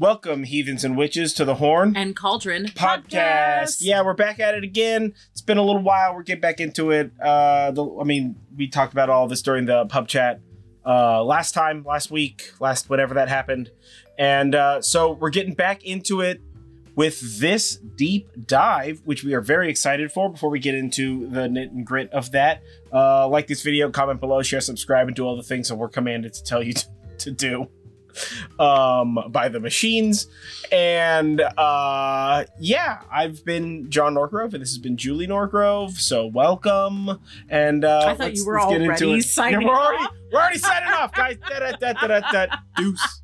[0.00, 3.80] Welcome, heathens and witches, to the Horn and Cauldron podcast.
[3.80, 5.12] Yeah, we're back at it again.
[5.32, 6.14] It's been a little while.
[6.14, 7.12] We're getting back into it.
[7.20, 10.40] Uh, the, I mean, we talked about all this during the pub chat
[10.86, 13.72] uh, last time, last week, last whenever that happened,
[14.18, 16.40] and uh, so we're getting back into it
[16.94, 20.30] with this deep dive, which we are very excited for.
[20.30, 24.18] Before we get into the knit and grit of that, uh, like this video, comment
[24.18, 26.86] below, share, subscribe, and do all the things that we're commanded to tell you to,
[27.18, 27.68] to do
[28.58, 30.26] um by the machines
[30.72, 37.20] and uh yeah i've been john norgrove and this has been julie norgrove so welcome
[37.48, 40.14] and uh i thought you were already signing yeah, we're already off.
[40.32, 43.20] we're already signing off guys da, da, da, da, da, deuce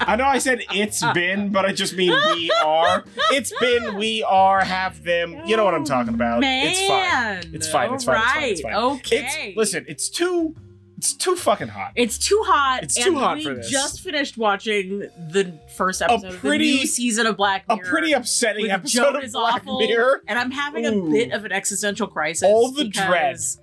[0.00, 3.04] I know I said it's been, but I just mean we are.
[3.30, 5.40] It's been, we are, have them.
[5.46, 6.40] You know what I'm talking about.
[6.40, 6.66] Man.
[6.66, 7.54] It's fine.
[7.54, 7.94] It's fine.
[7.94, 8.16] It's fine.
[8.16, 8.42] It's fine.
[8.44, 8.74] It's fine.
[8.74, 9.48] Okay.
[9.48, 10.54] It's, listen, it's too
[11.02, 11.90] it's too fucking hot.
[11.96, 12.84] It's too hot.
[12.84, 13.68] It's too hot we for this.
[13.68, 17.80] just finished watching the first episode pretty- of the new season of Black Mirror.
[17.82, 20.22] A pretty upsetting episode Joan of Black awful, Mirror.
[20.28, 21.08] and I'm having Ooh.
[21.08, 22.44] a bit of an existential crisis.
[22.44, 23.60] All the because,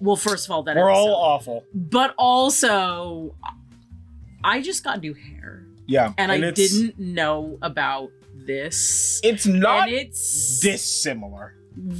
[0.00, 1.00] Well, first of all, that We're episode.
[1.08, 1.64] all awful.
[1.74, 3.34] but also,
[4.44, 9.20] I just got new hair, Yeah, and, I didn't know about this.
[9.24, 11.54] It's not and it's dissimilar.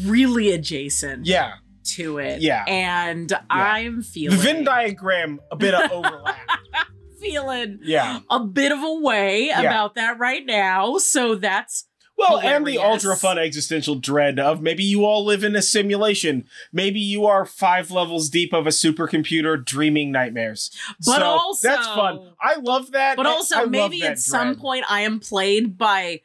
[0.04, 1.54] really adjacent Yeah,
[1.96, 2.40] to it.
[2.40, 2.64] Yeah.
[2.66, 6.36] and I'm feeling the Venn diagram a bit of overlap.
[7.20, 8.20] feeling yeah.
[8.30, 9.60] a bit of a way Yeah.
[9.62, 10.98] about that right now.
[10.98, 11.86] So that's
[12.18, 16.44] Well, and the ultra fun existential dread of maybe you all live in a simulation.
[16.72, 20.70] Maybe you are five levels deep of a supercomputer dreaming nightmares.
[21.04, 22.32] But So, also- that's fun.
[22.40, 23.16] I love that.
[23.16, 26.20] but also I maybe at some point I am played by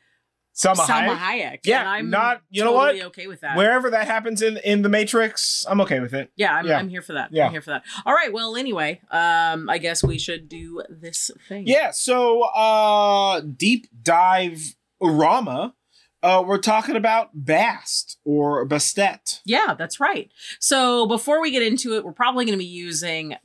[0.62, 1.42] Selma, Salma Hayek.
[1.42, 1.59] Hayek.
[1.66, 2.88] Yeah, I'm not- you know what?
[2.88, 3.58] totally okay with that.
[3.58, 6.31] Wherever that happens in in the Matrix, I'm okay with it.
[6.36, 6.78] yeah, I'm, Yeah.
[6.78, 7.30] I'm here for that.
[7.31, 7.45] Yeah.
[7.48, 7.84] I'm here for that.
[8.06, 8.31] All right.
[8.31, 11.66] Well, anyway, um, I guess we should do this thing.
[11.67, 15.73] Yeah, so uh deep dive Rama,
[16.22, 19.39] uh we're talking about Bast or Bastet.
[19.45, 20.32] Yeah, that's right.
[20.60, 23.36] So before we get into it, we're probably going to be using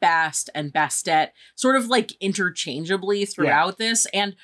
[0.00, 4.06] Bast and Bastet sort of like interchangeably throughout this.
[4.14, 4.36] And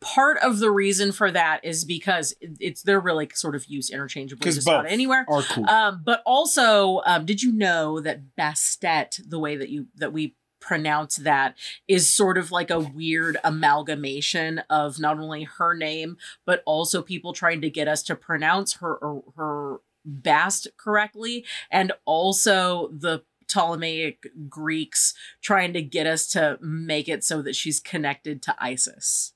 [0.00, 4.44] part of the reason for that is because it's they're really sort of used interchangeably
[4.44, 5.24] just about anywhere.
[5.28, 5.68] are cool.
[5.68, 10.34] Um, but also, um, did you know that Bastet, the way that you that we
[10.60, 11.56] pronounce that,
[11.88, 17.32] is sort of like a weird amalgamation of not only her name but also people
[17.32, 24.26] trying to get us to pronounce her her, her Bast correctly, and also the Ptolemaic
[24.48, 29.34] Greeks trying to get us to make it so that she's connected to ISIS.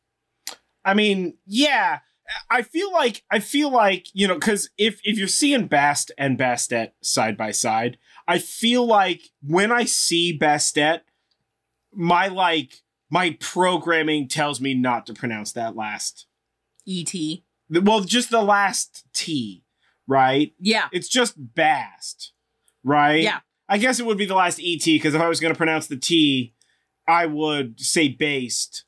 [0.84, 2.00] I mean, yeah.
[2.50, 6.38] I feel like I feel like, you know, cuz if if you're seeing Bast and
[6.38, 11.00] Bastet side by side, I feel like when I see Bastet,
[11.92, 16.26] my like my programming tells me not to pronounce that last
[16.86, 17.44] E.T.
[17.70, 19.64] well, just the last T,
[20.06, 20.52] right?
[20.58, 20.88] Yeah.
[20.92, 22.32] It's just Bast,
[22.82, 23.22] right?
[23.22, 23.40] Yeah.
[23.68, 25.86] I guess it would be the last ET because if I was going to pronounce
[25.86, 26.54] the T,
[27.08, 28.84] I would say based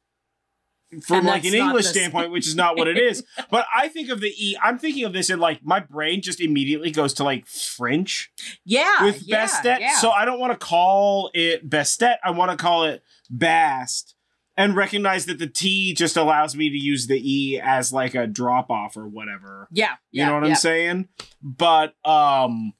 [1.06, 3.24] from And like an English standpoint, which is not what it is.
[3.50, 6.40] But I think of the E, I'm thinking of this in like my brain just
[6.40, 8.30] immediately goes to like French
[8.64, 9.04] Yeah.
[9.04, 9.80] with yeah, Bastet.
[9.80, 9.98] yeah.
[9.98, 12.16] So I don't want to call it Bastet.
[12.24, 14.14] I want to call it Bast
[14.56, 18.26] and recognize that the T just allows me to use the E as like a
[18.26, 19.68] drop off or whatever.
[19.72, 19.94] yeah.
[20.10, 20.44] You yeah, know what.
[20.44, 21.08] I'm saying?
[21.42, 22.72] But um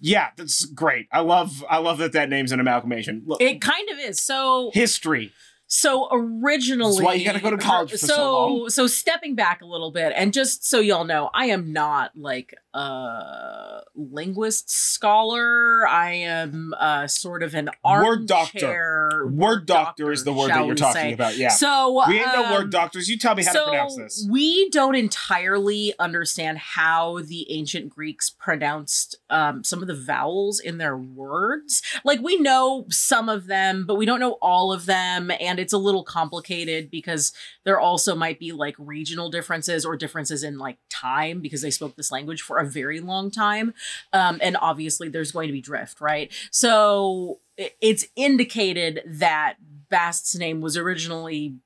[0.00, 1.06] yeah, that's great.
[1.10, 3.22] I love I love that that name's an amalgamation.
[3.26, 4.20] Look, It kind of is.
[4.20, 5.32] So history.
[5.70, 8.70] So originally That's why you gotta go to college for so long.
[8.70, 12.54] so stepping back a little bit and just so y'all know, I am not like
[12.72, 15.86] a linguist scholar.
[15.86, 19.28] I am uh sort of an Word doctor.
[19.30, 21.12] Word doctor is the word that you're talking say.
[21.12, 21.36] about.
[21.36, 21.48] Yeah.
[21.50, 23.08] So we ain't no um, word doctors.
[23.10, 24.26] You tell me how to pronounce this.
[24.30, 30.78] We don't entirely understand how the ancient Greeks pronounced um, some of the vowels in
[30.78, 31.82] their words.
[32.04, 35.72] Like we know some of them, but we don't know all of them, and it's
[35.72, 37.32] a little complicated because
[37.64, 41.96] there also might be like regional differences or differences in like time because they spoke
[41.96, 43.74] this language for a very long time,
[44.12, 46.32] um, and obviously there's going to be drift, right?
[46.50, 49.56] So it's indicated that
[49.88, 51.56] Bast's name was originally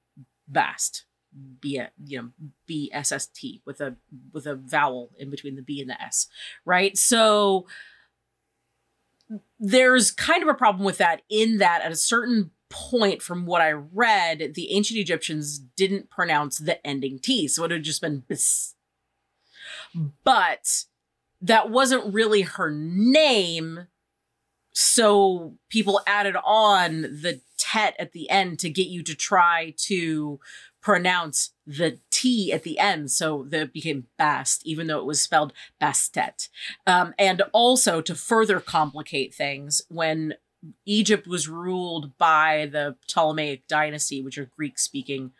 [0.48, 1.04] Bast.
[1.60, 2.28] B you know
[2.66, 3.96] B S S T with a
[4.34, 6.26] with a vowel in between the B and the S,
[6.66, 6.94] right?
[6.98, 7.66] So
[9.58, 13.62] there's kind of a problem with that in that at a certain point from what
[13.62, 18.00] I read, the ancient Egyptians didn't pronounce the ending T, so it would have just
[18.00, 18.74] been bis.
[20.24, 20.84] But
[21.40, 23.86] that wasn't really her name,
[24.72, 30.40] so people added on the tet at the end to get you to try to
[30.80, 33.10] pronounce the T at the end.
[33.10, 36.48] So that became Bast, even though it was spelled Bastet.
[36.86, 40.34] Um, and also to further complicate things, when
[40.86, 45.32] Egypt was ruled by the Ptolemaic dynasty, which are Greek speaking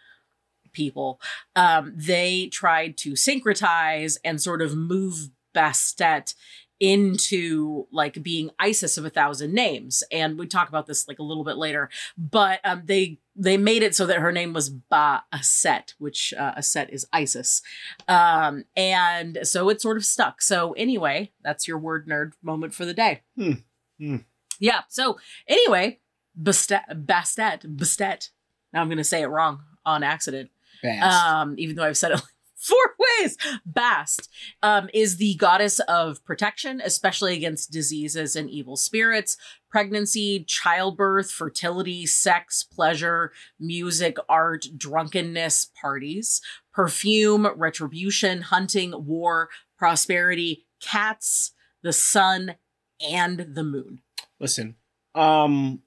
[0.73, 1.21] people,
[1.55, 6.35] um, they tried to syncretize and sort of move Bastet
[6.81, 10.03] into like being Isis of a thousand names.
[10.11, 13.83] And we talk about this like a little bit later, but um, they they made
[13.83, 17.63] it so that her name was Ba Aset, which uh, Aset is Isis.
[18.09, 20.43] Um, and so it sort of stuck.
[20.43, 23.23] So anyway, that's your word nerd moment for the day.
[23.37, 23.53] Hmm.
[23.99, 24.17] Hmm.
[24.62, 24.82] Yeah.
[24.88, 25.19] So
[25.49, 25.99] anyway,
[26.41, 28.31] Bastet, Bastet, Bastet.
[28.73, 30.50] Now I'm going to say it wrong on accident.
[30.82, 31.26] Bast.
[31.26, 32.25] Um, even though I've said it like
[32.56, 33.37] four ways.
[33.67, 34.31] Bast
[34.62, 39.37] um, is the goddess of protection, especially against diseases and evil spirits,
[39.69, 46.41] pregnancy, childbirth, fertility, sex, pleasure, music, art, drunkenness, parties,
[46.73, 51.50] perfume, retribution, hunting, war, prosperity, cats,
[51.82, 52.55] the sun,
[53.00, 54.00] and the moon.
[54.43, 54.75] Listen,
[55.15, 55.83] um,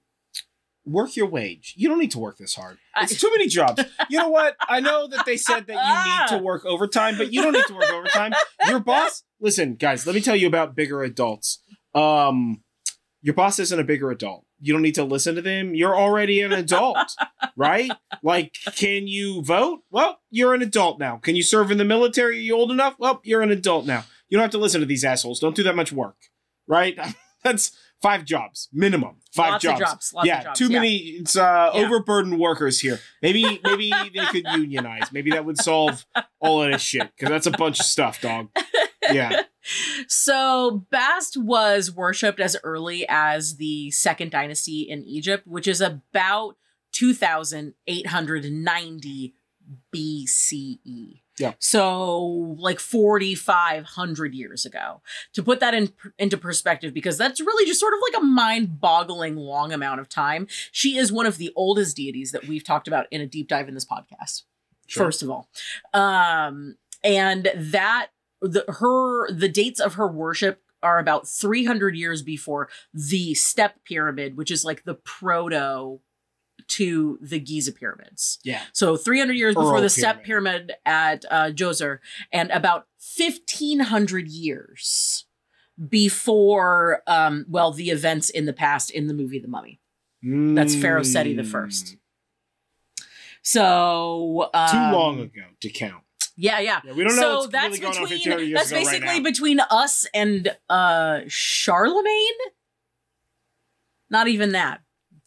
[0.86, 1.74] work your wage.
[1.76, 2.78] You don't need to work this hard.
[3.02, 3.84] It's too many jobs.
[4.10, 4.56] You know what?
[4.62, 7.66] I know that they said that you need to work overtime, but you don't need
[7.66, 8.32] to work overtime.
[8.68, 11.60] Your boss, listen, guys, let me tell you about bigger adults.
[11.94, 12.64] Um,
[13.22, 14.46] your boss isn't a bigger adult.
[14.62, 15.76] You don't need to listen to them.
[15.76, 16.98] You're already an adult,
[17.58, 17.92] right?
[18.24, 19.82] Like, can you vote?
[19.92, 21.18] Well, you're an adult now.
[21.18, 22.38] Can you serve in the military?
[22.38, 22.96] Are you old enough?
[22.98, 24.06] Well, you're an adult now.
[24.30, 25.42] You don't have to listen to these assholes.
[25.42, 26.16] Don't do that much work,
[26.68, 26.98] right?
[27.44, 29.16] That's five jobs minimum.
[29.34, 29.80] Five lots jobs.
[29.80, 30.14] jobs.
[30.14, 30.60] Lots yeah, of jobs.
[30.60, 30.80] too yeah.
[30.80, 30.96] many.
[30.96, 31.86] It's uh, Yeah.
[31.86, 33.00] overburdened workers here.
[33.22, 35.12] Maybe maybe they could unionize.
[35.12, 36.06] Maybe that would solve
[36.40, 38.50] all of this shit because that's a bunch of stuff, dog.
[39.12, 39.42] Yeah.
[40.08, 46.58] So Bast was worshipped as early as the second dynasty in Egypt, which is about
[46.92, 49.34] 2890
[49.92, 51.22] BCE.
[51.38, 51.54] Yeah.
[51.60, 52.20] So
[52.58, 55.02] like 4500 years ago.
[55.34, 59.36] To put that in into perspective because that's really just sort of like a mind-boggling
[59.36, 60.48] long amount of time.
[60.72, 63.68] She is one of the oldest deities that we've talked about in a deep dive
[63.68, 64.44] in this podcast
[64.88, 65.06] Sure.
[65.06, 65.50] first of all
[65.96, 68.10] um and that
[68.42, 74.38] the her the dates of her worship are about 300 years before the step pyramid
[74.38, 76.00] which is like the proto
[76.68, 78.62] to the giza pyramids Yeah.
[78.74, 82.00] so 300 years before Earl the step pyramid at uh, Djoser,
[82.32, 85.26] and about 1500 years
[85.90, 89.80] before, um, well, the events in the past in the movie The Mummy.
[90.24, 91.98] That's Pharaoh Seti the First.
[93.42, 94.72] So um, Mm.
[94.92, 96.04] Too long ago to count.
[96.38, 96.82] Yeah, yeah.
[96.84, 97.42] Yeah, we don't know.
[97.44, 99.24] so that's really between 1500 years that's right basically now.
[99.24, 102.40] between us and uh Charlemagne.
[104.10, 104.82] Not even that.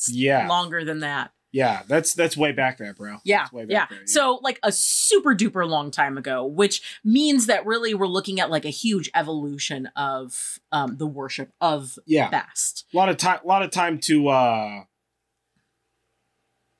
[0.08, 0.46] Yeah.
[0.48, 1.32] longer than that.
[1.50, 3.16] Yeah, that's that's way back there, bro.
[3.24, 3.64] Yeah, yeah.
[3.64, 8.06] back there, So like a super duper long time ago, which means that really we're
[8.06, 12.84] looking at like a huge evolution of um the worship of yeah, Bast.
[12.92, 14.82] a lot of time, a lot of time to uh,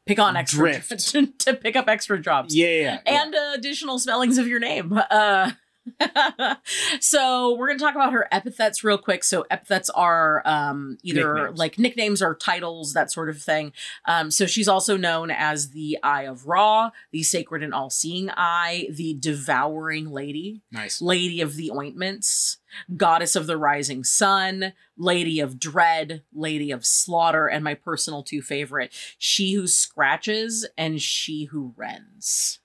[0.07, 1.09] Pick on extra Drift.
[1.13, 2.55] to, to pick up extra jobs.
[2.57, 3.23] yeah, yeah, yeah.
[3.23, 4.93] and uh, additional spellings of your name.
[5.11, 5.53] Uh,
[7.01, 9.25] so we're going to talk about her epithets real quick.
[9.25, 11.59] So epithets are um, either Nicknames.
[11.59, 13.73] like nicknames or titles, that sort of thing.
[14.07, 18.89] Um, so she's also known as the Eye of Ra, the Sacred and All-Seeing Eye,
[18.91, 21.01] the Devouring Lady, nice.
[21.01, 22.59] Lady of the Ointments,
[22.97, 28.43] Goddess of the Rising Sun, Lady of Dread, Lady of Slaughter, and my personal two
[28.43, 32.61] favorite, She Who Scratches and She Who Rends.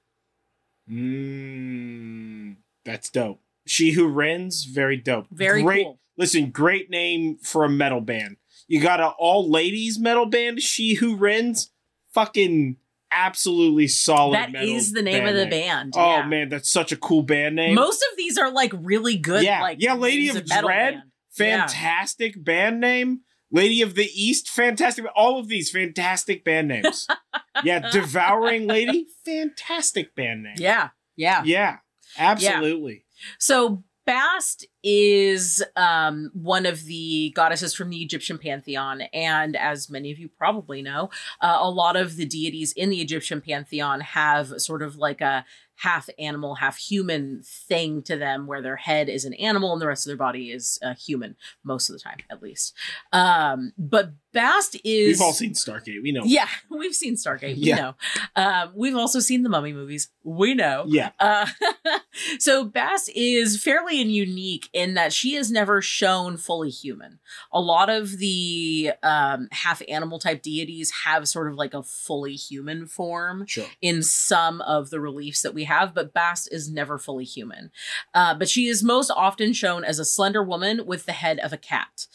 [0.90, 3.42] Mm, that's dope.
[3.66, 5.28] She Who Rends, very dope.
[5.32, 5.86] Very great.
[5.86, 6.00] cool.
[6.18, 8.38] Listen, great name for a metal band.
[8.68, 11.72] You got an all ladies metal band, She Who Rends.
[12.14, 12.78] Fucking
[13.12, 14.36] absolutely solid.
[14.36, 15.50] That metal is the name of the name.
[15.50, 15.94] band.
[15.96, 16.26] Oh yeah.
[16.26, 17.76] man, that's such a cool band name.
[17.76, 19.44] Most of these are like really good.
[19.44, 21.04] Yeah, like yeah, Lady of metal Dread, band.
[21.38, 21.68] Yeah.
[21.68, 23.22] fantastic band name.
[23.52, 25.06] Lady of the East, fantastic.
[25.16, 27.08] All of these fantastic band names.
[27.64, 30.56] yeah, Devouring Lady, fantastic band name.
[30.58, 31.44] Yeah, yeah.
[31.46, 31.78] Yeah,
[32.18, 33.06] absolutely.
[33.40, 40.12] So Bast is um, one of the goddesses from the Egyptian pantheon, and as many
[40.12, 44.62] of you probably know, uh, a lot of the deities in the Egyptian pantheon have
[44.62, 45.46] sort of like a
[45.78, 49.88] half animal, half human thing to them, where their head is an animal and the
[49.88, 52.74] rest of their body is uh, human, most of the time, at least.
[53.14, 56.02] Um, but Bast is We've all seen Stargate.
[56.02, 56.24] We know.
[56.26, 57.56] yeah, we've seen Stargate.
[57.56, 57.76] We Yeah.
[57.76, 57.96] know.
[58.36, 60.10] Um, we've also seen the Mummy movies.
[60.24, 60.86] We know.
[60.88, 61.12] Yeah.
[61.20, 61.46] Uh,
[62.40, 67.20] so Bast is fairly unique in that she is never shown fully human.
[67.52, 72.34] A lot of the um, half animal type deities have sort of like a fully
[72.36, 73.66] human form Sure.
[73.82, 77.72] in some of the reliefs that we have, but Bast is never fully human.
[78.14, 81.54] Uh, but she is most often shown as a slender woman with the head of
[81.54, 82.08] a cat.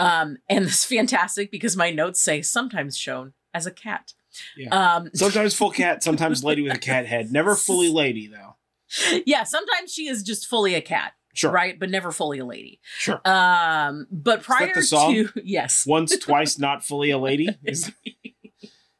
[0.00, 4.14] Um, and this fantastic because my notes say sometimes shown as a cat.
[4.56, 4.68] Yeah.
[4.96, 7.32] Um, Sometimes full cat, sometimes lady with a cat head.
[7.32, 8.56] Never fully lady though.
[9.26, 11.50] yeah, sometimes she is just fully a cat, Sure.
[11.50, 11.78] right?
[11.78, 12.80] But never fully a lady.
[12.98, 13.20] Sure.
[13.24, 17.48] Um, but prior to yes, Once, twice, not fully a lady.
[17.64, 17.92] Is-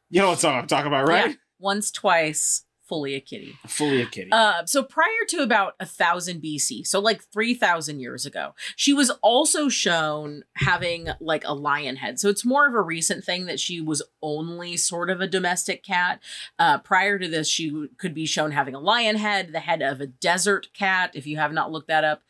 [0.09, 1.29] you know what song I'm talking about, right?
[1.29, 1.35] Yeah.
[1.59, 3.57] once, twice, fully a kitty.
[3.67, 4.33] Fully a kitty.
[4.33, 9.09] Uh, so prior to about thousand BC, so like three thousand years ago, she was
[9.21, 12.19] also shown having like a lion head.
[12.19, 15.85] So it's more of a recent thing that she was only sort of a domestic
[15.85, 16.21] cat.
[16.59, 20.01] Uh, prior to this, she could be shown having a lion head, the head of
[20.01, 21.11] a desert cat.
[21.13, 22.23] If you have not looked that up,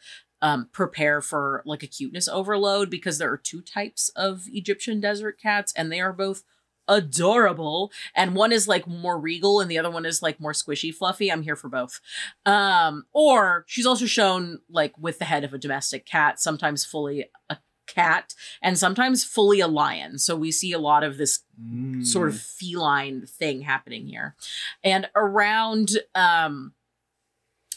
[0.43, 5.39] um, prepare for like a cuteness overload because there are two types of Egyptian desert
[5.41, 6.43] cats, and they are both
[6.91, 10.93] adorable and one is like more regal and the other one is like more squishy
[10.93, 11.99] fluffy i'm here for both
[12.45, 17.29] um or she's also shown like with the head of a domestic cat sometimes fully
[17.49, 17.57] a
[17.87, 22.03] cat and sometimes fully a lion so we see a lot of this Mm.
[22.03, 24.35] sort of feline thing happening here.
[24.83, 26.73] And around um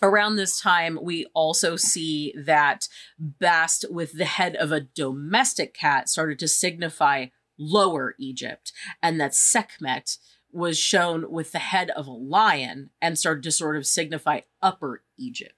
[0.02, 6.08] around this time we also see that Bast with the head of a domestic cat
[6.08, 7.26] started to signify
[7.58, 10.18] lower Egypt and that Sekhmet
[10.52, 15.02] was shown with the head of a lion and started to sort of signify upper
[15.18, 15.54] Egypt.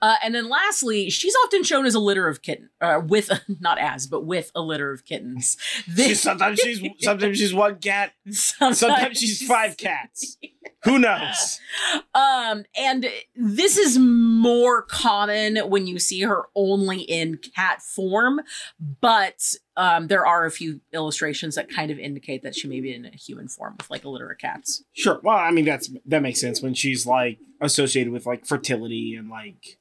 [0.02, 3.78] Uh, and then lastly, she's often shown as a litter of kitten, uh, with not
[3.78, 5.56] as, but with a litter of kittens.
[5.96, 8.12] She's, sometimes she's sometimes she's one cat.
[8.30, 10.36] sometimes, Sometimes she's five cats.
[10.84, 11.60] Who knows?
[12.14, 13.06] Um, and
[13.36, 18.40] this is more common when you see her only in cat form,
[19.00, 22.92] but um, there are a few illustrations that kind of indicate that she may be
[22.92, 24.82] in a human form with like a litter of cats.
[24.92, 25.20] Sure.
[25.22, 29.30] Well, I mean that's that makes sense when she's like associated with like fertility and
[29.30, 29.78] like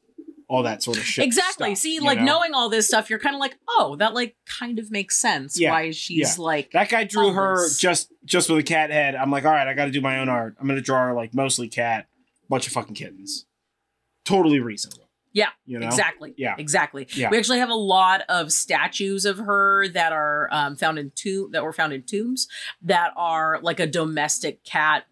[0.48, 1.26] all that sort of shit.
[1.26, 1.76] exactly.
[1.76, 2.26] stuff, See, like know?
[2.26, 5.60] knowing all this stuff, you're kind of like, oh, that like kind of makes sense.
[5.60, 9.16] Yeah, Why she's like, that guy drew her just just with a cat head.
[9.16, 10.56] I'm like, all right, I got to do my own art.
[10.60, 12.08] I'm gonna draw her like mostly cat,
[12.50, 13.46] bunch of fucking kittens.
[14.26, 15.08] Totally reasonable.
[15.34, 15.86] Yeah, You know.
[15.86, 16.34] Exactly.
[16.36, 16.56] Yeah.
[16.58, 17.08] Exactly.
[17.14, 17.30] Yeah.
[17.30, 21.52] We actually have a lot of statues of her that are um, found in tomb
[21.52, 22.48] that were found in tombs
[22.82, 25.06] that are like a domestic cat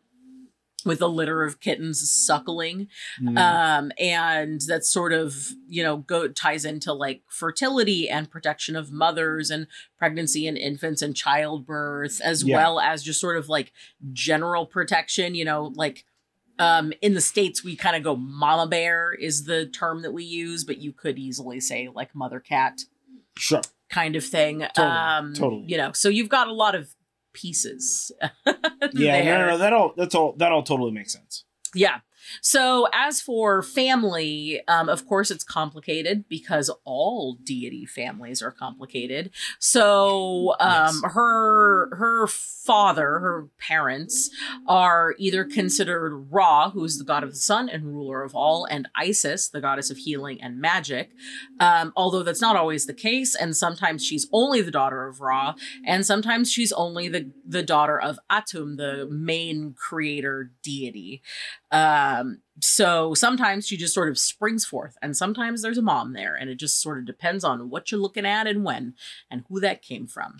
[0.86, 2.88] with a litter of kittens suckling
[3.22, 3.38] Mm.
[3.39, 8.92] um and that sort of you know go ties into like fertility and protection of
[8.92, 12.56] mothers and pregnancy and infants and childbirth as Yeah.
[12.58, 13.72] well as just sort of like
[14.13, 16.06] general protection you know like
[16.60, 20.24] um in the states we kind of go mama bear is the term that we
[20.24, 22.82] use but you could easily say like mother cat
[23.38, 23.62] sure.
[23.89, 25.63] kind of thing Totally, um totally.
[25.68, 26.94] you know so you've got a lot of
[27.36, 28.12] pieces
[28.94, 29.24] Yeah.
[29.24, 29.58] No, no, no.
[29.58, 29.94] That all.
[29.96, 30.34] That's all.
[30.38, 31.44] That all totally makes sense.
[31.74, 32.00] Yeah.
[32.41, 39.32] So as for family, um, of course it's complicated because all deity families are complicated.
[39.60, 41.13] So um, Yes.
[41.13, 44.29] her her father, her parents,
[44.67, 48.65] are either considered Ra, who is the god of the sun and ruler of all,
[48.65, 51.12] and Isis, the goddess of healing and magic.
[51.60, 55.55] Um, although that's not always the case, and sometimes she's only the daughter of Ra,
[55.86, 61.22] and sometimes she's only the the daughter of Atum, the main creator deity.
[61.72, 66.13] Um, Um, so sometimes she just sort of springs forth, and sometimes there's a mom
[66.13, 68.93] there, and it just sort of depends on what you're looking at and when
[69.29, 70.39] and who that came from.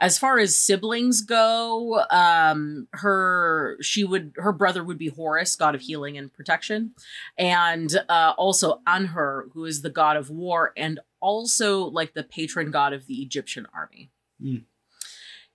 [0.00, 5.74] As far as siblings go, um, her she would her brother would be Horus, god
[5.74, 6.92] of healing and protection,
[7.36, 12.70] and uh, also Anhur, who is the god of war and also like the patron
[12.70, 14.10] god of the Egyptian army.
[14.42, 14.64] Mm.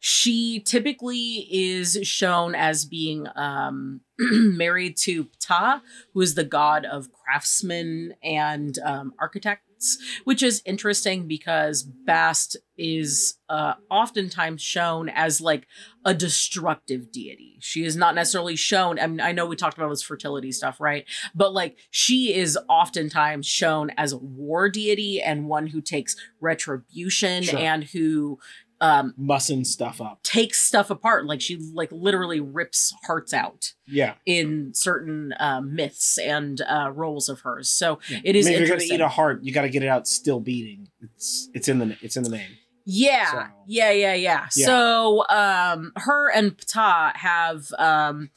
[0.04, 4.02] She typically is shown as being um,
[4.32, 5.82] married to Ptah,
[6.14, 13.38] who is the god of craftsmen and um, architects, which is interesting because Bast is
[13.50, 15.68] uh, oftentimes shown as like
[16.06, 17.58] a destructive deity.
[17.60, 18.98] She is not necessarily shown.
[19.00, 21.06] I mean, I know we talked about this fertility stuff, right?
[21.36, 27.44] But like she is oftentimes shown as a war deity and one who takes retribution
[27.44, 27.60] Sure.
[27.60, 28.40] and who
[28.82, 30.22] um, Mussing stuff up.
[30.24, 31.26] takes stuff apart.
[31.26, 34.16] Like she like literally rips hearts out Yeah.
[34.26, 37.70] in certain um, myths and uh, roles of hers.
[37.70, 38.20] So yeah.
[38.24, 39.88] it is I mean, if you're gonna eat a heart, you got to get it
[39.88, 40.90] out still beating.
[41.00, 42.50] It's it's in the it's in the name.
[42.84, 44.48] Yeah, So- yeah, yeah, yeah.
[44.56, 44.66] Yeah.
[44.66, 48.32] So um her and Ptah have um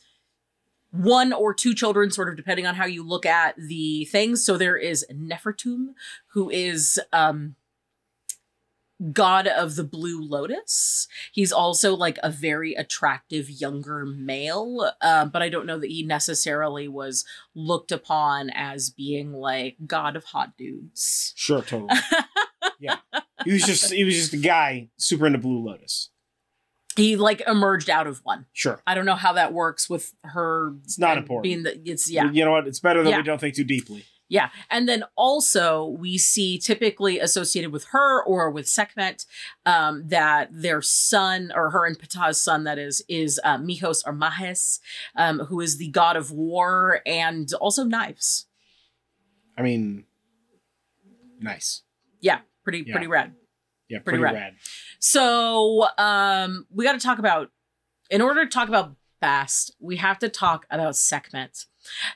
[0.90, 4.44] one or two children, sort of depending on how you look at the things.
[4.44, 5.94] So there is Nefertum,
[6.34, 7.56] who is um
[9.12, 15.42] god of the blue lotus he's also like a very attractive younger male uh, but
[15.42, 20.56] i don't know that he necessarily was looked upon as being like god of hot
[20.56, 21.90] dudes Sure, totally.
[22.80, 22.96] yeah.
[23.44, 26.10] He was just he was just a guy super into Blue Lotus.
[26.96, 28.80] he like emerged out of one Sure.
[28.86, 30.72] I don't know how that works with her.
[30.84, 31.42] It's not important.
[31.42, 32.66] Being that it's yeah, You know what?
[32.66, 33.16] It's better that Yeah.
[33.18, 34.04] we don't think too deeply.
[34.28, 39.26] Yeah, and then also we see typically associated with her or with Sekhmet
[39.66, 44.12] um, that their son or her and Ptah's son that is is uh, Mihos or
[44.12, 44.80] Mahes,
[45.16, 48.46] um, who is the god of war and also knives.
[49.56, 50.04] I mean,
[51.40, 51.82] nice.
[52.20, 52.92] Yeah, pretty Yeah.
[52.94, 53.34] pretty rad.
[53.88, 54.34] Yeah, Pretty pretty, rad.
[54.34, 54.54] rad.
[54.98, 57.50] So um, we got to talk about.
[58.10, 61.66] In order to talk about Bast, we have to talk about Sekhmet.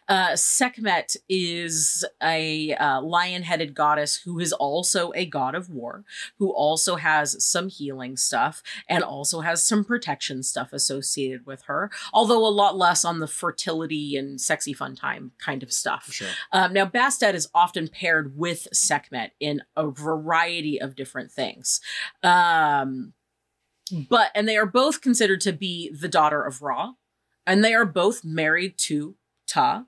[0.08, 6.04] Uh, Sekhmet is a uh, lion-headed goddess who is also a god of war,
[6.38, 11.90] who also has some healing stuff and also has some protection stuff associated with her,
[12.12, 16.08] although a lot less on the fertility and sexy fun time kind of stuff.
[16.10, 16.28] Sure.
[16.52, 21.80] Um, now, Bastet is often paired with Sekhmet in a variety of different things.
[22.22, 23.12] Um,
[24.08, 26.92] but, and they are both considered to be the daughter of Ra,
[27.46, 29.14] and they are both married to
[29.48, 29.84] Ptah.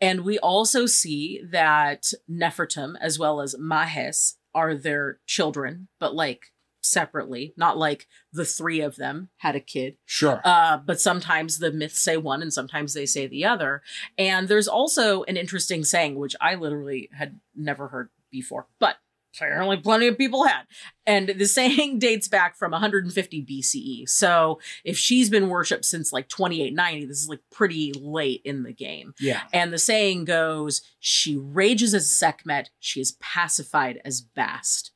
[0.00, 6.52] And we also see that Nefertum as well as Mahes are their children, but like
[6.82, 9.96] separately, not like the three of them had a kid.
[10.04, 10.40] Sure.
[10.44, 13.82] Uh, but sometimes the myths say one and sometimes they say the other.
[14.18, 18.96] And there's also an interesting saying, which I literally had never heard before, but
[19.34, 20.62] apparently plenty of people had.
[21.06, 24.08] And the saying dates back from 150 BCE.
[24.08, 28.72] So if she's been worshipped since like 2890, this is like pretty late in the
[28.72, 29.14] game.
[29.18, 29.42] yeah.
[29.52, 34.92] And the saying goes, she rages as Sekhmet, she is pacified as Bast.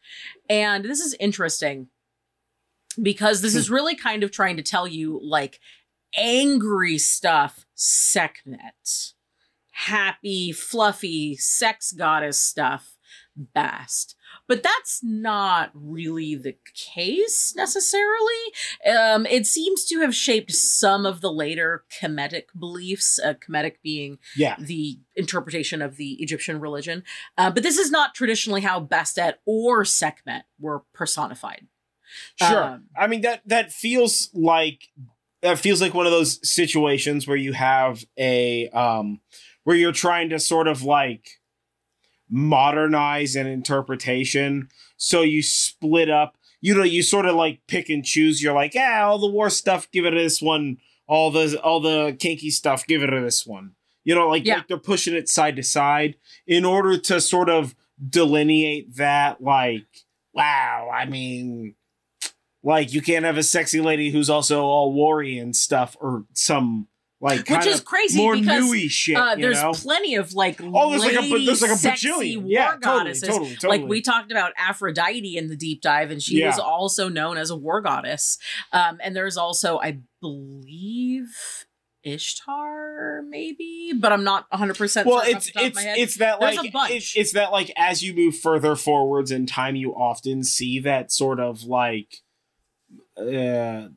[0.48, 1.88] And this is interesting
[3.02, 3.74] because this is hmm.
[3.74, 5.60] really kind of trying to tell you like
[6.16, 9.12] angry stuff, Sekhmet.
[9.72, 12.96] Happy, fluffy, sex goddess stuff,
[13.36, 14.16] Bast.
[14.48, 18.32] But that's not really the case necessarily.
[18.88, 24.18] Um, it seems to have shaped some of the later Kemetic beliefs, uh, Kemetic being
[24.36, 24.56] Yeah.
[24.58, 27.02] the interpretation of the Egyptian religion.
[27.36, 31.66] Uh, but this is not traditionally how Bastet or Sekhmet were personified.
[32.36, 32.62] Sure.
[32.62, 34.88] Um, I mean that that feels like
[35.42, 39.20] that feels like one of those situations where you have a um
[39.64, 41.40] where you're trying to sort of like
[42.30, 44.68] modernize an interpretation.
[44.96, 48.42] So you split up you know you sort of like pick and choose.
[48.42, 50.78] You're like yeah all the war stuff give it to this one.
[51.06, 53.72] All the all the kinky stuff give it to this one.
[54.04, 54.56] You know like, Yeah.
[54.56, 57.74] like they're pushing it side to side in order to sort of
[58.10, 59.86] delineate that like
[60.34, 61.74] wow i mean
[62.62, 66.88] like you can't have a sexy lady who's also all worry and stuff or some
[67.20, 71.02] like Which is crazy more because, shit Uh, there's know plenty of like oh there's
[71.02, 73.28] like a there's like a sexy bajillion war yeah goddesses.
[73.28, 76.48] totally totally Like we talked about Aphrodite in the deep dive, and she Yeah.
[76.48, 78.36] was also known as a war goddess.
[78.72, 81.28] Um, and there's also, I believe,
[82.02, 85.06] Ishtar, maybe, but I'm not 100 percent.
[85.08, 88.02] well it's the top of it's it's that There's like it's, it's that like as
[88.02, 92.18] you move further forwards in time you often see that sort of like
[93.16, 93.88] uh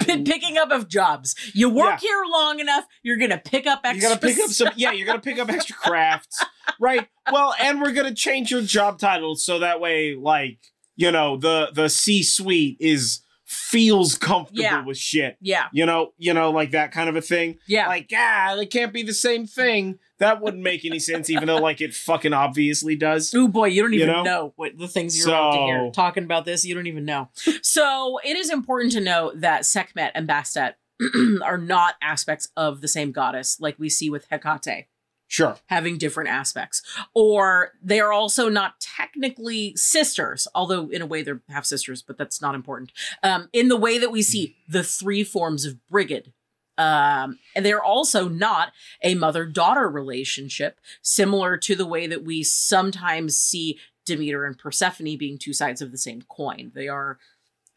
[0.00, 1.34] P- picking up of jobs.
[1.54, 4.00] You work here long enough, you're gonna pick up extra.
[4.10, 4.70] You're gonna pick up some.
[4.76, 6.42] Yeah, you're gonna pick up extra crafts,
[6.80, 7.08] right?
[7.30, 10.58] Well, and we're gonna change your job title so that way, like
[10.96, 14.82] you know, the the C suite is feels comfortable Yeah.
[14.84, 15.36] with shit.
[15.40, 17.58] Yeah, You know, you know, like that kind of a thing.
[17.68, 17.86] yeah.
[17.86, 19.98] Like, ah, it can't be the same thing.
[20.22, 23.34] That wouldn't make any sense, even though like it fucking obviously does.
[23.34, 24.22] Oh boy, you don't You even know?
[24.22, 24.52] know?
[24.56, 25.90] what the things you're about to hear.
[25.90, 27.28] Talking about this, you don't even know.
[27.62, 30.74] so it is important to note that Sekhmet and Bastet
[31.44, 34.86] are not aspects of the same goddess, like we see with Hecate
[35.26, 35.56] Sure.
[35.66, 36.82] having different aspects.
[37.14, 42.18] Or they are also not technically sisters, although in a way they're half sisters, but
[42.18, 42.92] that's not important.
[43.22, 46.32] Um, in the way that we see the three forms of brigid.
[46.78, 52.42] Um, and they're also not a mother daughter relationship, similar to the way that we
[52.42, 56.72] sometimes see Demeter and Persephone being two sides of the same coin.
[56.74, 57.18] They are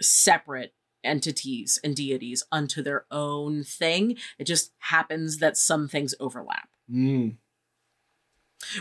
[0.01, 4.17] separate entities and deities unto their own thing.
[4.39, 7.37] It just happens that some things overlap Mm.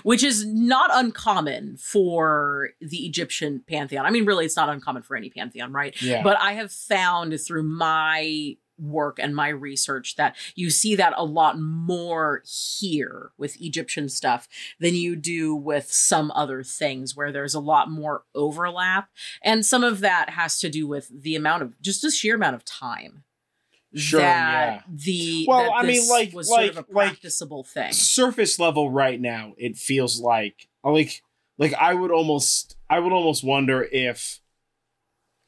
[0.03, 4.07] which is not uncommon for the Egyptian pantheon.
[4.07, 6.01] I mean, really, it's not uncommon for any pantheon, right?
[6.01, 6.23] Yeah.
[6.23, 11.25] But I have found through my work and my research that you see that a
[11.25, 14.49] lot more here with Egyptian stuff
[14.81, 19.09] than you do with some other things where there's a lot more overlap.
[19.43, 22.57] And some of that has to do with the amount of just the sheer amount
[22.57, 23.25] of time.
[23.97, 24.93] Sure, that yeah.
[24.93, 27.93] the Well, I mean, like- was sort of like- a like- practicable thing.
[27.93, 31.23] surface level right now it feels like like
[31.59, 34.41] like i would almost i would almost wonder if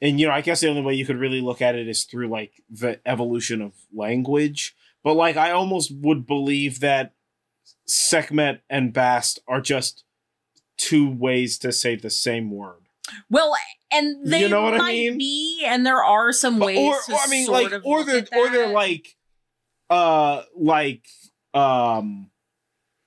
[0.01, 2.05] and you know i guess the only way you could really look at it is
[2.05, 4.75] through like the evolution of language.
[5.03, 7.15] But like i almost would believe that
[7.87, 10.05] sekhmet and bast are just
[10.77, 12.89] two ways to say the same word.
[13.31, 13.55] Well,
[13.93, 15.19] and they You know what I might mean?
[15.19, 18.51] be, and there are some ways or, to or I mean, like, or they're or
[18.51, 19.17] they're like,
[19.89, 21.07] uh, like,
[21.55, 22.31] um,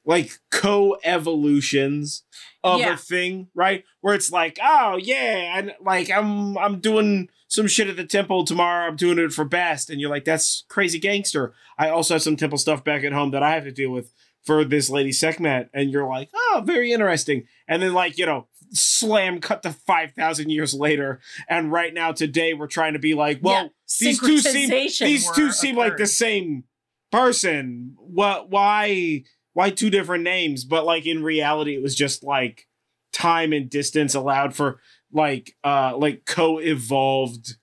[0.10, 2.24] like co-evolutions
[2.64, 2.94] of Yeah.
[2.94, 3.84] a thing, right?
[4.02, 8.44] Where it's like, oh yeah, and like I'm I'm doing some shit at the temple
[8.44, 8.88] tomorrow.
[8.88, 11.54] I'm doing it for Bast, and you're like, that's crazy gangster.
[11.78, 14.12] I also have some temple stuff back at home that I have to deal with
[14.44, 17.46] for this lady Sekhmet, and you're like, oh, very interesting.
[17.68, 22.14] And then like you know, slam cut to five thousand years later, and right now
[22.14, 23.70] today we're trying to be like, well, yeah,
[24.00, 26.64] these two seem these two seem like the same
[27.12, 27.96] person.
[28.00, 28.50] What?
[28.50, 29.24] Why?
[29.60, 30.64] Why two different names?
[30.64, 32.66] But like in reality, it was just like
[33.12, 34.80] time and distance allowed for
[35.12, 37.58] like uh like co-evolved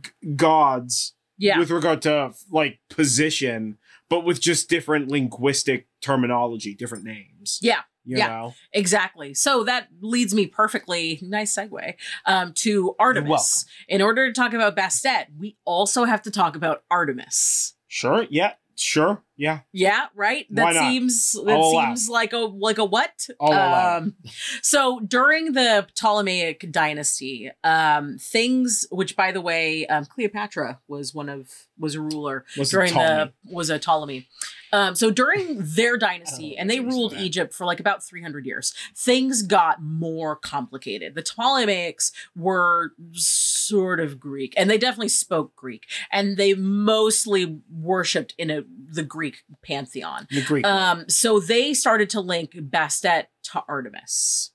[0.00, 7.02] g- gods Yeah, with regard to like position, but with just different linguistic terminology, different
[7.02, 7.58] names.
[7.60, 8.28] yeah, You yeah.
[8.28, 8.54] know.
[8.72, 9.34] exactly.
[9.34, 11.94] So that leads me perfectly, nice segue,
[12.26, 13.64] um, to Artemis.
[13.88, 17.74] In order to talk about Bastet, we also have to talk about Artemis.
[17.88, 18.24] Sure.
[18.30, 18.52] Yeah.
[18.84, 19.22] Sure.
[19.38, 19.60] Yeah.
[19.72, 20.46] Yeah, right.
[20.50, 21.86] That seems that I'll allow.
[21.86, 23.26] seems like a like a what?
[23.40, 23.96] I'll allow.
[23.96, 24.16] Um,
[24.60, 31.30] so during the Ptolemaic dynasty, um, things which, by the way, um, Cleopatra was one
[31.30, 34.28] of was a ruler Was during the was a Ptolemy.
[34.74, 37.12] Um, so during their dynasty, Oh, and they ruled.
[37.14, 41.14] Egypt for like about 300 years, things got more complicated.
[41.14, 48.34] The Ptolemaics were sort of Greek, and they definitely spoke Greek, and they mostly worshipped
[48.38, 50.26] in a the Greek pantheon.
[50.30, 50.66] the Greek.
[50.66, 54.50] Um, so they started to link Bastet to Artemis,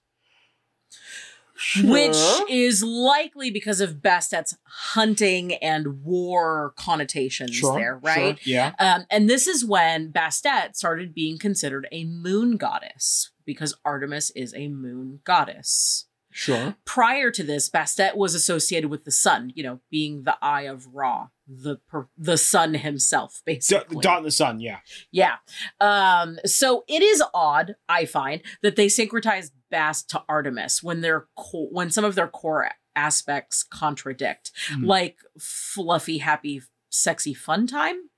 [1.84, 2.18] which
[2.50, 8.40] is likely because of Bastet's hunting and war connotations Sure, there, right?
[8.40, 8.54] Sure.
[8.54, 8.74] Yeah.
[8.80, 14.54] Um, and this is when Bastet started being considered a moon goddess because Artemis is
[14.54, 16.06] a moon goddess.
[16.40, 16.76] Sure.
[16.86, 20.88] Prior to this, Bastet was associated with the sun, you know, being the eye of
[20.94, 24.00] Ra, the per- the sun himself, D- basically.
[24.02, 24.62] dot the sun.
[24.62, 24.80] Yeah.
[25.12, 25.36] Yeah.
[25.82, 31.28] Um, so it is odd, I find, that they syncretized Bast to Artemis when their
[31.38, 34.86] co- when some of their core aspects contradict, Mm.
[34.86, 38.10] like fluffy, happy, sexy fun time.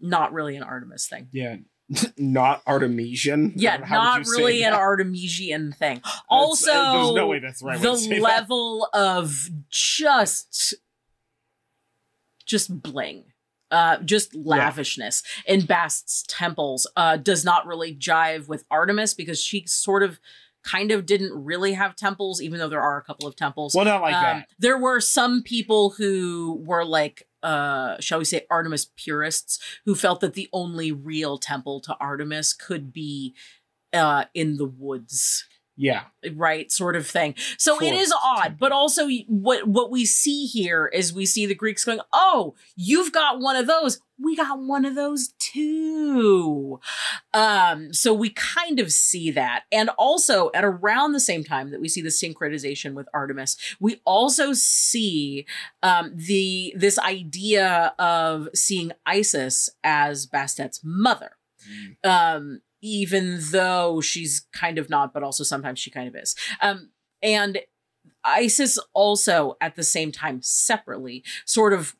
[0.00, 1.28] Not really an Artemis thing.
[1.32, 1.58] Yeah.
[2.18, 3.52] not Artemisian.
[3.56, 4.78] Yeah, not really an that?
[4.80, 6.00] Artemisian thing.
[6.28, 8.22] Also, uh, there's no way that's the right the say that.
[8.22, 10.74] level of just
[12.46, 13.24] just bling
[13.70, 19.64] uh just lavishness in bast's temples uh does not really jive with artemis because she
[19.66, 20.20] sort of
[20.62, 23.84] kind of didn't really have temples even though there are a couple of temples Well,
[23.86, 24.48] not like Um, that.
[24.58, 30.20] there were some people who were like uh shall we say artemis purists who felt
[30.20, 33.34] that the only real temple to artemis could be
[33.92, 35.44] uh in the woods
[35.76, 36.02] Yeah.
[36.34, 37.34] right sort of thing.
[37.58, 41.54] So it is odd but also what what we see here is we see the
[41.54, 44.00] greeks going oh you've got one of those.
[44.22, 46.78] We got one of those too.
[47.32, 49.64] Um so we kind of see that.
[49.72, 54.00] And also at around the same time that we see the synchronization with artemis we
[54.04, 55.44] also see
[55.82, 61.32] um the this idea of seeing isis as bastet's mother.
[62.04, 66.90] Um even though she's kind of not but also sometimes she kind of is um
[67.22, 67.58] and
[68.22, 71.96] isis also at the same time separately sort of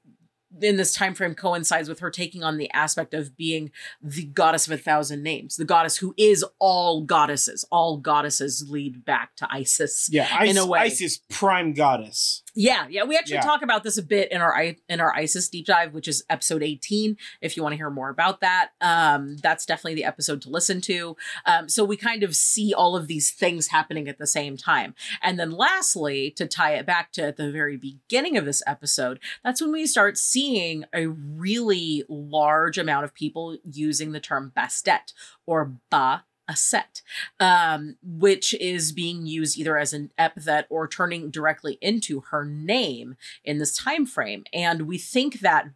[0.61, 4.67] in this time frame coincides with her taking on the aspect of being the goddess
[4.67, 9.49] of a thousand names the goddess who is all goddesses all goddesses lead back to
[9.51, 10.29] isis Yeah.
[10.31, 10.81] Isis, In a way.
[10.81, 12.44] Isis prime goddess.
[12.55, 13.05] Yeah, yeah.
[13.05, 13.41] We actually Yeah.
[13.43, 14.55] talk about this a bit in our
[14.89, 17.17] in our ISIS deep dive, which is episode 18.
[17.41, 20.81] If you want to hear more about that, um, that's definitely the episode to listen
[20.83, 21.17] to.
[21.47, 24.95] Um, so we kind of see all of these things happening at the same time.
[25.23, 29.19] And then lastly, to tie it back to at the very beginning of this episode,
[29.43, 35.13] that's when we start seeing a really large amount of people using the term Bastet
[35.47, 37.03] or Ba a set,
[37.41, 43.17] um, which is being used either as an epithet or turning directly into her name
[43.45, 44.45] in this time frame.
[44.53, 45.67] And we think that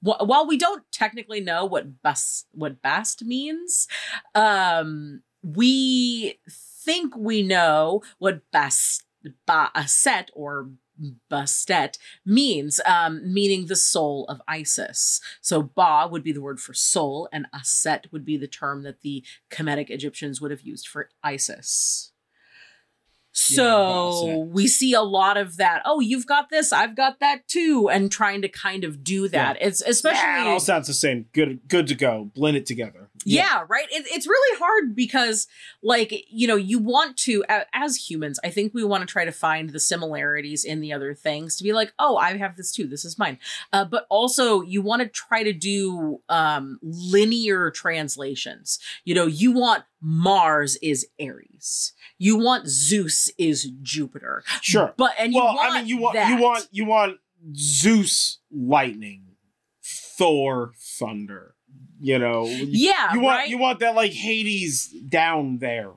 [0.00, 3.86] wh- while we don't technically know what bas what bast means,
[4.34, 9.04] um, we think we know what bast
[9.48, 10.70] "a set or
[11.30, 15.20] Bastet means, um, meaning the soul of Isis.
[15.40, 19.00] So Ba would be the word for soul, and Aset would be the term that
[19.00, 22.12] the Kemetic Egyptians would have used for Isis.
[23.38, 24.48] So Bastet.
[24.48, 25.82] we see a lot of that.
[25.84, 29.58] Oh, you've got this, I've got that too, and trying to kind of do that.
[29.60, 31.26] It's especially Yeah, it all sounds the same.
[31.34, 32.30] Good, good to go.
[32.34, 33.10] Blend it together.
[33.26, 33.86] yeah, right.
[33.90, 35.48] It, it's really hard because,
[35.82, 37.44] like, you know, you want to,
[37.74, 41.12] as humans, I think we want to try to find the similarities in the other
[41.12, 42.86] things to be like, oh, I have this too.
[42.86, 43.38] This is mine.
[43.70, 48.78] Uh, but also, you want to try to do um, linear translations.
[49.04, 51.92] You know, you want Mars is Ares.
[52.18, 54.42] You want Zeus is Jupiter.
[54.62, 54.94] Sure.
[54.96, 56.28] But and you well, want I mean, you want that.
[56.30, 57.16] you want you want
[57.54, 59.22] Zeus lightning,
[59.84, 61.54] Thor thunder.
[61.98, 63.48] You know, yeah, you want right?
[63.48, 65.92] you want that like Hades down there,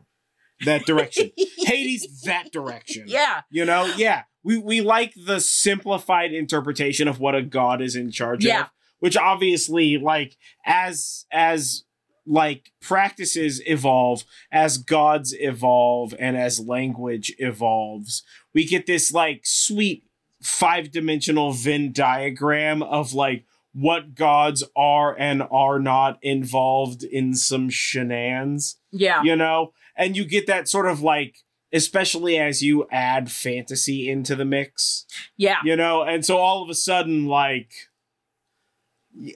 [0.66, 1.32] that direction.
[1.58, 3.04] Hades that direction.
[3.08, 4.24] yeah, You know, yeah.
[4.42, 8.62] We we like the simplified interpretation of what a god is in charge Yeah.
[8.62, 8.68] of,
[9.00, 11.84] which obviously like as as
[12.30, 20.04] like practices evolve, as gods evolve and as language evolves, we get this like sweet
[20.42, 28.78] five-dimensional Venn diagram of like what gods are and are not involved in some shenanigans
[28.92, 29.74] yeah, you know?
[29.96, 31.38] And you get that sort of like
[31.72, 35.58] especially as you add fantasy into the mix yeah.
[35.64, 36.04] you know?
[36.04, 37.72] And so all of a sudden like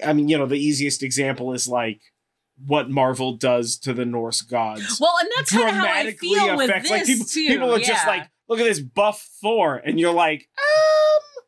[0.05, 1.99] i mean you know the easiest example is like
[2.65, 6.57] what marvel does to the norse gods Well, and that's kind of how I feel
[6.57, 7.47] with this like people, too.
[7.47, 11.43] people are just like look at this buff thor and you're like um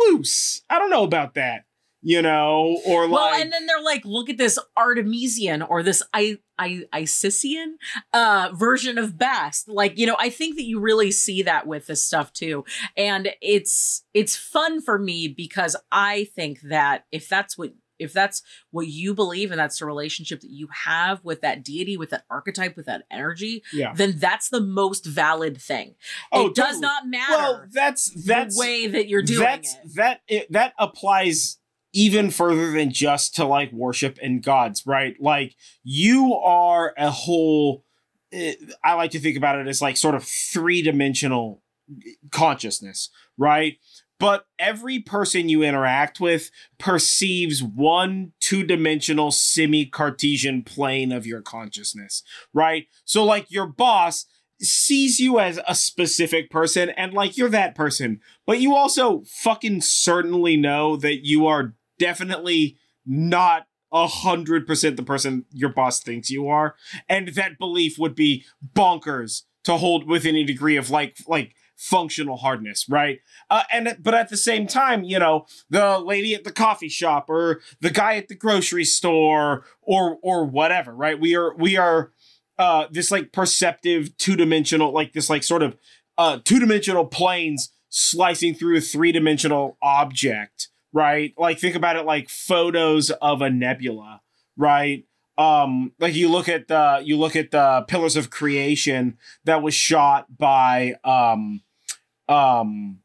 [0.00, 1.64] loose i don't know about that
[2.04, 3.12] you know or like.
[3.12, 7.72] well, and then they're like, look at this Artemisian or this I I Isisian
[8.12, 9.68] uh version of Bast.
[9.68, 12.64] Like, you know, I think that you really see that with this stuff too.
[12.96, 18.42] And it's it's fun for me because I think that if that's what if that's
[18.70, 22.24] what you believe and that's the relationship that you have with that deity, with that
[22.30, 25.94] archetype, with that energy, yeah then that's the most valid thing.
[26.32, 26.80] Oh, it does totally.
[26.82, 29.94] not matter well that's that's the way that you're doing that's, it.
[29.94, 31.58] That it, that applies
[31.94, 35.14] even further than just to like worship and gods, right?
[35.20, 35.54] Like
[35.84, 37.84] you are a whole.
[38.32, 41.62] eh, I like to think about it as like sort of three dimensional
[42.32, 43.78] consciousness, right?
[44.20, 51.42] But every person you interact with perceives one two dimensional semi Cartesian plane of your
[51.42, 52.22] consciousness,
[52.52, 52.86] right?
[53.04, 54.26] So, like, your boss
[54.60, 59.80] sees you as a specific person and, like, you're that person, but you also fucking
[59.80, 66.30] certainly know that you are definitely not a hundred percent the person your boss thinks
[66.30, 66.74] you are,
[67.08, 72.36] and that belief would be bonkers to hold with any degree of like like functional
[72.36, 73.20] hardness, right?
[73.50, 77.28] Uh, and but at the same time, you know, the lady at the coffee shop
[77.28, 81.18] or the guy at the grocery store or or whatever, right?
[81.18, 82.12] We are we are
[82.58, 85.76] uh this like perceptive two-dimensional like this like sort of
[86.16, 91.34] uh two-dimensional planes slicing through a three-dimensional object, right?
[91.36, 94.20] Like think about it like photos of a nebula,
[94.56, 95.04] right?
[95.36, 99.74] um like you look at the you look at the pillars of creation that was
[99.74, 101.60] shot by um
[102.28, 103.00] um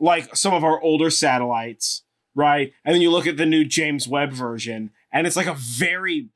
[0.00, 2.02] like some of our older satellites
[2.38, 2.72] right?
[2.84, 6.28] And then you look at the new james webb version and it's like a very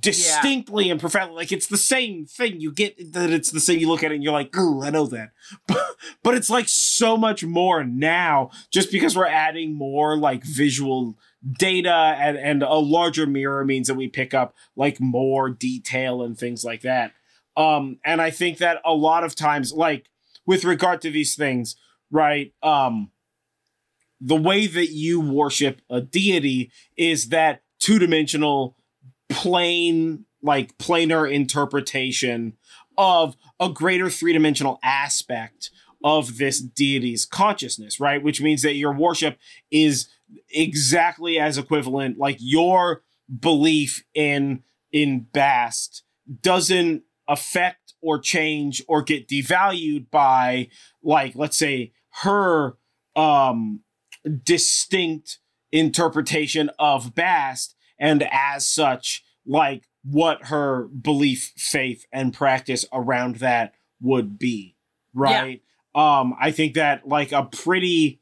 [0.00, 2.60] distinctly and profoundly like it's the same thing.
[2.60, 4.90] You get that it's the same you look at it and you're like oh i
[4.90, 5.30] know that.
[5.68, 11.16] But, but it's like so much more now just because we're adding more like visual
[11.58, 16.36] data and, and a larger mirror means that we pick up like more detail and
[16.36, 17.12] things like that.
[17.56, 20.08] Um and i think that a lot of times like
[20.46, 21.76] with regard to these things
[22.10, 22.52] right?
[22.62, 23.10] Um
[24.20, 28.74] the way that you worship a deity is that two-dimensional
[29.28, 32.54] plain like planar interpretation
[32.96, 35.70] of a greater three-dimensional aspect
[36.02, 38.22] of this deity's consciousness right?
[38.22, 39.38] Which means that your worship
[39.70, 40.08] is
[40.50, 43.02] exactly as equivalent like your
[43.40, 46.02] belief in in bast
[46.42, 50.68] doesn't affect or change or get devalued by
[51.02, 52.76] like let's say her
[53.14, 53.80] um
[54.44, 55.38] distinct
[55.72, 63.74] interpretation of bast and as such like what her belief faith and practice around that
[64.00, 64.76] would be
[65.14, 65.62] right
[65.94, 66.20] yeah.
[66.20, 68.20] um i think that like a pretty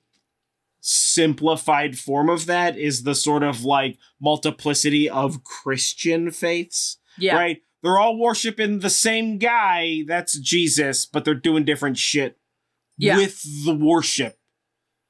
[0.81, 7.37] simplified form of that is the sort of like multiplicity of christian faiths yeah.
[7.37, 12.39] right they're all worshiping the same guy that's jesus but they're doing different shit
[12.99, 13.17] yeah.
[13.17, 14.39] with the worship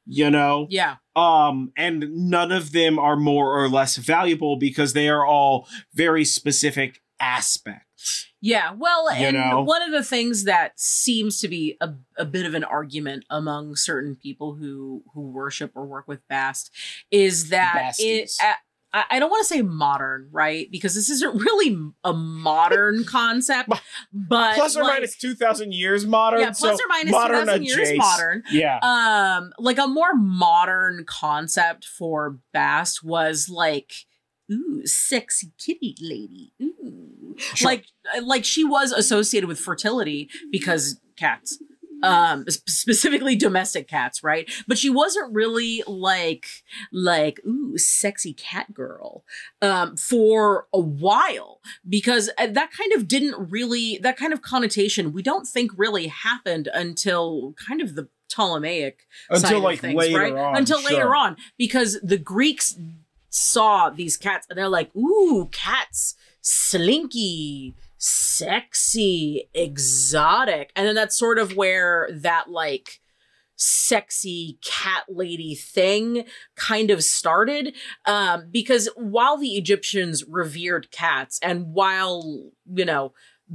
[0.07, 5.09] you know yeah um and none of them are more or less valuable because they
[5.09, 9.63] are all very specific aspects yeah well you and know?
[9.63, 13.77] one of the things that seems to be a, a bit of an argument among
[13.77, 16.71] certain people who who worship or work with bast
[17.11, 18.31] is that it
[19.11, 20.71] I, don't want to say modern, right?
[20.71, 23.71] Because this isn't really a modern concept,
[24.13, 26.41] but plus or like, minus two thousand years modern.
[26.41, 28.43] Yeah, plus so or minus two thousand years modern.
[28.51, 33.93] Yeah, um, like a more modern concept for Bast was like,
[34.53, 37.67] ooh, sexy kitty lady, ooh, sure.
[37.67, 37.87] like
[38.23, 41.59] like she was associated with fertility because cats
[42.03, 46.47] um specifically domestic cats right but she wasn't really like
[46.93, 49.25] like ooh sexy cat girl
[49.63, 55.13] um for a while because uh, that kind of didn't really that kind of connotation
[55.13, 60.33] we don't think really happened until kind of the Ptolemaic until like things, later right?
[60.33, 60.91] on until sure.
[60.91, 62.77] later on because the Greeks
[63.29, 70.71] saw these cats and they're like ooh cats slinky sexy, exotic.
[70.77, 73.01] And then that's sort of where that like
[73.57, 76.25] sexy cat lady thing
[76.57, 77.73] kind of started
[78.05, 83.13] um because while the Egyptians revered cats and while you know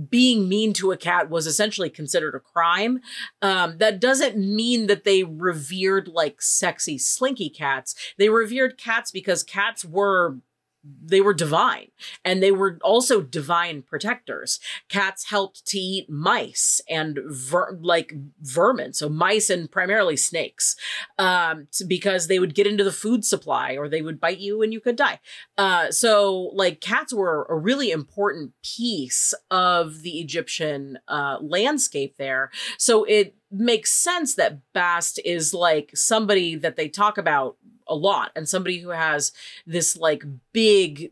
[0.09, 3.01] being mean to a cat was essentially considered a crime.
[3.41, 7.95] Um, that doesn't mean that they revered like sexy, slinky cats.
[8.17, 10.38] They revered cats because cats were
[10.84, 11.88] they were divine
[12.24, 14.60] and they were also divine protectors.
[14.88, 20.76] Cats helped to eat mice and ver- like vermin so mice and primarily snakes
[21.18, 24.74] um, because they would get into the food supply or they would bite you and
[24.74, 25.20] you could die.
[25.58, 32.50] Uh, so like cats were a really important piece of the egyptian uh, landscape there.
[32.78, 37.58] So it makes sense that bast is like somebody that they talk about
[37.89, 39.32] a lot and somebody who has
[39.65, 40.23] this like
[40.54, 41.12] big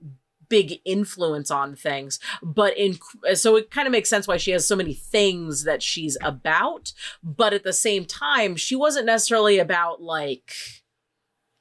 [0.49, 2.97] big influence on things but in
[3.33, 6.93] so it kind of makes sense why she has so many things that she's about
[7.21, 10.53] but at the same time she wasn't necessarily about like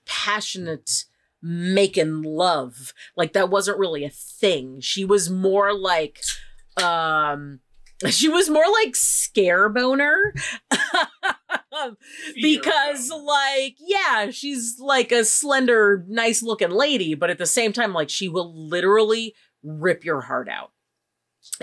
[0.06, 1.04] passionate
[1.42, 2.92] making love.
[3.16, 4.80] Like that wasn't really a thing.
[4.80, 6.20] She was more like
[6.76, 7.60] um
[8.08, 10.34] she was more like scare boner.
[12.40, 17.92] Because like yeah she's like a slender nice looking lady but at the same time
[17.92, 20.72] like she will literally rip your heart out.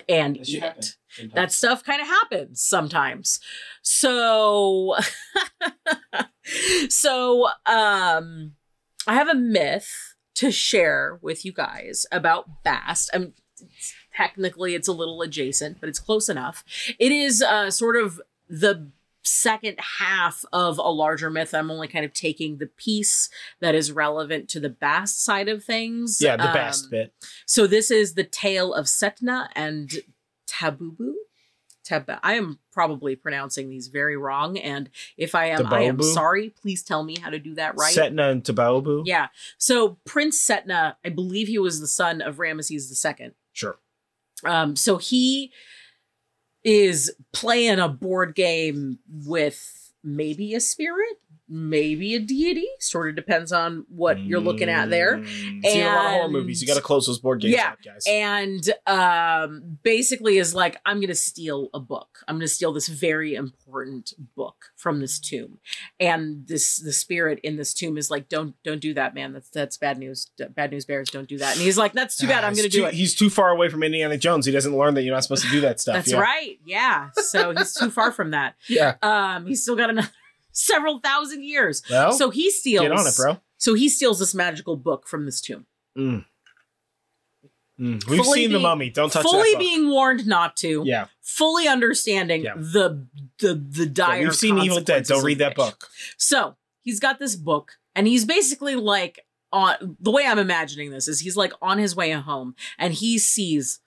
[0.08, 0.63] And eat.
[0.63, 0.96] it
[1.34, 3.39] that stuff kind of happens sometimes.
[3.82, 4.96] So
[6.89, 8.54] so um
[9.08, 13.10] i have a myth to share with you guys about bast.
[13.13, 13.34] I'm
[14.15, 16.63] technically it's a little adjacent, but it's close enough.
[16.99, 18.88] It is uh, sort of the
[19.24, 21.53] second half of a larger myth.
[21.53, 23.30] I'm only kind of taking the piece
[23.61, 26.20] that is relevant to the Bast side of things.
[26.22, 27.14] Yeah, the um, Bast bit.
[27.45, 29.91] So this is the tale of Setna and
[30.47, 31.14] Tabubu.
[31.84, 36.49] Tab- I am probably pronouncing these very wrong, and if I am, I am sorry.
[36.49, 37.93] Please tell me how to do that right.
[37.93, 39.03] Setna and Tabaobu.
[39.05, 39.28] Yeah.
[39.57, 43.78] So Prince Setna, I believe he was the son of Ramesses II Sure.
[44.46, 45.52] Um, so he
[46.64, 51.18] is playing a board game with maybe a spirit,
[51.50, 52.66] maybe a deity.
[52.80, 55.18] Sort of depends on what you're looking at there.
[55.18, 55.66] Mm.
[55.66, 56.62] Seen a lot of horror movies.
[56.62, 58.04] You got to close those board games Yeah, out, guys.
[58.08, 63.36] and um basically is like i'm gonna steal a book i'm gonna steal this very
[63.36, 65.58] important book from this tomb
[66.00, 69.50] and this the spirit in this tomb is like don't don't do that man that's
[69.50, 72.44] that's bad news bad news bears don't do that and he's like that's too bad
[72.44, 74.46] Ah, i'm gonna do it He's too far away from Indiana Jones.
[74.46, 75.96] He doesn't learn that you're not supposed to do that stuff.
[75.96, 76.20] that's yeah.
[76.20, 78.96] right yeah so he's too far from that Yeah.
[79.02, 80.10] um he's still got another
[80.54, 83.38] several thousand years Well, so he steals get on it, bro.
[83.58, 85.66] so he steals this magical book from this tomb
[85.97, 86.26] Mm.
[87.80, 88.08] Mm.
[88.08, 88.89] We've Fully seen the mummy.
[88.91, 89.60] Don't touch fully that book.
[89.60, 91.08] being warned not to Yeah.
[91.22, 92.54] fully understanding Yeah.
[92.56, 93.08] the
[93.39, 94.18] the the dire.
[94.20, 94.24] yeah.
[94.26, 95.06] We've seen Evil Dead.
[95.06, 95.89] Don't read that book.
[96.18, 101.08] So he's got this book, and he's basically like on the way I'm imagining this
[101.08, 103.80] is he's like on his way home, and he sees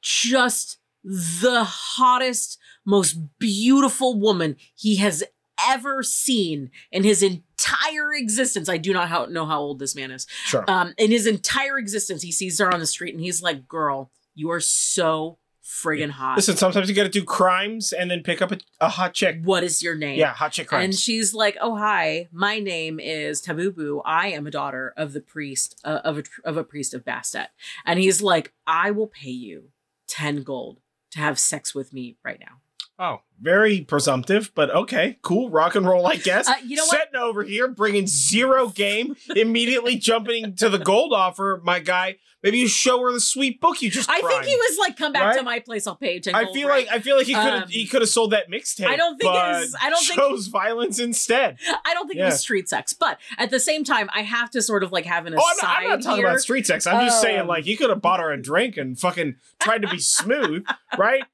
[0.00, 5.22] just the hottest, most beautiful woman he has
[5.68, 8.68] ever seen in his entire existence.
[8.68, 10.26] I do not how, know how old this man is.
[10.44, 10.64] Sure.
[10.68, 14.10] Um, in his entire existence, he sees her on the street, and he's like, "Girl,
[14.34, 16.36] you are so friggin' hot.
[16.36, 19.40] Listen, sometimes you got to do crimes and then pick up a, a hot chick.
[19.42, 23.42] what is your name?" Yeah, hot chick And she's like, "Oh hi, my name is
[23.42, 24.02] Tabubu.
[24.04, 27.48] I am a daughter of the priest uh, of a of a priest of Bastet."
[27.86, 29.70] And he's like, "I will pay you
[30.06, 30.80] ten gold
[31.12, 32.60] to have sex with me right now."
[32.98, 35.50] oh, very presumptive, but okay, cool.
[35.50, 36.48] Rock and roll, I guess.
[36.48, 37.12] Uh, you know what?
[37.12, 42.16] Setna over here, bringing zero game, immediately jumping to the gold offer, my guy.
[42.42, 44.10] Maybe you show her the sweet book you just.
[44.10, 45.86] I think he was like, "Come back to my place.
[45.86, 46.86] I'll pay I feel right?
[46.86, 48.86] like I feel like he could have Um, he could have sold that mixtape.
[48.86, 51.56] I don't think it but I don't think- chose violence instead.
[51.86, 54.60] I don't think it was street sex, but at the same time, I have to
[54.60, 56.26] sort of like have an Oh, I'm aside not, I'm not talking here.
[56.26, 56.86] about street sex.
[56.86, 59.80] I'm just saying, Um, like, he could have bought her a drink and fucking tried
[59.80, 60.66] to be smooth,
[60.98, 61.24] right?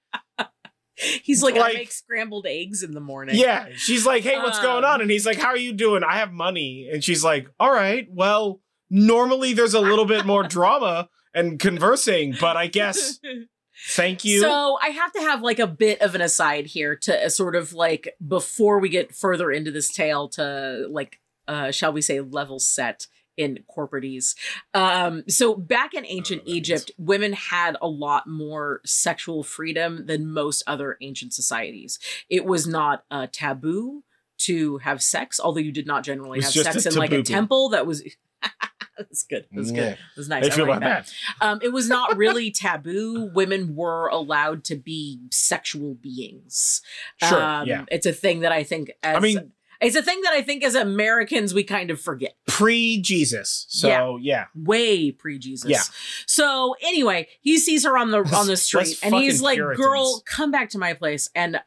[1.23, 3.37] He's like, like- I make scrambled eggs in the morning.
[3.37, 3.69] Yeah.
[3.77, 5.01] She's like, hey, what's going Um, on?
[5.01, 6.03] And he's like, how are you doing?
[6.05, 6.89] I have money.
[6.93, 12.35] And she's like, all right, well, normally there's a little bit more drama and conversing,
[12.41, 13.21] but I guess
[13.91, 14.41] thank you.
[14.41, 17.55] So I have to have like a bit of an aside here to uh, sort
[17.57, 22.21] of like before we get further into this tale to like uh shall we say
[22.21, 23.07] level set
[23.37, 24.35] in corporaties.
[24.75, 30.31] Um so back in ancient Oh, Egypt, women had a lot more sexual freedom than
[30.33, 31.99] most other ancient societies.
[32.29, 34.05] It was not a taboo
[34.39, 37.87] to have sex, although you did not generally have sex in like a temple that
[37.87, 38.03] was
[38.99, 39.47] That's good.
[39.51, 39.77] That's Yeah.
[39.91, 39.99] good.
[40.17, 40.45] That's nice.
[40.45, 41.13] I I feel like about that.
[41.41, 41.47] that.
[41.47, 43.31] Um, it was not really taboo.
[43.35, 46.83] Women were allowed to be sexual beings.
[47.17, 47.43] Sure.
[47.43, 47.85] Um, yeah.
[47.91, 50.63] It's a thing that I think as I mean, it's a thing that I think
[50.63, 52.35] as Americans we kind of forget.
[52.47, 53.67] pre Jesus.
[53.69, 53.89] So,
[54.21, 54.47] yeah.
[54.55, 55.71] Way pre Jesus.
[55.71, 55.83] Yeah.
[56.27, 59.87] So anyway, he sees her on the on the street and he's like, Puritans.
[59.87, 61.61] Girl, come back to my place and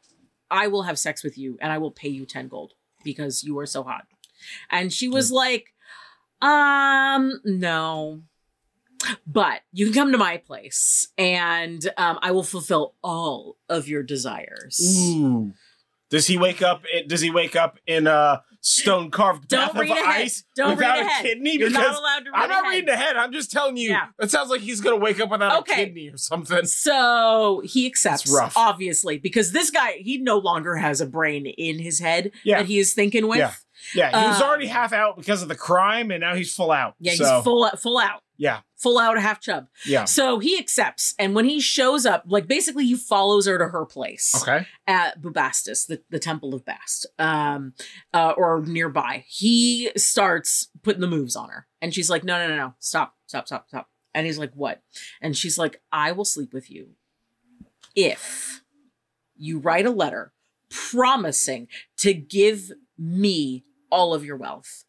[0.50, 3.58] I will have sex with you and I will pay you 10 gold because you
[3.58, 4.06] are so hot.
[4.70, 5.74] And she was like,
[6.40, 8.22] um, no.
[9.26, 14.02] But you can come to my place and um, I will fulfill all of your
[14.02, 14.80] desires.
[15.08, 15.52] Ooh.
[16.10, 16.82] Does he wake up?
[17.08, 20.04] Does he wake up in a uh, stone carved bath of ahead.
[20.06, 21.56] ice Don't without read a kidney?
[21.58, 22.74] You're not allowed to read I'm not ahead.
[22.74, 23.16] reading ahead.
[23.16, 23.90] I'm just telling you.
[23.90, 24.06] Yeah.
[24.20, 25.72] It sounds like he's gonna wake up without Okay.
[25.82, 26.64] a kidney or something.
[26.66, 31.98] So he accepts, obviously, because this guy, he no longer has a brain in his
[31.98, 32.58] head Yeah.
[32.58, 33.38] that he is thinking with.
[33.38, 33.52] Yeah.
[33.94, 36.70] Yeah, he was Um, already half out because of the crime, and now he's full
[36.70, 36.94] out.
[37.00, 38.20] Yeah, he's So, full full out.
[38.36, 39.68] Yeah, Full out half chub.
[39.86, 40.06] yeah.
[40.06, 41.14] So he accepts.
[41.20, 44.66] And when he shows up, like basically he follows her to her place Okay.
[44.88, 47.74] at Bubastis, the, the temple of Bast, um,
[48.12, 49.24] uh, or nearby.
[49.28, 51.68] He starts putting the moves on her.
[51.80, 52.74] And she's like, no, no, no, no.
[52.80, 53.88] Stop, stop, stop, stop.
[54.12, 54.82] And he's like, what?
[55.20, 56.88] And she's like, I will sleep with you
[57.94, 58.62] if
[59.36, 60.32] you write a letter
[60.70, 61.68] promising
[61.98, 63.64] to give me
[63.94, 64.84] all of your wealth.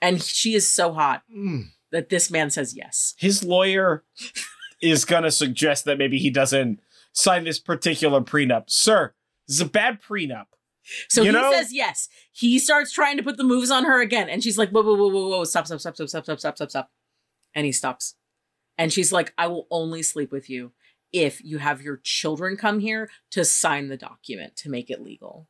[0.00, 1.70] And she is so hot Mm.
[1.90, 3.14] that this man says yes.
[3.18, 4.04] His lawyer
[4.80, 6.80] is gonna suggest that maybe he doesn't
[7.12, 9.12] sign this particular prenup, sir.
[9.46, 10.46] This is a bad prenup.
[11.08, 12.08] So You he know- says yes.
[12.32, 14.94] He starts trying to put the moves on her again, and she's like, "Whoa, whoa,
[14.96, 15.44] whoa, whoa, whoa!
[15.44, 16.92] Stop, stop, stop, stop, stop, stop, stop, stop, stop!"
[17.54, 18.16] And he stops,
[18.78, 20.72] and she's like, "I will only sleep with you
[21.12, 25.48] if you have your children come here to sign the document to make it legal."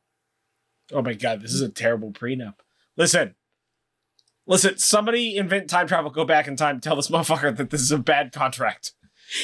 [0.93, 2.55] Oh my god, this is a terrible prenup.
[2.97, 3.35] Listen.
[4.47, 7.93] Listen, somebody invent time travel, go back in time, tell this motherfucker that this is
[7.93, 8.93] a bad contract.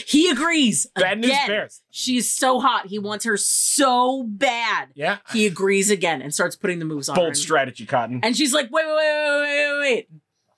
[0.06, 0.86] He agrees.
[0.96, 1.82] Bad news bears.
[1.90, 2.88] She's so hot.
[2.88, 4.88] He wants her so bad.
[4.94, 5.18] Yeah.
[5.32, 7.20] He agrees again and starts putting the moves on her.
[7.20, 8.20] Bold And- strategy, Cotton.
[8.22, 10.08] And she's like, wait, wait, wait, wait, wait, wait.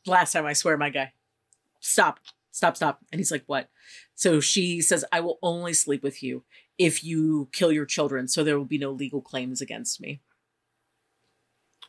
[0.06, 1.12] Last time, I swear, my guy.
[1.80, 2.18] Stop.
[2.50, 3.00] stop, stop.
[3.12, 3.68] And he's like, what?
[4.14, 6.44] So she says, I will only sleep with you
[6.78, 10.22] if you kill your children, so there will be no legal claims against me.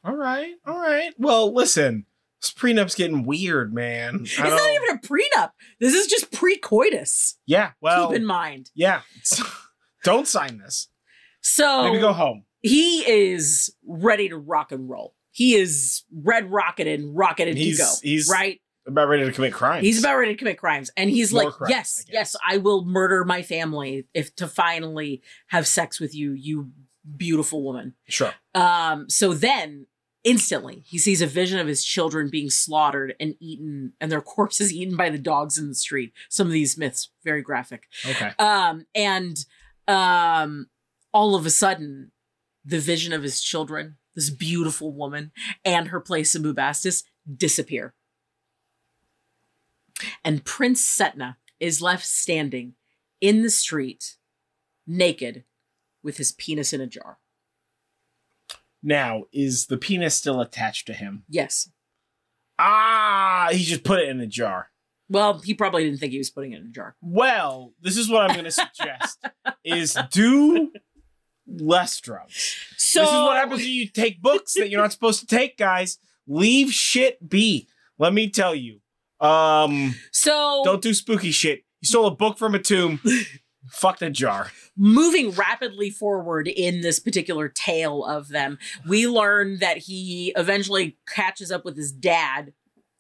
[0.04, 1.14] All right, all right.
[1.18, 2.06] Well, listen,
[2.42, 4.22] this prenup's getting weird, man.
[4.22, 5.52] It's not even a prenup.
[5.80, 7.38] This is just pre-coitus.
[7.46, 8.72] Yeah, well, keep in mind.
[8.74, 9.02] Yeah,
[10.04, 10.88] don't sign this.
[11.42, 12.46] So maybe go home.
[12.62, 15.16] He is ready to rock and roll.
[15.32, 17.94] He is red rocketed, rocketed he's, to go.
[18.02, 19.86] He's right about ready to commit crimes.
[19.86, 22.36] He's about ready to commit crimes, and he's More like, crimes, "Yes, I yes.
[22.48, 26.72] I will murder my family if to finally have sex with you, you
[27.18, 28.34] beautiful woman." sure.
[28.56, 29.88] Um, so then
[30.24, 34.74] instantly he sees a vision of his children being slaughtered and eaten, and their corpses
[34.74, 36.14] eaten by the dogs in the street.
[36.30, 37.88] Some of these myths very graphic.
[38.08, 38.32] Okay.
[38.40, 39.38] Um, and
[39.88, 40.68] um,
[41.14, 42.12] all of a sudden,
[42.64, 45.32] the vision of his children, this beautiful woman,
[45.66, 47.04] and her place in Bubastis
[47.38, 47.94] disappear.
[50.24, 52.74] And Prince Setna is left standing
[53.20, 54.18] in the street,
[54.88, 55.44] naked,
[56.04, 57.20] with his penis in a jar.
[58.84, 61.24] Now, is the penis still attached to him?
[61.30, 61.70] Yes.
[62.58, 64.70] Ah, he just put it in a jar.
[65.10, 66.96] Well, he probably didn't think he was putting it in a jar.
[67.02, 69.26] Well, this is what I'm going to suggest:
[69.64, 70.72] is do
[71.48, 72.56] less drugs.
[72.78, 75.58] So this is what happens when you take books that you're not supposed to take,
[75.58, 75.98] guys.
[76.28, 77.68] Leave shit be.
[77.98, 78.80] Let me tell you.
[79.20, 81.64] Um, So don't do spooky shit.
[81.82, 83.00] You stole a book from a tomb.
[83.70, 84.52] Fuck the jar.
[84.76, 88.58] moving rapidly forward in this particular tale of them,
[88.88, 92.54] we learn that he eventually catches up with his dad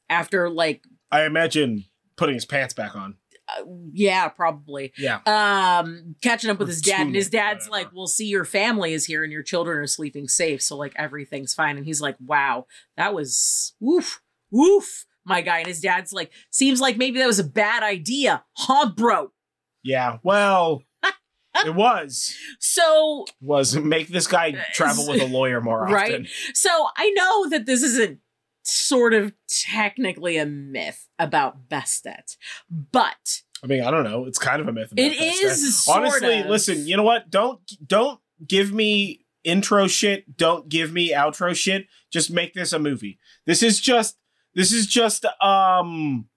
[0.09, 1.85] after like I imagine
[2.15, 3.15] putting his pants back on.
[3.49, 4.93] uh, yeah, probably.
[4.97, 5.19] Yeah.
[5.25, 7.85] Um catching up with Or his dad and his dad's whatever.
[7.87, 10.93] like, "We'll see your family is here and your children are sleeping safe, so like
[10.95, 14.21] everything's fine." And he's like, "Wow, that was woof.
[14.51, 18.43] Woof." My guy and his dad's like, "Seems like maybe that was a bad idea,
[18.57, 19.31] huh, bro?"
[19.83, 20.17] Yeah.
[20.23, 20.83] Well,
[21.65, 25.93] it was So was make this guy travel with a lawyer more often.
[25.93, 26.27] Right.
[26.53, 28.19] So I know that this isn't
[28.63, 32.37] sort of technically a myth about Bastet,
[32.69, 34.25] but I mean, I don't know.
[34.25, 34.91] It's kind of a myth.
[34.91, 36.47] About It this is Honestly, of.
[36.47, 36.87] listen.
[36.87, 37.29] You know what?
[37.29, 40.35] Don't don't give me intro shit.
[40.37, 41.87] Don't give me outro shit.
[42.11, 43.19] Just make this a movie.
[43.45, 44.17] This is just.
[44.55, 45.25] This is just.
[45.41, 46.27] Um.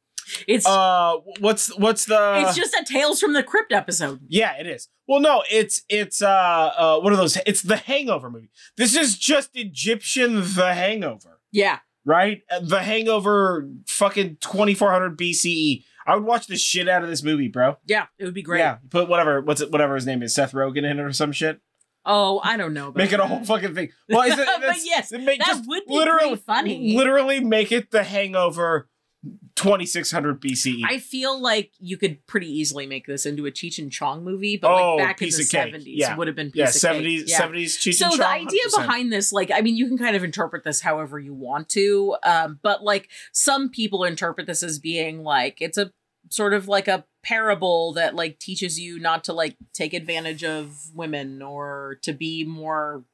[0.49, 1.17] It's Uh.
[1.41, 2.43] What's what's the?
[2.47, 4.21] it's just a Tales from the Crypt episode.
[4.29, 4.89] Yeah, it is.
[5.07, 6.29] Well, no, it's it's uh
[6.77, 7.37] uh what are those?
[7.47, 8.51] It's the Hangover movie.
[8.77, 11.79] This is just Egyptian The Hangover, Yeah.
[12.05, 12.43] right?
[12.51, 15.85] Uh, The Hangover, fucking twenty four hundred BCE.
[16.07, 17.77] I would watch the shit out of this movie, bro.
[17.87, 18.59] Yeah, it would be great.
[18.61, 21.33] Yeah, put whatever what's it whatever his name is, Seth Rogen in it or some
[21.33, 21.61] shit.
[22.07, 22.89] Oh, I don't know.
[22.89, 23.89] About Make it a whole fucking thing.
[24.11, 26.95] Well, is it, But yes, make, that just would be literally funny.
[26.95, 28.89] Literally make it The Hangover,
[29.57, 30.83] twenty six hundred BCE.
[30.85, 34.57] I feel like you could pretty easily make this into a Cheech and Chong movie,
[34.57, 36.13] but Oh, like back in the seventies, Yeah.
[36.13, 36.81] it would have been piece yeah, of cake.
[36.81, 37.37] seventies Yeah.
[37.39, 37.79] seventies.
[37.79, 38.77] Cheech so and the idea 100%.
[38.77, 42.17] behind this like i mean you can kind of interpret this however you want to
[42.25, 45.93] um, but like some people interpret this as being like it's a
[46.31, 50.75] sort of like a parable that like teaches you not to like take advantage of
[50.95, 53.05] women or to be more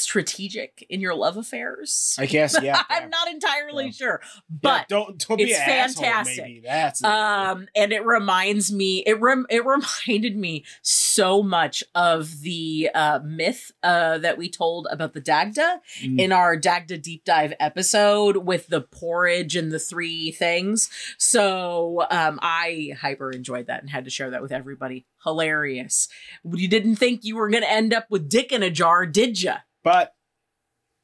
[0.00, 2.82] strategic in your love affairs I guess yeah.
[2.90, 3.90] i'm not entirely Yeah.
[3.90, 5.60] sure Yeah, but don't don't be it's
[5.98, 6.60] an asshole, maybe.
[6.64, 12.90] That's um and it reminds me it rem- it reminded me so much of the
[12.94, 16.20] uh myth uh that we told about the dagda Mm.
[16.20, 20.88] in our dagda deep dive episode with the porridge and the three things
[21.18, 26.08] so um i hyper enjoyed that and had to share that with everybody hilarious
[26.52, 29.56] you didn't think you were gonna end up with dick in a jar did ya
[29.88, 30.12] but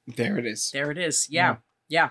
[0.06, 0.70] there it is.
[0.72, 1.26] there it is.
[1.30, 1.56] Yeah.
[1.88, 2.10] Yeah.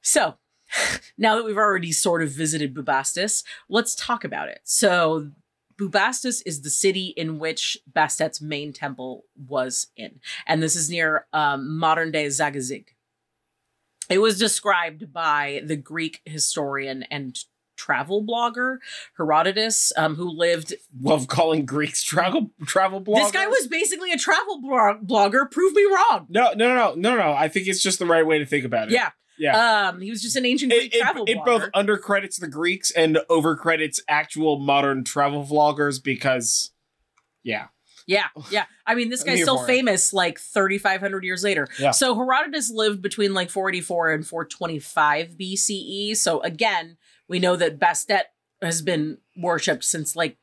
[0.00, 0.36] so
[1.18, 4.60] now that we've already sort of visited Bubastis, let's talk about it.
[4.64, 5.30] So
[5.78, 10.20] Bubastis is the city in which Bastet's main temple was in.
[10.46, 12.86] And this is near um, modern day Zagazig.
[14.08, 17.38] It was described by the Greek historian and
[17.82, 18.76] travel blogger
[19.16, 20.74] Herodotus, um, who lived.
[21.00, 23.22] Love calling Greeks travel travel bloggers.
[23.24, 25.50] This guy was basically a travel blog- blogger.
[25.50, 26.26] Prove me wrong.
[26.28, 27.32] no no no no no no.
[27.32, 28.94] I think it's just the right way to think about it.
[28.94, 29.10] Yeah.
[29.38, 29.88] yeah.
[29.88, 31.44] Um, he was just an ancient It, Greek it, travel it blogger.
[31.44, 36.70] both undercredits the Greeks and overcredits actual modern travel vloggers because,
[37.42, 37.66] yeah,
[38.06, 38.64] Yeah, yeah.
[38.86, 41.66] I mean, this guy's still famous like 3,500 years later.
[41.78, 41.90] Yeah.
[41.92, 46.16] So Herodotus lived between like 484 and 425 BCE.
[46.16, 46.96] So again,
[47.32, 48.24] we know that Bastet
[48.60, 50.36] has been worshipped since like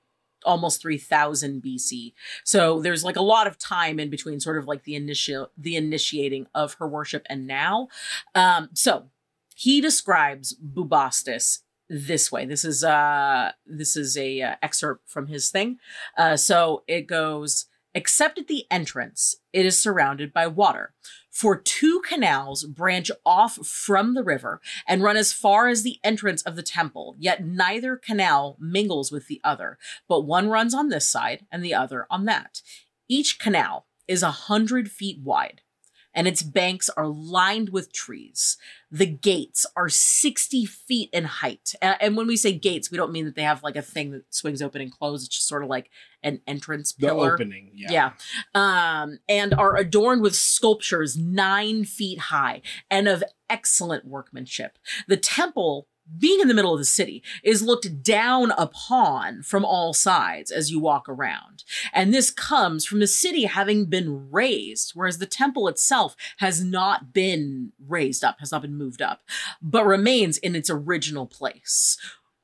[0.44, 2.14] almost 3000 BC.
[2.44, 5.76] So there's like a lot of time in between sort of like the initial the
[5.76, 7.90] initiating of her worship and now.
[8.34, 9.12] Um so
[9.56, 11.60] He describes Bubastis
[11.90, 12.46] this way.
[12.48, 15.78] This is uh this is a uh, excerpt from his thing.
[16.18, 17.68] Uh, so it goes.
[17.96, 20.94] Except at the entrance, it is surrounded by water.
[21.32, 26.42] For two canals branch off from the river and run as far as the entrance
[26.42, 29.78] of the temple, yet neither canal mingles with the other,
[30.08, 32.62] but one runs on this side and the other on that.
[33.08, 35.62] Each canal is a hundred feet wide
[36.14, 38.58] and its banks are lined with trees.
[38.92, 41.74] The gates are 60 feet in height.
[41.82, 44.34] And when we say gates, we don't mean that they have like a thing that
[44.34, 45.28] swings open and closes.
[45.28, 45.92] It's just sort of like
[46.24, 47.30] an entrance pillar.
[47.30, 48.12] The opening, yeah.
[48.56, 49.02] Yeah.
[49.04, 54.78] Um, and are adorned with sculptures nine feet high and of excellent workmanship.
[55.08, 55.88] The temple
[56.18, 60.72] being in the middle of the city is looked down upon from all sides as
[60.72, 61.64] you walk around.
[61.94, 67.14] And this comes from the city having been raised, whereas the temple itself has not
[67.14, 69.22] been raised up, has not been moved up,
[69.62, 71.98] but remains in its original place.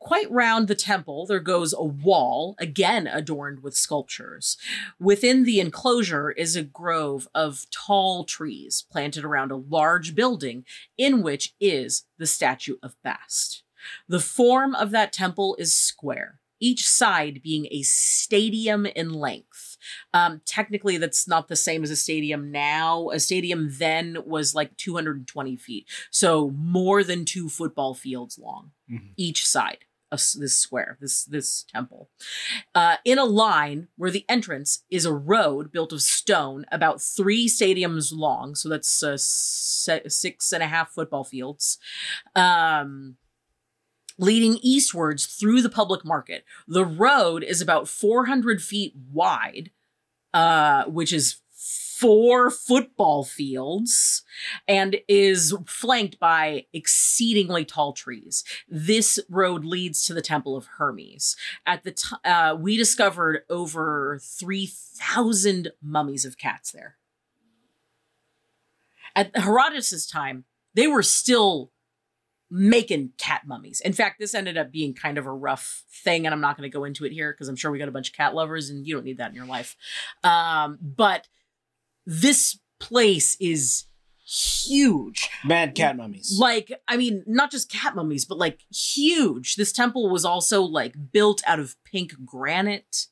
[0.06, 4.56] Quite round the temple, there goes a wall, again adorned with sculptures.
[5.00, 10.64] Within the enclosure is a grove of tall trees planted around a large building
[10.96, 13.64] in which is the statue of Bast.
[14.08, 19.76] The form of that temple is square, each side being a stadium in length.
[20.14, 23.10] Um, technically, that's not the same as a stadium now.
[23.10, 29.14] A stadium then was like 220 feet, so more than two football fields long, Mhm.
[29.18, 29.80] each side
[30.16, 32.10] s- this square, this this temple,
[32.74, 37.48] uh, in a line where the entrance is a road built of stone, about three
[37.48, 38.56] stadiums long.
[38.56, 41.78] So that's uh, se- six and a half football fields.
[42.36, 43.18] Um,
[44.18, 46.46] leading eastwards through the public market.
[46.68, 49.72] The road is about 400 feet wide,
[50.34, 54.24] uh, which is four football fields,
[54.68, 58.44] and is flanked by exceedingly tall trees.
[58.68, 61.36] This road leads to the Temple of Hermes.
[61.66, 66.98] At the t- uh, we discovered over 3,000 mummies of cats there.
[69.16, 70.44] At Herodotus' time,
[70.76, 71.72] they were still
[72.52, 73.82] making cat mummies.
[73.82, 76.70] In fact, this ended up being kind of a rough thing, and I'm not going
[76.70, 78.70] to go into it here because I'm sure we got a bunch of cat lovers,
[78.70, 79.76] and you don't need that in your life.
[80.24, 81.28] Um, but
[82.06, 83.86] this place is
[84.26, 85.30] huge.
[85.44, 86.38] Mad cat mummies.
[86.40, 89.56] Like, I mean, not just cat mummies, but like huge.
[89.56, 93.08] This temple was also like built out of pink granite,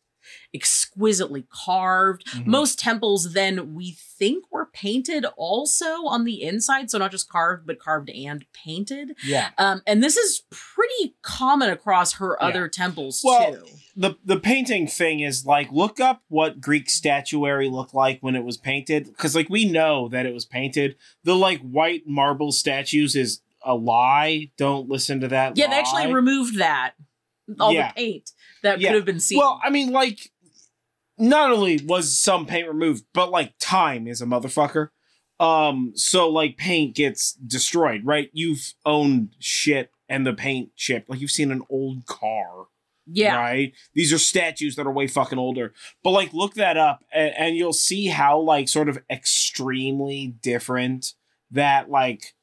[0.53, 2.25] exquisitely carved.
[2.27, 2.45] Mhm.
[2.47, 7.65] Most temples then we think were painted also on the inside, so not just carved,
[7.67, 9.15] but carved and painted.
[9.25, 9.49] yeah.
[9.57, 12.47] Um, and this is pretty common across her Yeah.
[12.47, 13.65] other temples Well, too.
[13.95, 18.43] the the painting thing is like look up what Greek statuary looked like when it
[18.43, 20.95] was painted because like we know that it was painted.
[21.23, 24.51] The like white marble statues is a lie.
[24.57, 25.57] Don't listen to that.
[25.57, 26.93] Yeah, they actually removed that.
[27.60, 27.89] All Yeah.
[27.89, 28.32] the paint
[28.62, 28.89] that Yeah.
[28.89, 29.38] could have been seen.
[29.38, 30.32] Well, I mean, like,
[31.18, 34.89] not only was some paint removed, but like time is a motherfucker.
[35.39, 38.30] Um, so like paint gets destroyed, right?
[38.34, 41.10] You've owned shit and the paint chipped.
[41.10, 42.68] Like you've seen an old car,
[43.06, 43.36] yeah.
[43.36, 43.74] right?
[43.94, 45.74] These are statues that are way fucking older.
[46.04, 51.14] But like, look that up, and, and you'll see how like sort of extremely different
[51.52, 52.34] that like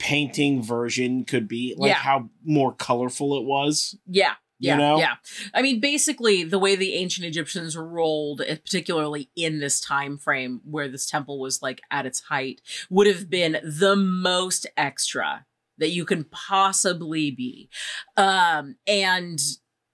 [0.00, 1.74] painting version could be.
[1.76, 1.94] Like Yeah.
[1.94, 3.96] how more colorful it was.
[4.06, 4.32] Yeah.
[4.58, 4.98] You Yeah, know?
[4.98, 5.14] yeah.
[5.54, 10.60] I mean, basically, the way the ancient Egyptians rolled, eh, particularly in this time frame
[10.64, 15.46] where this temple was like at its height, would have been the most extra
[15.78, 17.70] that you can possibly be,
[18.18, 19.38] um, and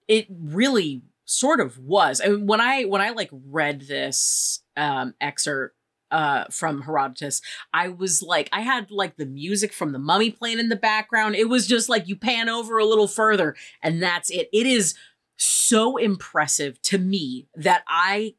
[0.09, 2.19] it really sort of was.
[2.19, 5.76] I mean, when I when I like read this um, excerpt
[6.11, 7.41] uh from Herodotus
[7.73, 11.35] I was like I had like the music from the mummy playing in the background
[11.35, 14.95] it was just like you pan over a little further and that's it it is
[15.35, 18.35] so impressive to me that I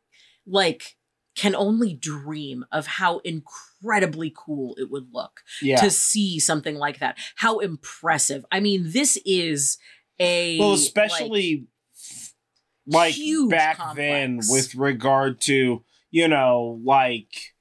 [0.47, 0.97] like
[1.37, 5.77] can only dream of how incredibly cool it would look Yeah.
[5.81, 9.79] to see something like that how impressive I mean this is
[10.19, 11.67] a well like- especially
[12.87, 13.97] like, huge back complex.
[13.99, 17.55] then with regard to you know like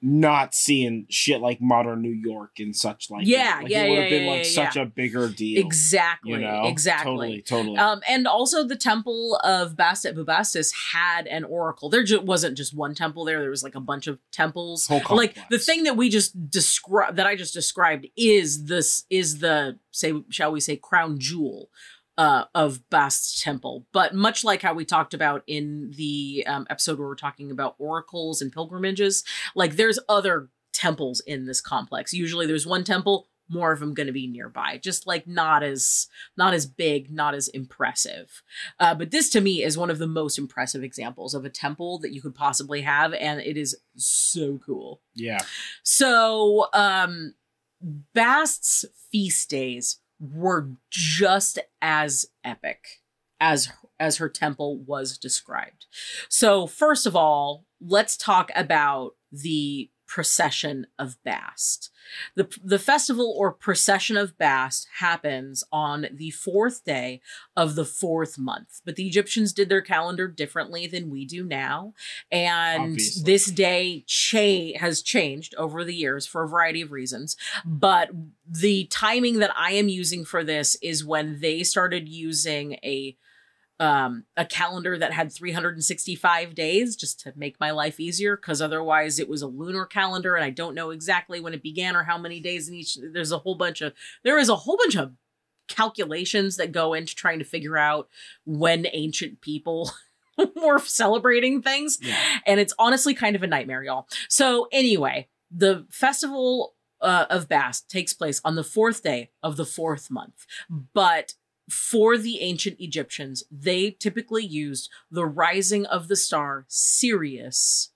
[0.00, 3.94] not seeing shit like modern new york and such like Yeah, like, yeah, it would
[3.96, 7.42] yeah, have been yeah, like yeah, such a bigger deal exactly you know exactly totally
[7.42, 11.88] totally Um, and also the temple of Bastet Bubastis had an oracle.
[11.88, 13.40] There ju- wasn't just one temple there.
[13.40, 14.86] There was like a bunch of temples.
[14.86, 19.38] Whole Like the thing that we just described, that I just described, is this is
[19.38, 21.70] the say, shall we say, crown jewel.
[22.18, 26.98] Uh, of Bast's temple, but much like how we talked about in the um, episode
[26.98, 29.22] where we're talking about oracles and pilgrimages,
[29.54, 32.12] like there's other temples in this complex.
[32.12, 36.06] Usually, there's one temple, more of them going to be nearby just like not as
[36.36, 38.42] not as big not as impressive
[38.78, 41.98] uh, but this to me is one of the most impressive examples of a temple
[41.98, 45.38] that you could possibly have and it is so cool Yeah.
[45.82, 47.34] so um
[48.12, 53.02] bast's feast days were just as epic
[53.40, 55.86] as as her temple was described.
[56.28, 61.90] So first of all let's talk about the procession of Bast.
[62.34, 67.20] The, the festival or procession of Bast happens on the fourth day
[67.54, 71.92] of the fourth month, but the Egyptians did their calendar differently than we do now.
[72.32, 73.22] And Obviously.
[73.24, 77.36] this day cha- has changed over the years for a variety of reasons.
[77.64, 78.10] But
[78.48, 83.16] the timing that I am using for this is when they started using a
[83.80, 89.18] um a calendar that had 365 days just to make my life easier because otherwise
[89.20, 92.18] it was a lunar calendar and I don't know exactly when it began or how
[92.18, 93.92] many days in each there's a whole bunch of
[94.24, 95.12] there is a whole bunch of
[95.68, 98.08] calculations that go into trying to figure out
[98.46, 99.90] when ancient people
[100.56, 102.16] were celebrating things Yeah.
[102.46, 107.88] and it's honestly kind of a nightmare y'all so anyway the festival uh, of Bast
[107.88, 110.46] takes place on the fourth day of the fourth month
[110.94, 111.34] but
[111.68, 117.90] for the ancient Egyptians, they typically used the rising of the star Sirius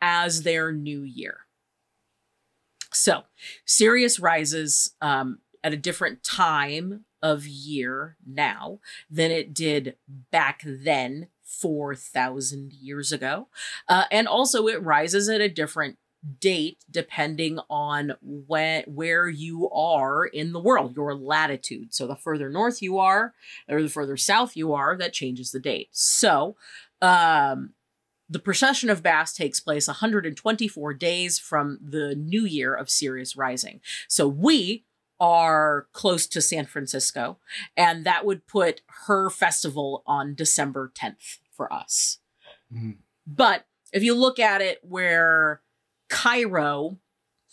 [0.00, 1.40] as their new year.
[2.92, 3.24] So,
[3.64, 9.96] Sirius rises um, at a different time of year now than it did
[10.30, 13.48] back then, 4,000 years ago.
[13.88, 15.98] Uh, and also, it rises at a different
[16.40, 21.94] date depending on when where you are in the world your latitude.
[21.94, 23.34] So the further north you are
[23.68, 25.88] or the further south you are that changes the date.
[25.92, 26.56] So
[27.00, 27.70] um
[28.30, 33.80] the procession of Bast takes place 124 days from the new year of Sirius rising.
[34.06, 34.84] So we
[35.18, 37.38] are close to San Francisco
[37.76, 42.18] and that would put her festival on December 10th for us.
[42.72, 42.98] Mhm.
[43.26, 45.62] but if you look at it where
[46.08, 46.98] Cairo,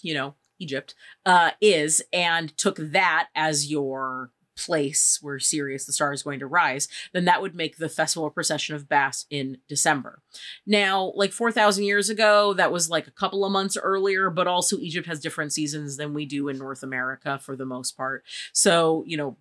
[0.02, 0.96] you know, Egypt,
[1.26, 6.48] uh, is, and took that as your place where Sirius the star is going to
[6.48, 10.22] rise, then that would make the festival procession of Bast in December.
[10.66, 14.78] Now, like 4,000 years ago, that was like a couple of months earlier, but also
[14.78, 18.24] Egypt has different seasons than we do in North America for the most part.
[18.54, 19.38] So, you know,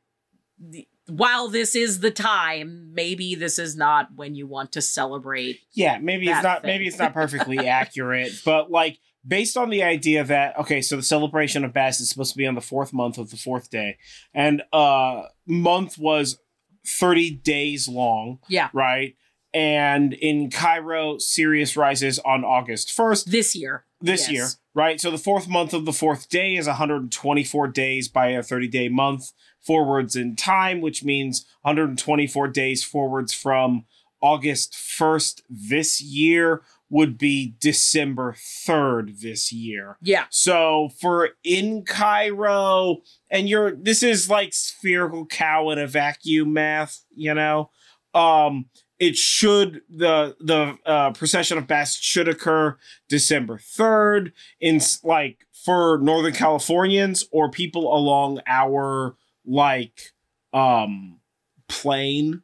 [0.59, 5.61] the, while this is the time, maybe this is not when you want to celebrate.
[5.73, 6.69] Yeah, maybe it's not thing.
[6.69, 11.03] maybe it's not perfectly accurate, but like based on the idea that okay, so the
[11.03, 13.99] celebration of Bast is supposed to be on the fourth month of the fourth day,
[14.33, 16.39] and uh month was
[16.87, 18.69] thirty days long, Yeah.
[18.73, 19.15] right?
[19.53, 23.85] And in Cairo, Sirius rises on August first This year.
[24.01, 24.31] this Yes.
[24.31, 25.01] year, right?
[25.01, 28.89] So the fourth month of the fourth day is 124 days by a 30 day
[28.89, 29.31] month
[29.65, 33.85] forwards in time, which means 124 days forwards from
[34.21, 39.97] August 1st this year would be December 3rd this year.
[40.01, 40.25] Yeah.
[40.31, 42.99] So for in Cairo,
[43.31, 47.71] and you're this is like spherical cow in a vacuum math, you know.
[48.15, 48.67] Um,
[48.99, 52.77] it should the the uh, procession of Bast should occur
[53.09, 60.12] December third in like for Northern Californians or people along our like
[60.53, 61.20] um
[61.68, 62.42] plane,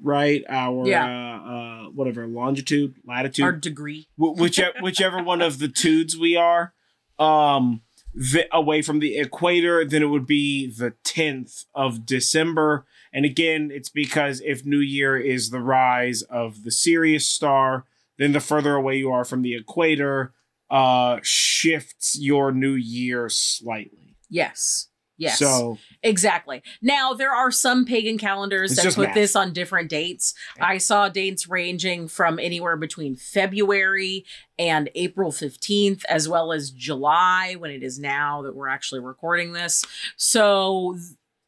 [0.00, 0.42] right?
[0.48, 1.04] Our Yeah.
[1.06, 4.08] uh, uh whatever longitude, latitude Our degree.
[4.16, 6.74] Wh- whichever whichever one of the tudes we are
[7.18, 7.82] um
[8.14, 13.70] vi- away from the equator then it would be the 10th of december and again
[13.72, 17.84] it's because if new year is the rise of the sirius star
[18.18, 20.32] then the further away you are from the equator
[20.70, 24.88] uh shifts your new year slightly Yes.
[25.16, 25.38] Yes.
[25.38, 26.62] so exactly.
[26.82, 29.14] Now there are some pagan calendars that put math.
[29.14, 30.34] this on different dates.
[30.56, 30.66] Yeah.
[30.66, 34.24] I saw dates ranging from anywhere between February
[34.58, 39.52] and April 15th as well as July when it is now that we're actually recording
[39.52, 39.84] this.
[40.16, 40.96] So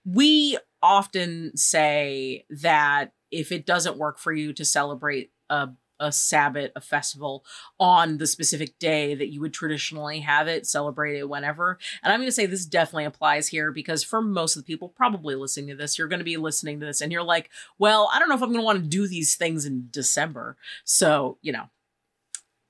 [0.05, 5.71] we often say that if it doesn't work for you to celebrate a
[6.01, 7.45] a Sabbath, a festival
[7.79, 11.79] on the specific day that you would traditionally have it, celebrate it whenever.
[12.03, 14.89] And I'm going to say this definitely applies here because for most of the people
[14.89, 18.11] probably listening to this, you're going to be listening to this and you're like, well,
[18.13, 20.57] I don't know if I'm going to want to do these things in December.
[20.85, 21.65] So, you know,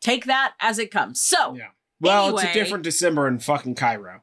[0.01, 1.21] take that as it comes.
[1.21, 1.69] So, Yeah.
[2.01, 4.23] well it's a different december in fucking cairo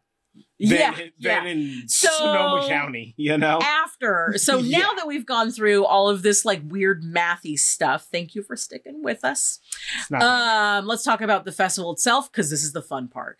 [0.70, 1.45] than, Yeah, than yeah.
[1.45, 3.14] in So- Sonoma County.
[3.18, 4.80] You know, After, so Yeah.
[4.80, 8.55] now that we've gone through all of this like weird mathy stuff, thank you for
[8.55, 9.59] sticking with us.
[9.99, 10.78] it's not bad.
[10.80, 13.38] Um, let's talk about the festival itself because this is the fun part.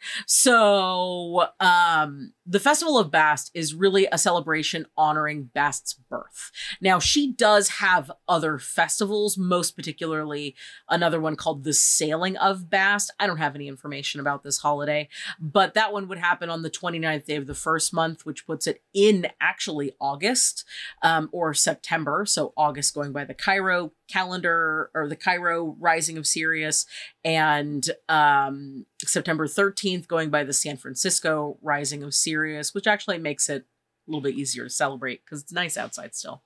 [0.48, 6.52] So, um, the Festival of Bast is really a celebration honoring Bast's birth.
[6.82, 10.56] Now, she does have other festivals, most particularly
[10.90, 13.14] another one called the Sailing of Bast.
[13.20, 15.08] I don't have any information about this holiday,
[15.40, 18.68] but that one would happen on the 29th day of the first month, which puts
[18.68, 20.66] it in actually August
[21.02, 22.26] um, or September.
[22.26, 26.86] So, August going by the Cairo calendar or the Cairo rising of Sirius,
[27.24, 33.50] and um, September 13th going by the San Francisco rising of Sirius, which actually makes
[33.50, 33.64] it
[34.08, 36.44] a little bit easier to celebrate because it's nice outside still.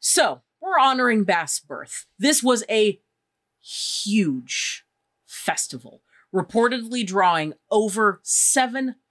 [0.00, 2.06] So, we're honoring Bass' birth.
[2.18, 3.00] This was a
[3.60, 4.84] huge
[5.26, 6.02] festival,
[6.34, 8.20] reportedly drawing over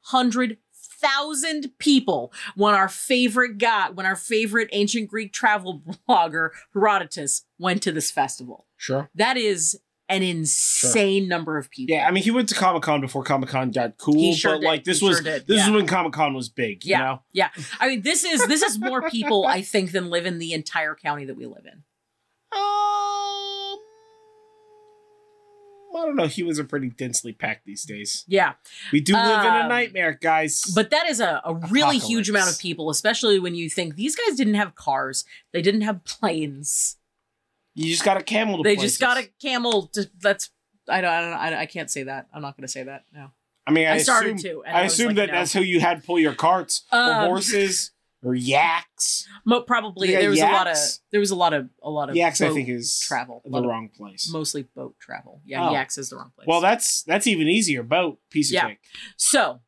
[0.04, 7.82] 700,000 people when our favorite guy, when our favorite ancient Greek travel blogger Herodotus went
[7.84, 8.68] to this festival.
[8.78, 9.10] sure.
[9.16, 9.80] That is
[10.10, 11.96] an insane number of people.
[11.96, 14.60] Yeah, I mean, he went to Comic Con before Comic Con got cool, sure but
[14.60, 14.68] did.
[14.68, 15.66] like this He was sure this Yeah.
[15.68, 16.84] is when Comic Con was big.
[16.84, 16.98] Yeah.
[16.98, 17.22] You know?
[17.32, 17.50] Yeah.
[17.80, 20.96] I mean, this is this is more people I think than live in the entire
[20.96, 21.84] county that we live in.
[22.52, 22.60] Um,
[25.96, 26.28] I don't know.
[26.28, 28.24] He was a pretty densely packed these days.
[28.28, 28.54] Yeah.
[28.92, 30.64] We do live in a Um, nightmare, guys.
[30.74, 34.16] But that is a, a really huge amount of people, especially when you think these
[34.16, 35.26] guys didn't have cars.
[35.54, 36.98] They didn't have planes.
[37.76, 38.58] you just got a camel.
[38.58, 38.92] To They places.
[38.94, 40.50] just got a camel to that's
[40.90, 42.28] I don't, I don't I, I can't say that.
[42.34, 43.06] I'm not going to say that.
[43.14, 43.32] No.
[43.68, 44.64] I mean, I, I, started assume, to.
[44.64, 45.34] and I was assume like, that no.
[45.34, 47.92] that's who you had pull your carts or Um, horses
[48.24, 49.28] or yaks.
[49.46, 50.78] Mo- probably there was a lot of
[51.12, 53.42] there was a lot of a lot of Yaks, I think, is travel.
[53.44, 54.30] The lot of- wrong place.
[54.32, 55.42] mostly boat travel.
[55.46, 55.72] Yeah, Oh.
[55.72, 56.48] Yaks is the wrong place.
[56.48, 57.84] Well, that's that's even easier.
[57.84, 58.68] Boat piece of Yeah.
[58.70, 58.80] cake.
[59.18, 59.62] So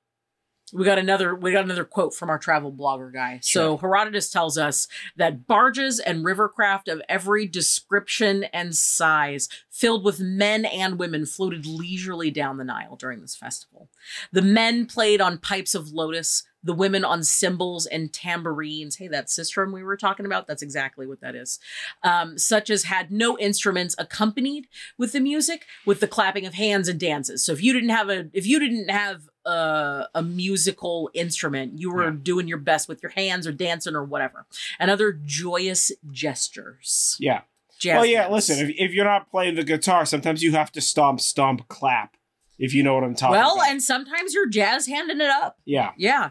[0.73, 3.39] we got another we got another quote from our travel blogger guy.
[3.41, 10.19] So Herodotus tells us that barges and rivercraft of every description and size, filled with
[10.19, 13.89] men and women, floated leisurely down the Nile during this festival.
[14.31, 18.95] The men played on pipes of lotus, the women on cymbals and tambourines.
[18.95, 21.59] Hey, that sistrum we were talking about, that's exactly what that is.
[22.03, 24.67] Um, such as had no instruments accompanied
[24.97, 27.45] with the music, with the clapping of hands and dances.
[27.45, 31.91] So if you didn't have a if you didn't have a, a musical instrument, you
[31.91, 32.17] were Yeah.
[32.21, 34.45] doing your best with your hands or dancing or whatever.
[34.79, 37.17] And other joyous gestures.
[37.19, 37.41] Yeah.
[37.79, 38.21] Jazz well, yeah.
[38.23, 38.33] hands.
[38.33, 42.15] Listen, if, if you're not playing the guitar, sometimes you have to stomp, stomp, clap.
[42.59, 43.69] If you know what I'm talking well, about.
[43.71, 45.57] and sometimes you're jazz handing it up.
[45.65, 46.29] yeah, Yeah.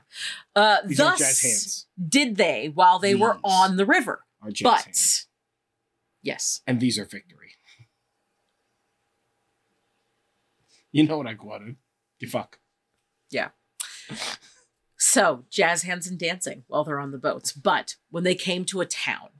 [0.55, 1.87] Uh, these are thus jazz hands.
[2.09, 4.25] did they while they were on the river.
[4.63, 5.27] But hands.
[6.23, 7.39] yes, and these are victory.
[10.93, 11.77] You know what I wanted.
[12.19, 12.59] You fuck.
[14.97, 17.53] So, jazz hands and dancing while they're on the boats.
[17.53, 19.30] But when they came to a town,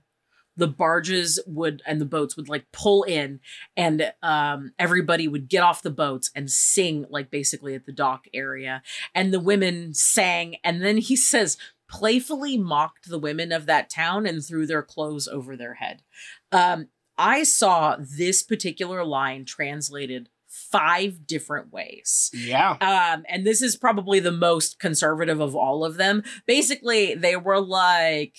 [0.55, 3.39] the barges would and the boats would like pull in
[3.75, 8.25] and um, everybody would get off the boats and sing like basically at the dock
[8.33, 8.83] area.
[9.15, 11.57] And the women sang and then he says
[11.89, 16.03] playfully mocked the women of that town and threw their clothes over their head.
[16.51, 20.29] Um, i saw this particular line translated
[20.73, 22.71] five different ways Yeah.
[22.81, 26.23] um, and this is probably the most conservative of all of them.
[26.47, 28.35] Basically, they were like,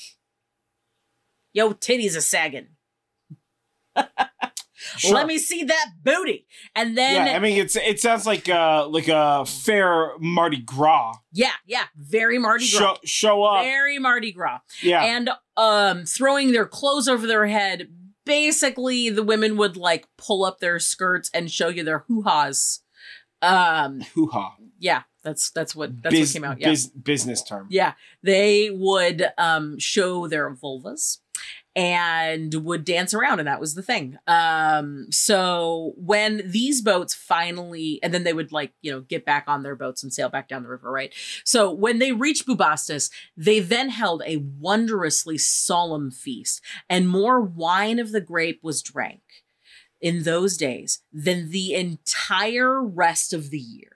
[1.53, 2.69] "Yo, titties are sagging.
[4.97, 5.15] Sure.
[5.15, 8.49] Let me see that booty." And then, yeah, yeah, I mean, it's it sounds like
[8.49, 11.15] uh like a fair Mardi Gras.
[11.33, 13.65] Yeah, yeah, very Mardi Gras, Show show up.
[13.65, 15.03] very Mardi Gras, Yeah.
[15.03, 17.89] and um, throwing their clothes over their head.
[18.25, 22.81] Basically, the women would like pull up their skirts and show you their hoo ha's.
[23.43, 24.57] Um, Hoo ha.
[24.79, 26.61] yeah, that's that's what that's what came out.
[26.61, 26.75] Yeah.
[27.03, 27.67] business term.
[27.71, 31.19] Yeah, they would um, show their vulvas
[31.77, 34.17] and would dance around, and that was the thing.
[34.27, 39.45] Um, so when these boats finally, and then they would like you know get back
[39.47, 41.13] on their boats and sail back down the river, right?
[41.45, 47.99] So when they reached Bubastis, they then held a wondrously solemn feast, and more wine
[47.99, 49.23] of the grape was drank
[50.01, 53.94] in those days than the entire rest of the year.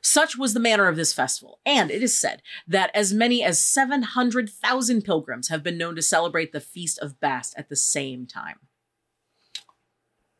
[0.00, 3.58] Such was the manner of this festival, and it is said that as many as
[3.58, 8.60] 700,000 pilgrims have been known to celebrate the Feast of Bast at the same time.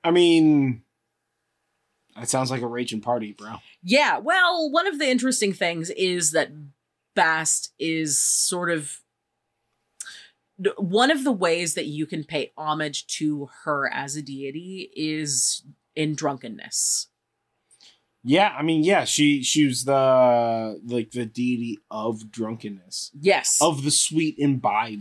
[0.04, 0.82] I mean,
[2.16, 3.56] that sounds like a raging party, bro.
[3.82, 6.50] Yeah, well, one of the interesting things is that
[7.14, 9.02] Bast is sort of
[10.76, 15.62] one of the ways that you can pay homage to her as a deity is
[15.94, 17.08] in drunkenness.
[18.28, 23.58] Yeah, I mean, yeah, she she was the like the deity of drunkenness, Yes.
[23.60, 25.00] of the sweet imbibe.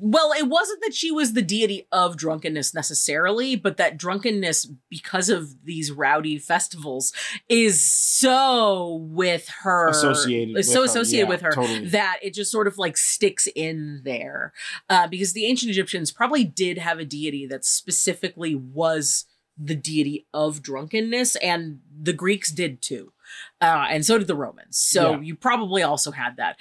[0.00, 5.28] well, it wasn't that she was the deity of drunkenness necessarily, but that drunkenness, because
[5.28, 7.12] of these rowdy festivals,
[7.48, 11.88] is so with her Associated with so her, associated yeah, with her totally.
[11.88, 14.52] that it just sort of like sticks in there.
[14.88, 19.24] Uh, because the ancient Egyptians probably did have a deity that specifically was
[19.58, 23.12] the deity of drunkenness, and the Greeks did too.
[23.60, 24.76] Uh, and so did the Romans.
[24.78, 25.20] So Yeah.
[25.20, 26.58] you probably also had that.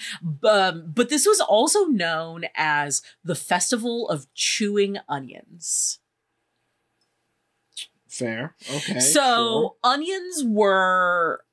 [0.48, 6.00] Um, but this was also known as the Festival of Chewing Onions.
[8.08, 8.56] Fair.
[8.70, 9.00] Okay.
[9.00, 9.76] so sure.
[9.84, 11.44] onions were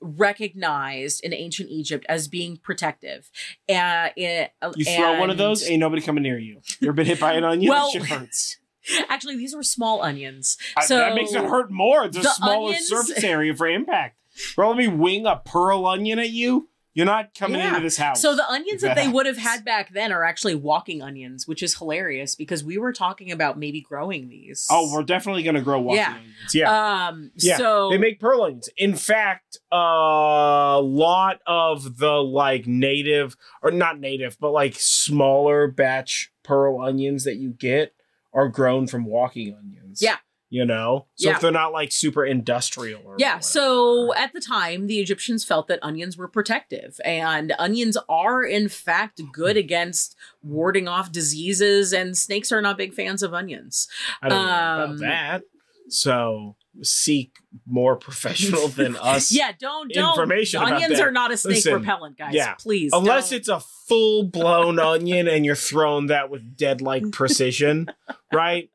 [0.00, 3.30] recognized in ancient Egypt as being protective.
[3.68, 6.60] Uh, it- you throw one of those, ain't nobody coming near you.
[6.80, 7.70] You ever been hit by an onion?
[7.70, 8.58] Well- shit hurts.
[9.08, 10.56] Actually, these were small onions.
[10.76, 12.04] I- So that makes it hurt more.
[12.04, 14.16] It's a the smaller onions- surface area for impact.
[14.54, 16.68] Bro, let me wing a pearl onion at you.
[16.94, 17.68] You're not coming Yeah.
[17.68, 18.20] into this house.
[18.20, 21.46] So the onions that that they would have had back then are actually walking onions,
[21.46, 24.66] which is hilarious because we were talking about maybe growing these.
[24.68, 26.14] oh, we're definitely gonna grow walking Yeah.
[26.14, 26.54] onions.
[26.54, 27.06] Yeah.
[27.08, 27.30] um.
[27.36, 28.68] Yeah, So they make pearl onions.
[28.76, 36.32] In fact, a lot of the like native or not native, but like smaller batch
[36.42, 37.92] pearl onions that you get
[38.38, 40.00] are grown from walking onions.
[40.00, 40.16] Yeah.
[40.48, 41.06] You know?
[41.16, 41.34] So Yeah.
[41.36, 43.42] if they're not like super industrial or Yeah, whatever.
[43.42, 48.68] so at the time, the Egyptians felt that onions were protective, and onions are, in
[48.68, 53.88] fact, good against warding off diseases, and snakes are not big fans of onions.
[54.22, 55.42] I don't know um, about that.
[55.90, 59.32] So seek more professional than us.
[59.32, 60.10] Yeah, don't, don't.
[60.10, 62.34] Information about onions are not a snake Listen, repellent, guys.
[62.34, 62.54] yeah.
[62.54, 62.90] Please.
[62.92, 63.38] Unless don't.
[63.38, 67.88] it's a full blown onion and you're throwing that with dead like precision,
[68.32, 68.70] right?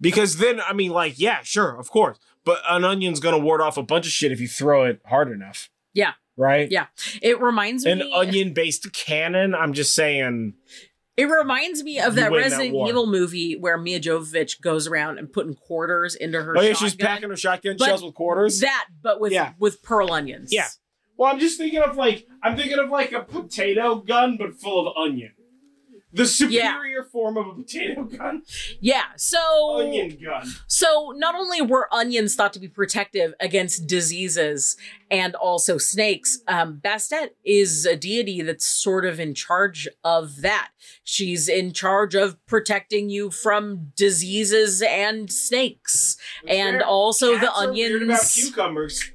[0.00, 2.18] Because then, I mean, like, yeah, sure, of course.
[2.44, 5.30] But an onion's gonna ward off a bunch of shit if you throw it hard
[5.30, 5.70] enough.
[5.92, 6.12] Yeah.
[6.36, 6.70] Right?
[6.70, 6.86] Yeah.
[7.20, 8.12] It reminds An me.
[8.12, 10.54] An onion based cannon, I'm just saying.
[11.18, 12.88] It reminds me of that win that Resident.
[12.88, 16.56] Evil movie where Milla Jovovich goes around and putting quarters into her.
[16.56, 16.88] oh, yeah, shotgun.
[16.88, 18.60] she's packing her shotgun But shells with quarters.
[18.60, 19.52] that, but with Yeah.
[19.58, 20.52] with pearl onions.
[20.52, 20.68] Yeah.
[21.16, 24.86] well, I'm just thinking of like, I'm thinking of like a potato gun, but full
[24.88, 25.32] of onion.
[26.12, 28.42] The superior form of a potato gun.
[28.80, 29.04] Yeah.
[29.16, 30.46] So Onion gun.
[30.66, 34.76] So not only were onions thought to be protective against diseases
[35.10, 40.70] and also snakes, um, Bastet is a deity that's sort of in charge of that.
[41.04, 46.86] She's in charge of protecting you from diseases and snakes, and Fair.
[46.86, 48.34] also the Cats are weird about onions.
[48.34, 49.12] cucumbers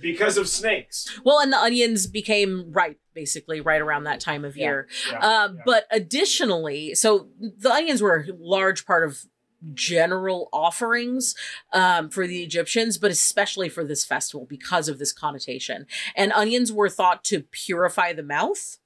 [0.00, 1.18] because of snakes.
[1.24, 4.88] Well, and the onions became ripe basically right around that time of Yeah, year.
[5.10, 5.62] yeah, Uh, yeah.
[5.64, 9.24] But additionally, so the onions were a large part of
[9.72, 11.34] general offerings
[11.72, 15.86] um, for the Egyptians, but especially for this festival because of this connotation.
[16.14, 18.78] And onions were thought to purify the mouth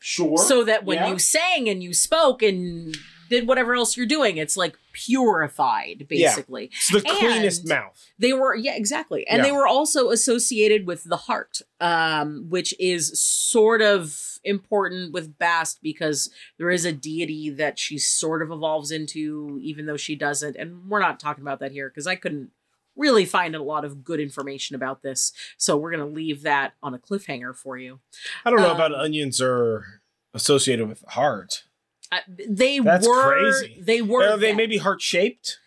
[0.00, 0.36] Sure.
[0.36, 2.96] so that when you sang and you spoke and
[3.30, 6.28] did whatever else you're doing, it's like purified, Yeah.
[6.30, 6.66] basically.
[6.66, 8.10] it's the cleanest and- mouth.
[8.18, 9.26] They were, yeah, exactly.
[9.26, 15.38] And they were also associated with the heart, um, which is sort of important with
[15.38, 20.16] Bast because there is a deity that she sort of evolves into, even though she
[20.16, 20.56] doesn't.
[20.56, 22.50] And we're not talking about that here because I couldn't
[22.96, 25.32] really find a lot of good information about this.
[25.56, 28.00] So we're going to leave that on a cliffhanger for you.
[28.44, 30.02] I don't know um, about onions are
[30.34, 31.64] associated with heart.
[32.12, 33.82] Uh, they That's were, crazy.
[33.84, 35.58] they were, Are they maybe heart shaped?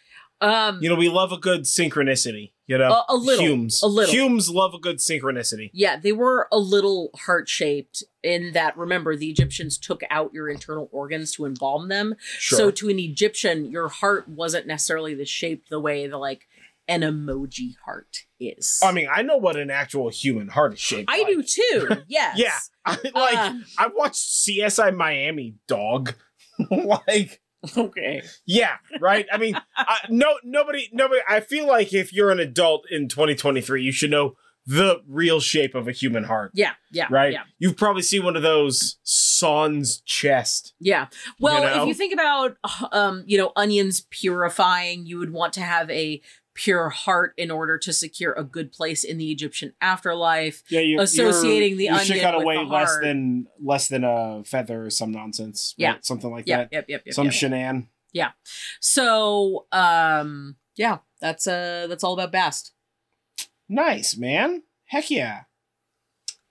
[0.42, 2.52] um, You know, we love a good synchronicity.
[2.68, 3.82] You know, A- a little, Humes.
[3.84, 4.12] a little.
[4.14, 5.70] Humes love a good synchronicity.
[5.74, 10.50] Yeah, they were a little heart shaped in that, remember, the Egyptians took out your
[10.50, 12.16] internal organs to embalm them.
[12.40, 12.58] Sure.
[12.58, 16.48] So to an Egyptian, your heart wasn't necessarily the shape the way the like
[16.88, 18.80] an emoji heart is.
[18.84, 21.10] I mean, I know what an actual human heart is shaped.
[21.12, 21.28] I like.
[21.28, 21.90] do too.
[22.08, 22.38] Yes.
[22.38, 26.14] Yeah, I, like Uh, I watched CSI Miami, dog.
[26.72, 27.42] like,
[27.78, 28.22] okay.
[28.46, 29.26] yeah, right.
[29.32, 31.22] I mean, I, no, nobody, nobody.
[31.28, 34.36] I feel like if you're an adult in 2023, you should know
[34.68, 36.52] the real shape of a human heart.
[36.56, 36.72] Yeah.
[36.92, 37.06] Yeah.
[37.10, 37.34] Right?
[37.34, 37.44] Yeah.
[37.60, 40.74] You've probably seen one of those sans chest.
[40.80, 41.08] Yeah.
[41.40, 41.82] Well, You know?
[41.84, 42.58] if you think about,
[42.92, 46.20] um, you know, onions purifying, you would want to have a
[46.56, 50.64] pure heart in order to secure a good place in the Egyptian afterlife.
[50.70, 53.04] Yeah, you're Associating the you should onion got with away less heart.
[53.04, 55.76] than less than a feather or some nonsense.
[55.78, 55.84] right?
[55.84, 55.96] Yeah.
[56.02, 56.72] something like Yep.
[56.72, 56.76] that.
[56.76, 56.86] Yep.
[56.90, 57.04] Yep.
[57.06, 57.14] Yep.
[57.14, 57.34] some yep.
[57.34, 57.88] shenan.
[58.80, 62.72] So, um, yeah, that's uh, that's all about Bast.
[63.68, 64.64] Nice man.
[64.86, 65.42] Heck yeah.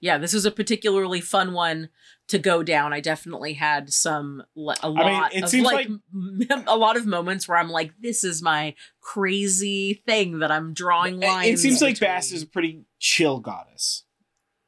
[0.00, 1.88] yeah, this was a particularly fun one
[2.29, 2.93] to go down.
[2.93, 7.07] I definitely had some a mean, lot it of seems like m- a lot of
[7.07, 11.49] moments where I'm like, this is my crazy thing that I'm drawing lines.
[11.49, 12.09] It seems like between.
[12.09, 14.05] Bast is a pretty chill goddess,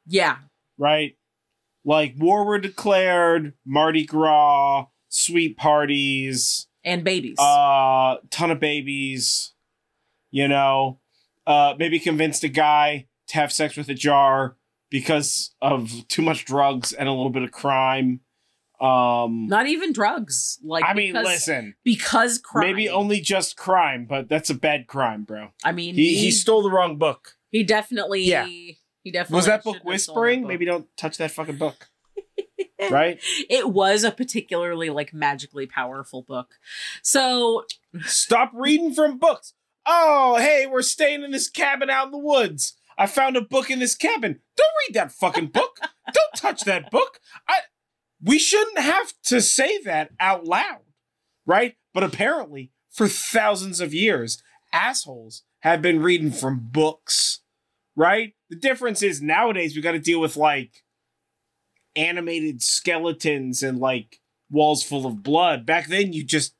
[0.05, 0.37] yeah,
[0.77, 1.17] right?
[1.83, 7.39] Like war were declared, Mardi Gras, sweet parties, and babies.
[7.39, 9.53] uh, ton of babies.
[10.29, 10.99] You know,
[11.47, 14.57] uh, maybe convinced a guy to have sex with a jar
[14.89, 18.21] because of too much drugs and a little bit of crime.
[18.79, 20.59] Um, Not even drugs.
[20.63, 22.67] Like I mean, because, listen, because crime.
[22.67, 25.49] maybe only just crime, but that's a bad crime, bro.
[25.63, 27.33] I mean, He he stole the wrong book.
[27.49, 28.23] He definitely.
[28.23, 28.45] Yeah.
[28.45, 30.39] He definitely Was that book shouldn't have sold whispering?
[30.39, 30.49] that book.
[30.49, 31.87] Maybe don't touch that fucking book.
[32.91, 33.19] right?
[33.49, 36.55] It was a particularly like magically powerful book.
[37.01, 37.65] So
[38.05, 39.53] Stop reading from books.
[39.85, 42.76] Oh, hey, we're staying in this cabin out in the woods.
[42.97, 44.39] I found a book in this cabin.
[44.55, 45.79] Don't read that fucking book.
[46.13, 47.19] don't touch that book.
[47.47, 47.59] I
[48.21, 50.81] we shouldn't have to say that out loud.
[51.45, 51.75] Right?
[51.93, 54.41] But apparently, for thousands of years,
[54.73, 57.41] assholes have been reading from books.
[57.95, 58.33] Right?
[58.49, 60.83] The difference is nowadays we got to deal with like
[61.95, 64.19] animated skeletons and like
[64.49, 65.65] walls full of blood.
[65.65, 66.53] Back then, you just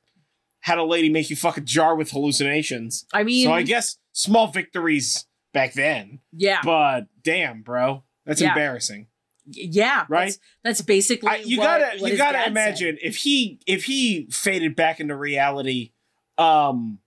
[0.60, 3.06] had a lady make you fuck a jar with hallucinations.
[3.12, 6.20] I mean, so I guess small victories back then.
[6.32, 8.48] yeah, But damn, bro, that's Yeah.
[8.48, 9.06] embarrassing.
[9.46, 10.26] yeah, Right?
[10.26, 12.50] That's, that's basically I, you what- gotta what you gotta dad said.
[12.50, 15.92] imagine if he if he faded back into reality,
[16.36, 16.98] um,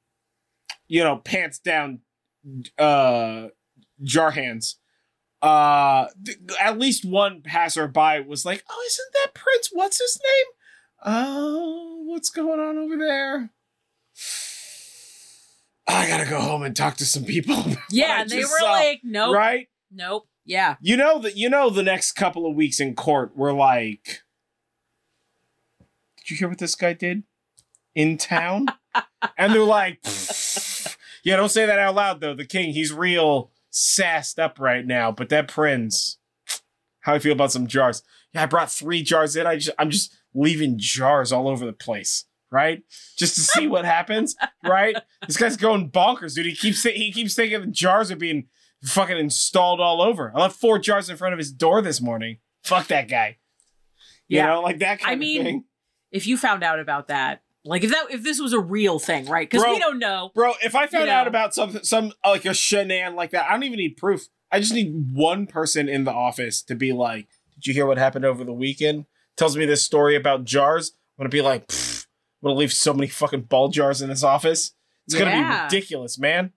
[0.87, 1.99] you know, pants down,
[2.77, 3.47] uh,
[4.03, 4.77] jar hands.
[5.41, 9.69] Uh, th- at least one passerby was like, "Oh, isn't that Prince?
[9.71, 10.45] What's his name?
[11.03, 13.49] Oh, what's going on over there?"
[15.91, 17.53] Oh, I gotta go home and talk to some people.
[17.59, 19.67] about what I Yeah, and they were saw." like, nope, right?
[19.91, 23.53] nope, yeah, You know that you know the next couple of weeks in court were
[23.53, 24.21] like
[26.17, 27.23] Did you hear what this guy did
[27.95, 28.67] in town?
[29.37, 29.99] and they're like
[31.23, 32.33] Yeah, don't say that out loud though.
[32.33, 36.17] The king, he's real sassed up right now, but that prince
[37.01, 38.03] how I feel about some jars.
[38.33, 39.45] Yeah, I brought 3 jars in.
[39.47, 42.83] I just I'm just leaving jars all over the place, right?
[43.17, 44.95] Just to see what happens, right?
[45.27, 46.47] This guy's going bonkers, dude.
[46.47, 48.47] He keeps he keeps thinking the jars are being
[48.83, 50.31] fucking installed all over.
[50.35, 52.37] I left four jars in front of his door this morning.
[52.63, 53.37] Fuck that guy.
[54.27, 54.47] You Yeah.
[54.47, 55.63] know, like that kind I of mean, thing.
[56.11, 59.25] if you found out about that, like if that if this was a real thing,
[59.27, 59.47] right?
[59.49, 60.31] Because we don't know.
[60.33, 61.29] Bro, if I found You out know.
[61.29, 64.27] about some some like a shenan like that, I don't even need proof.
[64.51, 67.97] I just need one person in the office to be like, "Did you hear what
[67.99, 69.05] happened over the weekend?"
[69.37, 70.93] Tells me this story about jars.
[71.19, 71.90] I'm gonna be like, "Pfft,
[72.43, 74.73] gonna leave so many fucking ball jars in this office.
[75.07, 76.53] It's gonna be ridiculous, man.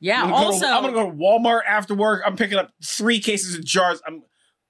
[0.00, 0.22] Yeah.
[0.22, 2.22] I'm Also, go to, I'm gonna go to Walmart after work.
[2.26, 4.00] I'm picking up three cases of jars.
[4.06, 4.22] I'm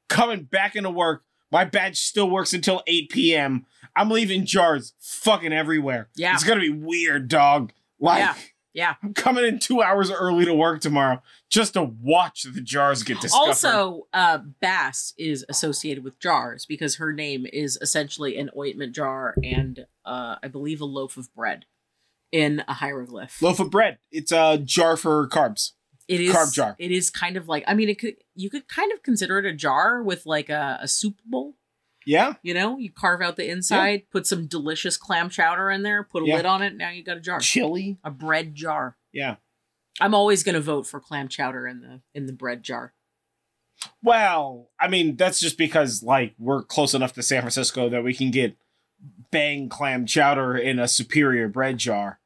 [0.08, 1.24] coming back into work.
[1.50, 3.66] My badge still works until 8 p.m.
[3.94, 6.08] I'm leaving jars fucking everywhere.
[6.16, 6.34] Yeah.
[6.34, 7.72] It's gonna be weird, dog.
[7.98, 8.34] Like, Yeah.
[8.76, 8.96] Yeah.
[9.02, 13.18] I'm coming in two hours early to work tomorrow just to watch the jars get
[13.22, 13.46] discovered.
[13.46, 19.34] Also, uh, Bast is associated with jars because her name is essentially an ointment jar
[19.42, 21.64] and uh, I believe a loaf of bread
[22.30, 23.40] in a hieroglyph.
[23.40, 23.96] loaf of bread.
[24.12, 25.72] It's a jar for carbs.
[26.06, 26.76] it is carb jar.
[26.78, 29.46] It is kind of like I mean, it could you could kind of consider it
[29.46, 31.54] a jar with like a, a soup bowl.
[32.06, 36.04] Yeah, You know, you carve out the inside, put some delicious clam chowder in there,
[36.04, 36.36] put a Yeah.
[36.36, 36.76] lid on it.
[36.76, 37.98] Now you got a jar, chili.
[38.04, 38.96] a bread jar.
[39.12, 39.36] Yeah.
[40.00, 42.94] I'm always gonna vote for clam chowder in the in the bread jar.
[44.02, 48.14] Well, I mean, that's just because like we're close enough to San Francisco that we
[48.14, 48.56] can get
[49.30, 52.20] bang clam chowder in a superior bread jar.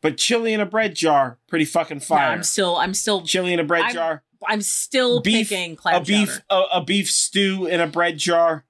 [0.00, 2.30] But chili in a bread jar, pretty fucking No, fire.
[2.32, 6.00] I'm still I'm still chili in a bread I'm jar, I'm still Beef- picking clam
[6.02, 8.64] a beef a, a beef stew in a bread jar.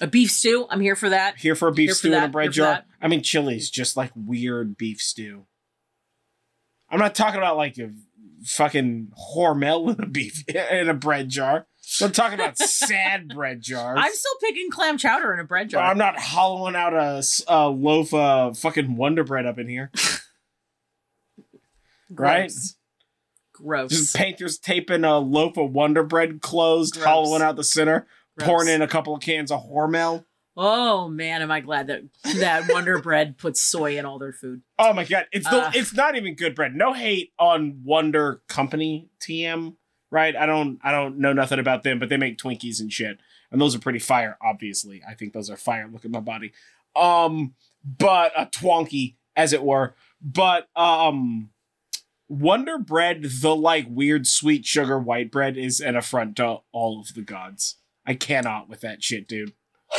[0.00, 0.66] A beef stew.
[0.68, 1.38] I'm here for that.
[1.38, 2.74] Here for a beef Here stew in a bread jar.
[2.74, 2.86] that.
[3.00, 5.46] I mean, chili's just like weird beef stew.
[6.90, 7.92] I'm not talking about like a
[8.44, 11.66] fucking Hormel in a beef in a bread jar.
[12.02, 13.98] I'm talking about sad bread jars.
[14.00, 15.84] I'm still picking clam chowder in a bread jar.
[15.84, 19.90] I'm not hollowing out a loaf of fucking Wonder Bread up in here.
[22.10, 22.50] right?
[22.50, 22.74] Gross.
[23.52, 23.90] Gross.
[23.90, 27.06] Just painters taping a loaf of Wonder Bread closed, Gross.
[27.06, 28.06] hollowing out the center,
[28.38, 28.46] Gross.
[28.48, 30.24] pouring in a couple of cans of Hormel.
[30.58, 32.02] Oh man, am I glad that
[32.38, 34.62] that Wonder Bread puts soy in all their food.
[34.78, 35.70] Oh my god, it's the Uh.
[35.74, 36.74] it's not even good bread.
[36.74, 39.76] No hate on Wonder Company TM,
[40.10, 40.34] right?
[40.34, 43.18] I don't I don't know nothing about them, but they make Twinkies and shit.
[43.52, 45.02] And those are pretty fire, obviously.
[45.08, 45.88] I think those are fire.
[45.92, 46.52] Look at my body.
[46.96, 47.54] Um,
[47.84, 49.94] but a twonky, as it were.
[50.22, 51.50] But um
[52.28, 57.14] Wonder Bread, the like weird sweet sugar white bread, is an affront to all of
[57.14, 57.76] the gods.
[58.06, 59.52] I cannot with that shit, dude.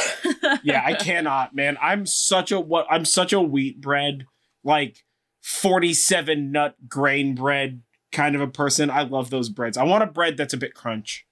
[0.64, 1.78] yeah, I cannot, man.
[1.82, 4.26] I'm such a what I'm such a wheat bread,
[4.64, 5.04] like
[5.42, 7.82] 47 nut grain bread
[8.12, 8.90] kind of a person.
[8.90, 9.78] I love those breads.
[9.78, 11.26] I want a bread that's a bit crunch.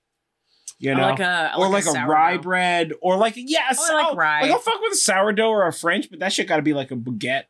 [0.77, 1.09] You know?
[1.09, 2.41] like a or like, a, rye sourdough.
[2.43, 4.41] bread, or like yeah, I like rye.
[4.41, 6.73] Like I'll fuck with a sourdough or a French, but that shit got to be
[6.73, 7.45] like a baguette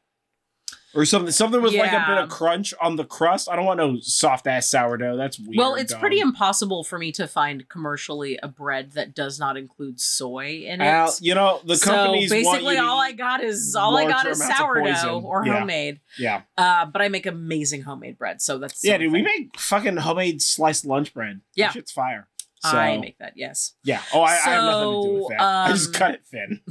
[0.95, 1.31] or something.
[1.31, 3.49] Something with like a bit of crunch on the crust.
[3.49, 5.17] I don't want no soft ass sourdough.
[5.17, 5.57] That's weird.
[5.57, 5.99] Well, it's dog.
[6.01, 10.81] pretty impossible for me to find commercially a bread that does not include soy in
[10.81, 10.85] it.
[10.85, 14.25] Al, you know the so companies want basically, all I got is all I got
[14.25, 15.59] is sourdough or Yeah.
[15.59, 15.99] homemade.
[16.17, 19.11] yeah, Uh, but I make amazing homemade bread, so that's yeah, dude.
[19.11, 21.41] We make fucking homemade sliced lunch bread.
[21.55, 21.67] Yeah.
[21.67, 22.27] that shit's fire.
[22.61, 23.33] So I make that.
[23.35, 23.73] Yes.
[23.83, 24.01] yeah.
[24.11, 25.41] Oh, I, I have nothing to do with So, that.
[25.41, 26.61] I just um, cut it thin.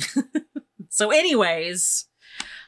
[0.91, 2.07] So, anyways,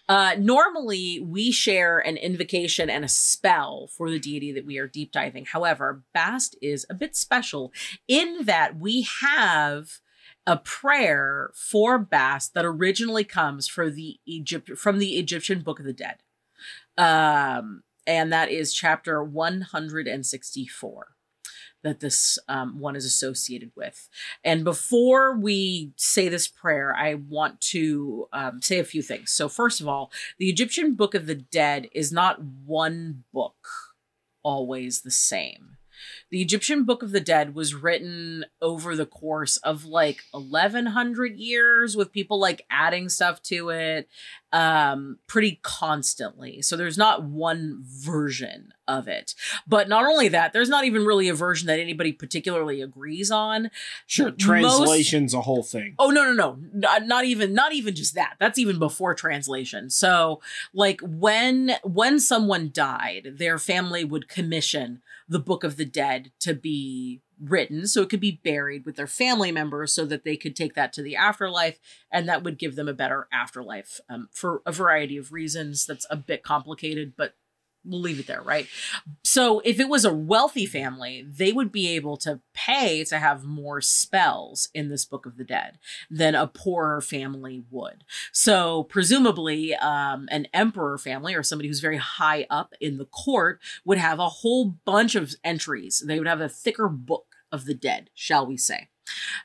[0.08, 4.86] uh, normally we share an invocation and a spell for the deity that we are
[4.86, 5.46] deep diving.
[5.46, 7.72] However, Bast is a bit special
[8.06, 9.98] in that we have
[10.46, 15.84] a prayer for Bast that originally comes for the Egypt from the Egyptian Book of
[15.84, 16.18] the Dead.
[16.96, 21.15] Um, and that is chapter 164
[21.82, 24.09] that this um, one is associated with.
[24.43, 29.31] And before we say this prayer, I want to um, say a few things.
[29.32, 33.69] So, first of all, the Egyptian Book of the Dead is not one book
[34.43, 35.76] always the same.
[36.31, 41.97] The Egyptian Book of the Dead was written over the course of like 1100 years
[41.97, 44.09] with people like adding stuff to it
[44.53, 46.62] um pretty constantly.
[46.62, 49.35] So there's not one version of it.
[49.66, 53.70] But not only that, there's not even really a version that anybody particularly agrees on.
[54.07, 55.94] Sure, most- translation's a whole thing.
[55.98, 58.35] Oh no no no not, not even not even just that.
[58.39, 59.90] That's even before translation.
[59.90, 60.40] So
[60.73, 66.55] like when when someone died, their family would commission the Book of the Dead to
[66.55, 67.86] be written.
[67.86, 70.93] So it could be buried with their family members so that they could take that
[70.94, 71.78] to the afterlife
[72.11, 75.85] and that would give them a better afterlife um, for a variety of reasons.
[75.85, 77.35] That's a bit complicated but
[77.86, 78.66] we'll leave it there right?
[79.24, 83.44] So if it was a wealthy family they would be able to pay to have
[83.44, 85.78] more spells in this book of the dead
[86.10, 88.04] than a poorer family would.
[88.32, 93.60] So presumably um, an emperor family or somebody who's very high up in the court
[93.84, 96.02] would have a whole bunch of entries.
[96.04, 98.88] They would have a thicker book of the dead shall we say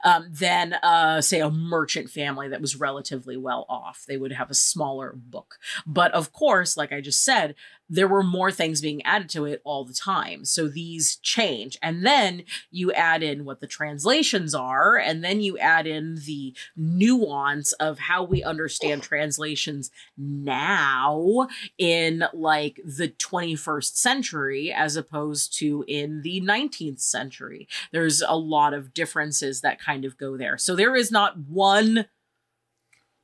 [0.03, 4.05] um, than uh, say a merchant family that was relatively well off.
[4.07, 5.55] They would have a smaller book.
[5.85, 7.55] But of course like i just said
[7.91, 10.45] there were more things being added to it all the time.
[10.45, 11.77] So these change.
[11.81, 16.55] And then you add in what the translations are, and then you add in the
[16.77, 25.83] nuance of how we understand translations now in like the 21st century as opposed to
[25.87, 27.67] in the 19th century.
[27.91, 30.57] There's a lot of differences that kind of go there.
[30.57, 32.05] So there is not one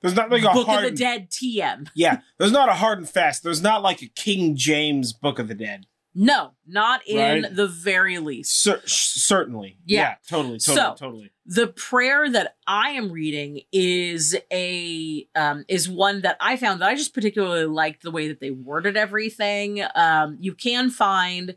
[0.02, 1.90] There's not like a Book hard of the Dead TM.
[1.96, 3.44] Yeah, there's not a hard and fast.
[3.44, 5.86] There's not like a King James Book of the Dead.
[6.14, 7.56] No, not in Right.
[7.56, 8.62] the very least.
[8.62, 9.78] Cer- certainly.
[9.86, 10.16] Yeah.
[10.28, 11.32] totally, totally, So- totally.
[11.46, 16.90] the prayer that I am reading is a um, is one that I found that
[16.90, 19.82] I just particularly liked the way that they worded everything.
[19.96, 21.56] Um, you can find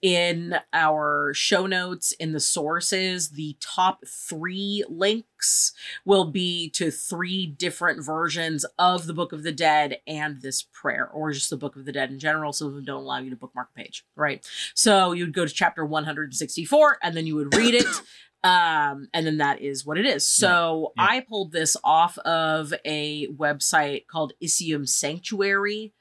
[0.00, 5.72] in our show notes in the sources the top three links
[6.04, 11.08] will be to three different versions of the Book of the Dead and this prayer,
[11.12, 12.52] or just the Book of the Dead in general.
[12.52, 14.48] Some of them don't allow you to bookmark a page, right?
[14.74, 17.86] So you would go to chapter 164 and then you would read it
[18.44, 21.04] um and then that is what it is so Yeah.
[21.10, 25.92] i pulled this off of a website called Iseum sanctuary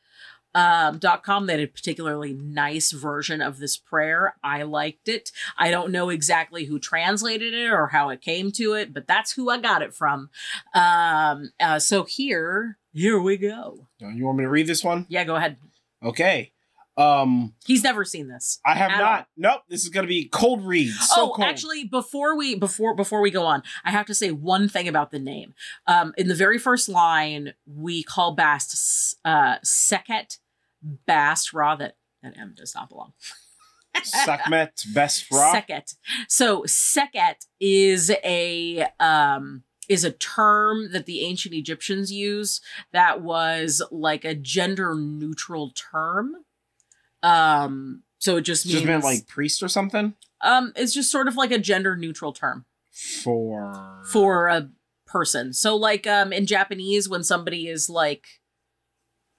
[0.53, 4.35] um, dot com that had a particularly nice version of this prayer.
[4.43, 5.31] I liked it.
[5.57, 9.31] I don't know exactly who translated it or how it came to it, but that's
[9.31, 10.29] who I got it from.
[10.73, 13.87] Um, uh, so here, here we go.
[14.03, 15.05] Uh, You want me to read this one?
[15.07, 15.55] Yeah, go ahead.
[16.03, 16.51] Okay.
[17.01, 18.59] Um, He's never seen this.
[18.65, 19.27] I have not.
[19.37, 19.61] Nope.
[19.69, 20.91] This is gonna be cold read.
[20.91, 21.47] So oh, cold.
[21.47, 25.11] actually, before we before before we go on, I have to say one thing about
[25.11, 25.53] the name.
[25.87, 30.37] Um, in the very first line, we call Bast uh, Seket
[30.81, 31.75] Bast Ra.
[31.75, 33.13] That that M does not belong.
[33.95, 35.53] Sakmet best ra.
[35.53, 35.95] Seket.
[36.27, 42.63] So Seket is a um is a term that the ancient Egyptians used
[42.93, 46.35] that was like a gender neutral term.
[47.23, 51.27] Um so it just means Just meant like priest or something um it's just sort
[51.27, 52.65] of like a gender neutral term
[53.23, 54.69] for for a
[55.07, 55.53] person.
[55.53, 58.25] So like um in Japanese when somebody is like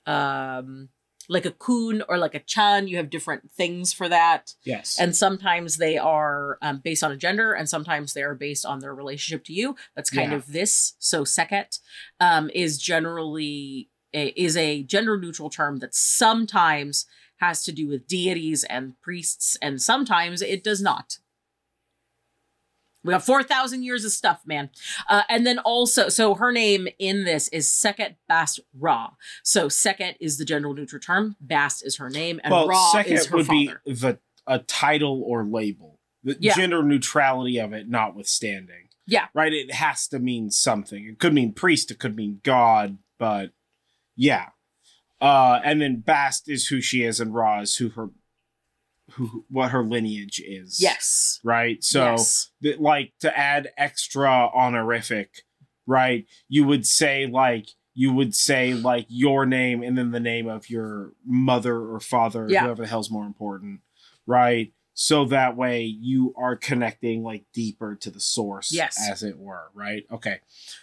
[0.07, 0.89] um
[1.29, 2.89] like a kun or like a chan.
[2.89, 4.55] You have different things for that.
[4.65, 4.99] Yes.
[4.99, 8.81] And sometimes they are um, based on a gender, and sometimes they are based on
[8.81, 9.77] their relationship to you.
[9.95, 10.39] That's kind Yeah.
[10.39, 10.95] of this.
[10.99, 11.79] So seket
[12.21, 17.07] um, is generally a, is a gender neutral term that sometimes
[17.43, 21.19] has to do with deities and priests, and sometimes it does not.
[23.05, 24.71] We got 4,000 years of stuff, man.
[25.09, 29.11] Uh, and then also, so her name in this is Seket Bast Ra.
[29.43, 33.13] So Seket is the gender neutral term, Bast is her name, and well, Ra second
[33.15, 33.83] is her would father.
[33.85, 35.99] be the a title or label.
[36.23, 36.55] The Yeah.
[36.55, 38.89] gender neutrality of it notwithstanding.
[39.07, 39.27] Yeah.
[39.35, 39.53] Right?
[39.53, 41.05] It has to mean something.
[41.05, 43.51] It could mean priest, it could mean God, but
[44.15, 44.51] yeah.
[45.23, 48.11] Uh and then Bast is who she is and Ra is who her
[49.13, 50.81] who what her lineage is.
[50.83, 51.39] Yes.
[51.45, 51.83] Right?
[51.85, 52.51] So yes.
[52.63, 55.43] that like to add extra honorific,
[55.87, 56.27] right?
[56.49, 60.69] You would say like you would say like your name and then the name of
[60.71, 62.65] your mother or father, Yeah.
[62.65, 63.81] whoever the hell's more important,
[64.27, 64.73] right?
[64.95, 68.99] So that way you are connecting like deeper to the source, Yes.
[69.11, 70.05] as it were, right?
[70.11, 70.41] Okay.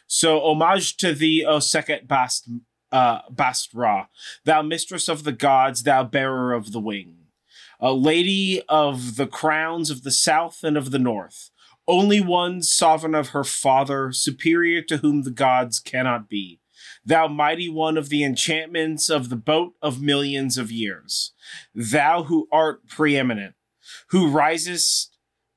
[0.07, 2.47] So homage to the O Seket Bast
[2.91, 4.07] uh Bastra,
[4.45, 7.19] thou mistress of the gods, thou bearer of the wing
[7.79, 11.49] a lady of the crowns of the south and of the north,
[11.87, 16.59] only one sovereign of her father, superior to whom the gods cannot be.
[17.05, 21.33] Thou mighty one of the enchantments of the boat of millions of years,
[21.73, 23.55] thou who art preeminent,
[24.09, 25.15] who risest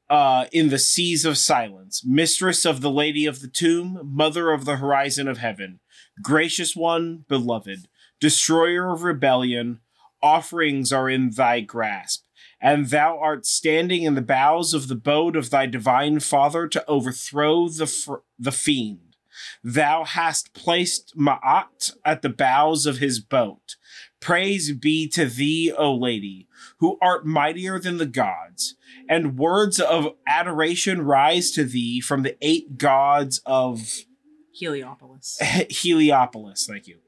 [0.09, 4.65] uh, in the seas of silence, mistress of the lady of the tomb, mother of
[4.65, 5.81] the horizon of heaven,
[6.21, 7.89] gracious one, beloved,
[8.21, 9.81] destroyer of rebellion,
[10.23, 12.25] offerings are in thy grasp,
[12.61, 16.87] and thou art standing in the bows of the boat of thy divine father to
[16.89, 19.17] overthrow the fr- the fiend.
[19.65, 23.77] Thou hast placed Ma'at at the bows of his boat.
[24.21, 26.47] Praise be to thee, O lady,
[26.79, 28.77] who art mightier than the gods,
[29.09, 34.05] and words of adoration rise to thee from the eight gods of
[34.53, 35.39] Heliopolis.
[35.71, 36.67] Heliopolis.
[36.67, 36.99] Thank you.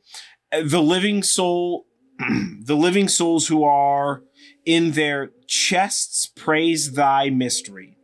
[0.52, 1.86] Uh, The living soul,
[2.18, 4.22] the living souls who are
[4.64, 7.96] in their chests praise thy mystery.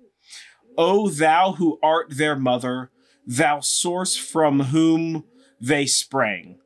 [0.77, 2.91] O thou who art their mother,
[3.27, 5.25] thou source from whom
[5.61, 6.59] they sprang,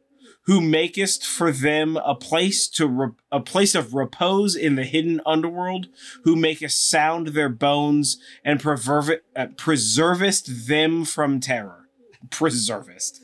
[0.46, 5.20] who makest for them a place to re- a place of repose in the hidden
[5.26, 5.88] underworld,
[6.24, 11.83] who makest sound their bones and uh, preservest them from terror.
[12.30, 13.20] Preservest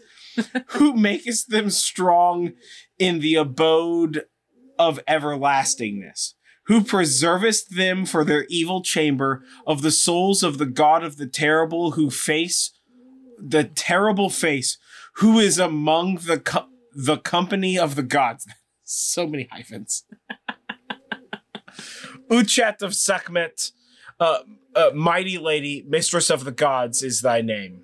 [0.69, 2.53] who makest them strong
[2.99, 4.25] in the abode
[4.79, 6.35] of everlastingness,
[6.67, 11.27] who preservest them for their evil chamber of the souls of the God of the
[11.27, 12.73] terrible, who face
[13.39, 14.79] the terrible face,
[15.17, 18.47] who is among the co- the company of the gods.
[18.85, 20.05] so many hyphens.
[22.31, 23.73] Uchat of Sekhmet,
[24.19, 24.41] uh,
[24.75, 27.83] uh, mighty lady, mistress of the gods, is thy name.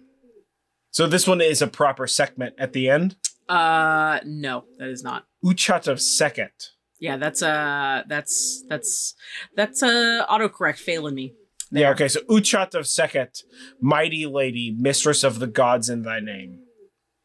[0.97, 3.17] So this one is a proper segment at the end.
[3.51, 5.27] Uh, no, that is not.
[5.45, 6.71] Uchat of Seket.
[6.99, 9.15] Yeah, that's uh that's that's
[9.55, 11.35] that's uh autocorrect failing me.
[11.71, 13.43] Yeah, okay, so Uchat of Seket,
[13.79, 16.61] mighty lady, mistress of the gods in thy name.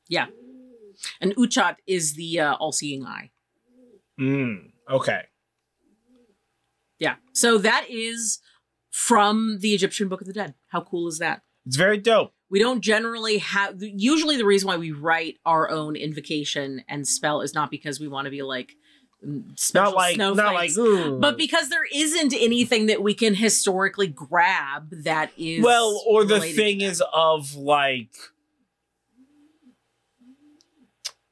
[0.10, 0.26] Yeah,
[1.22, 3.32] and Uchat is the uh, all-seeing eye.
[4.20, 5.22] Mm, okay.
[7.00, 7.16] Yeah.
[7.32, 8.40] So that is
[8.90, 10.56] from the Egyptian Book of the Dead.
[10.72, 11.44] How cool is that?
[11.66, 12.34] It's very dope.
[12.52, 17.40] We don't generally have usually the reason why we write our own invocation and spell
[17.42, 18.76] is not because we want to be like
[19.26, 21.18] mm, special Not like, not like, snowflakes, ooh.
[21.18, 26.42] but because there isn't anything that we can historically grab that is well, or the
[26.42, 28.14] thing is of like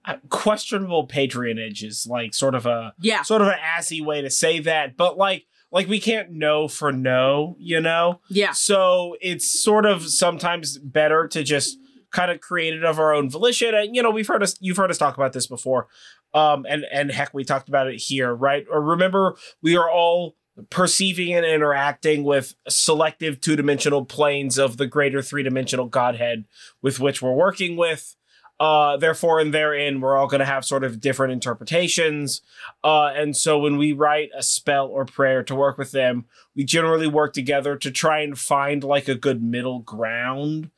[0.05, 4.29] uh, questionable patronage is like sort of a yeah sort of an assy way to
[4.29, 8.21] say that, but like like we can't know for no, you know.
[8.29, 11.77] yeah So it's sort of sometimes better to just
[12.11, 13.75] kind of create it of our own volition.
[13.75, 15.87] And you know, we've heard us you've heard us talk about this before.
[16.33, 18.65] Um and and heck we talked about it here, right?
[18.71, 20.35] Or remember we are all
[20.69, 26.43] perceiving and interacting with selective two-dimensional planes of the greater three-dimensional godhead
[26.81, 28.15] with which we're working with.
[28.59, 32.41] Uh, therefore, and therein, we're all going to have sort of different interpretations.
[32.83, 36.25] Uh, and so when we write a spell or prayer to work with them,
[36.55, 40.71] we generally work together to try and find like a good middle ground.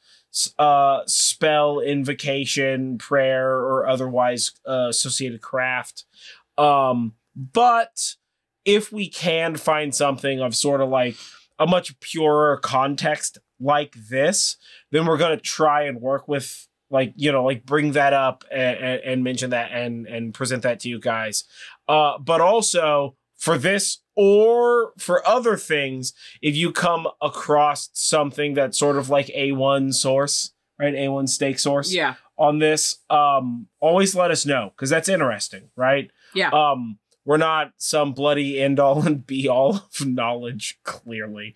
[0.58, 6.06] Uh spell invocation prayer or otherwise uh, associated craft.
[6.58, 8.16] Um but
[8.64, 11.18] if we can find something of sort of like
[11.60, 14.56] a much purer context like this
[14.92, 18.44] then we're going to try and work with like you know like bring that up
[18.52, 21.46] and, and, and mention that and and present that to you guys
[21.88, 26.14] Uh, but also for this or for other things,
[26.44, 30.94] if you come across something that's sort of like A1 source, right?
[30.94, 32.16] A1 stake source Yeah.
[32.38, 36.12] on this, um, always let us know because that's interesting, right?
[36.36, 36.50] Yeah.
[36.52, 41.56] Um, we're not some bloody end all and be all of knowledge, clearly.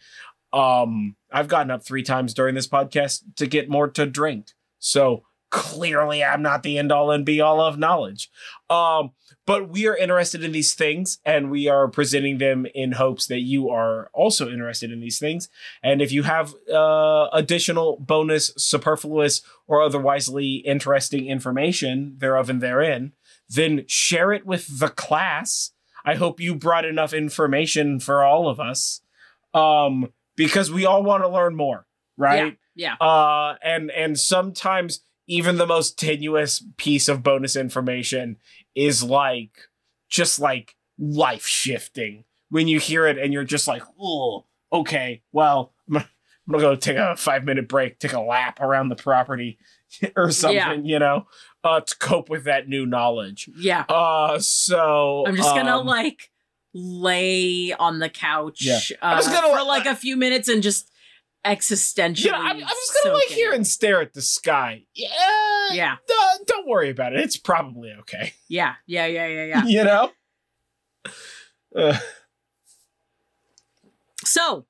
[0.54, 4.52] Um, I've gotten up three times during this podcast to get more to drink.
[4.80, 8.30] So clearly I'm not the end all and be all of knowledge.
[8.70, 9.12] Um,
[9.46, 13.40] but we are interested in these things and we are presenting them in hopes that
[13.40, 15.50] you are also interested in these things.
[15.84, 23.14] And if you have uh, additional bonus, superfluous, or otherwisely interesting information thereof and therein,
[23.48, 25.72] then share it with the class.
[26.04, 29.02] I hope you brought enough information for all of us.
[29.54, 31.86] Um, because we all want to learn more,
[32.18, 32.58] right?
[32.76, 32.96] Yeah.
[32.96, 38.38] Uh, and and sometimes even the most tenuous piece of bonus information
[38.76, 39.58] is like
[40.10, 45.74] just like life shifting when you hear it and you're just like, oh, okay, well,
[45.94, 46.04] I'm
[46.52, 49.58] gonna, go take a five minute break, take a lap around the property
[50.16, 50.74] or something, Yeah.
[50.94, 51.28] you know,
[51.64, 53.50] uh, to cope with that new knowledge.
[53.58, 53.86] Yeah.
[53.90, 56.30] Uh, so I'm just gonna um, like
[56.74, 58.80] lay on the couch Yeah.
[59.02, 60.92] uh, I was gonna, for like- like a few minutes and just
[61.46, 62.26] existentially.
[62.26, 64.84] Yeah, I'm, I'm just gonna lay here and stare at the sky.
[64.94, 65.10] Yeah,
[65.72, 65.94] Yeah.
[65.94, 67.20] uh, don't worry about it.
[67.22, 68.34] It's probably okay.
[68.50, 68.74] Yeah.
[68.88, 69.06] Yeah.
[69.06, 69.28] Yeah.
[69.28, 69.46] Yeah.
[69.46, 69.64] Yeah.
[69.68, 70.12] you know.
[71.76, 71.98] Uh,
[74.24, 74.66] So,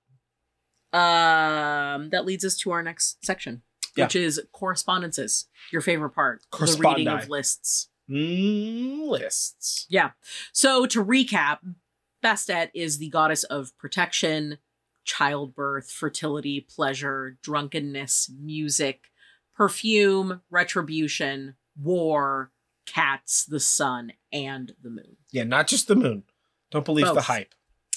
[0.92, 3.62] um, that leads us to our next section,
[3.96, 4.06] Yeah.
[4.06, 5.46] which is correspondences.
[5.72, 7.90] Your favorite part, the reading of lists.
[8.10, 9.86] mm, lists.
[9.90, 10.12] Yeah.
[10.52, 11.60] So, to recap,
[12.24, 14.58] Bastet is the goddess of protection,
[15.06, 19.06] childbirth, fertility, pleasure, drunkenness, music,
[19.56, 22.52] perfume, retribution, war,
[22.86, 25.18] cats, the sun, and the moon.
[25.32, 26.24] Yeah, not just the moon.
[26.72, 27.54] Don't believe the hype.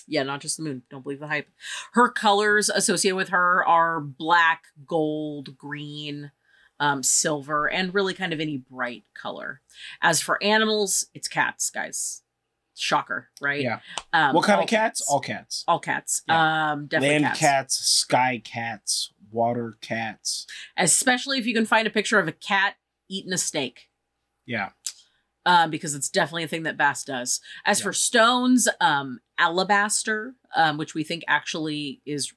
[0.06, 0.82] Yeah, not just the moon.
[0.88, 1.48] Don't believe the hype.
[1.92, 6.30] Her colors associated with her are black, gold, green,
[6.80, 9.60] um, silver, and really kind of any bright color.
[10.00, 12.22] As for animals, it's cats, guys.
[12.78, 13.60] Shocker, right?
[13.62, 13.80] Yeah.
[14.12, 15.00] Um, what kind of cats?
[15.10, 15.64] All cats.
[15.68, 16.22] all cats.
[16.28, 17.38] Um, definitely Land cats.
[17.40, 17.74] cats.
[17.76, 20.46] sky cats, water cats.
[20.76, 22.74] Especially if you can find a picture of a cat
[23.08, 23.88] eating a steak.
[24.46, 24.70] Yeah.
[25.46, 27.40] um, because it's definitely a thing that Bast does.
[27.64, 27.84] As Yeah.
[27.84, 32.32] for stones, um, alabaster, um, which we think actually is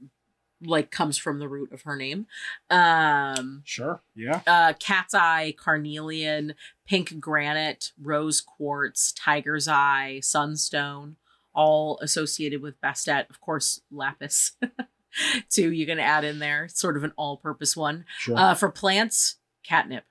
[0.63, 2.27] like comes from the root of her name.
[2.69, 4.01] Um, Sure.
[4.15, 4.41] Yeah.
[4.47, 6.55] uh, cat's eye, carnelian,
[6.85, 11.15] pink granite, rose quartz, tiger's eye, sunstone,
[11.53, 13.29] all associated with Bastet.
[13.29, 14.53] Of course, lapis.
[15.49, 18.05] Too, you can add in there, sort of an all-purpose one.
[18.19, 18.37] Sure.
[18.37, 20.05] Uh, for plants, catnip.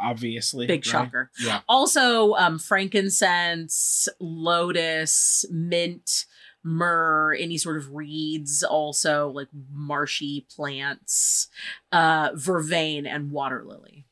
[0.00, 0.66] Obviously.
[0.66, 0.84] Big right?
[0.86, 1.30] shocker.
[1.40, 1.60] Yeah.
[1.68, 6.26] Also, um, frankincense, lotus, mint,
[6.64, 11.48] myrrh, any sort of reeds, also like marshy plants,
[11.90, 14.06] uh, vervain, and water lily.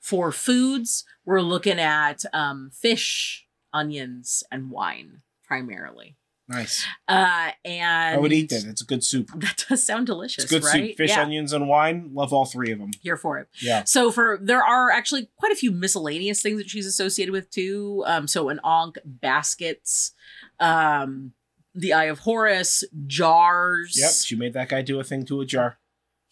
[0.00, 6.16] For foods, we're looking at um, fish, onions, and wine primarily.
[6.48, 6.84] Nice.
[7.08, 8.64] Uh, and I would eat that.
[8.64, 9.30] It's a good soup.
[9.36, 10.88] That does sound delicious, It's good right?
[10.88, 10.96] soup.
[10.96, 12.10] Fish, yeah, onions, and wine.
[12.12, 12.90] Love all three of them.
[13.00, 13.48] here for it.
[13.60, 13.84] Yeah.
[13.84, 18.02] So for there are actually quite a few miscellaneous things that she's associated with too.
[18.06, 20.12] Um, so an ankh, baskets,
[20.58, 21.32] um,
[21.74, 23.96] the Eye of Horus, jars.
[23.98, 24.10] Yep.
[24.24, 25.78] She made that guy do a thing to a jar.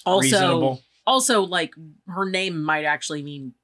[0.07, 0.83] Also, Reasonable.
[1.07, 1.75] also like
[2.09, 3.55] her name might actually mean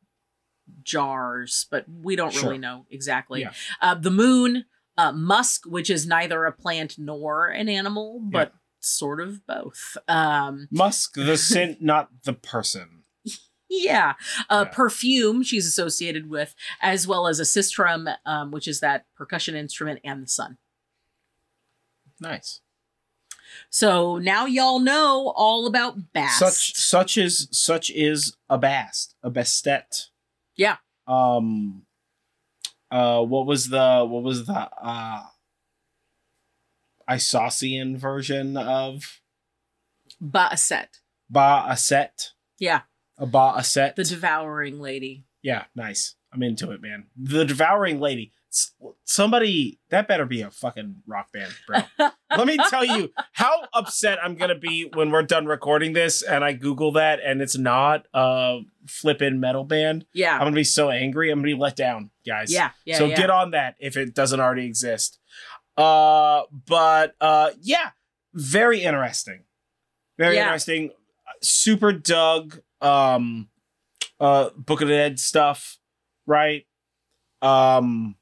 [0.83, 2.45] jars, but we don't Sure.
[2.45, 3.41] really know exactly.
[3.43, 3.53] Yeah.
[3.81, 4.65] Uh, the moon,
[4.97, 9.97] uh, musk, which is neither a plant nor an animal, but sort of both.
[10.09, 13.03] Um, Musk, the scent, not the person.
[13.69, 14.15] Yeah.
[14.49, 14.73] Uh, Yeah.
[14.73, 20.01] Perfume, she's associated with, as well as a sistrum, um, which is that percussion instrument,
[20.05, 20.59] and the sun.
[22.21, 22.61] Nice.
[23.71, 26.39] So now y'all know all about Bast.
[26.39, 30.07] Such such is such is a bast, a bestet.
[30.57, 30.77] Yeah.
[31.07, 31.83] Um.
[32.91, 33.23] Uh.
[33.23, 35.23] What was the what was the uh.
[37.09, 39.21] Isaucian version of
[40.21, 40.89] Baaset.
[41.31, 42.33] Ba Aset?
[42.59, 42.81] Yeah.
[43.19, 43.95] A Ba Aset.
[43.95, 45.25] The devouring lady.
[45.43, 46.17] yeah, nice.
[46.33, 47.07] I'm into it, man.
[47.17, 48.33] The Devouring Lady.
[49.05, 51.79] Somebody that better be a fucking rock band, bro.
[52.37, 56.45] Let me tell you how upset I'm gonna be when we're done recording this and
[56.45, 60.07] I Google that and it's not a flippin' metal band.
[60.13, 61.31] Yeah, I'm gonna be so angry.
[61.31, 62.53] I'm gonna be let down, guys.
[62.53, 62.71] Yeah.
[62.85, 62.99] Yeah.
[62.99, 63.17] so yeah.
[63.17, 65.19] get on that if it doesn't already exist.
[65.77, 67.91] Uh, but uh, yeah,
[68.35, 69.45] very interesting.
[70.19, 70.45] Very Yeah.
[70.45, 70.91] interesting.
[71.43, 72.61] Super dug.
[72.81, 73.49] Um,
[74.21, 75.79] uh, Book of the Dead stuff,
[76.27, 76.67] right?
[77.43, 78.17] Um,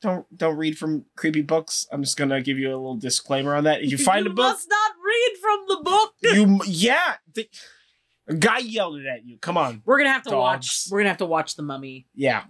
[0.00, 1.86] don't don't read from creepy books.
[1.92, 3.82] I'm just gonna give you a little disclaimer on that.
[3.82, 6.14] If you find a book, You must not read from the book.
[6.22, 7.14] you yeah.
[7.34, 7.48] The,
[8.28, 9.38] a guy yelled it at you.
[9.38, 9.82] Come on.
[9.84, 10.40] We're gonna have to Dogs.
[10.40, 10.86] watch.
[10.92, 12.06] We're gonna have to watch the Mummy.
[12.14, 12.44] Yeah.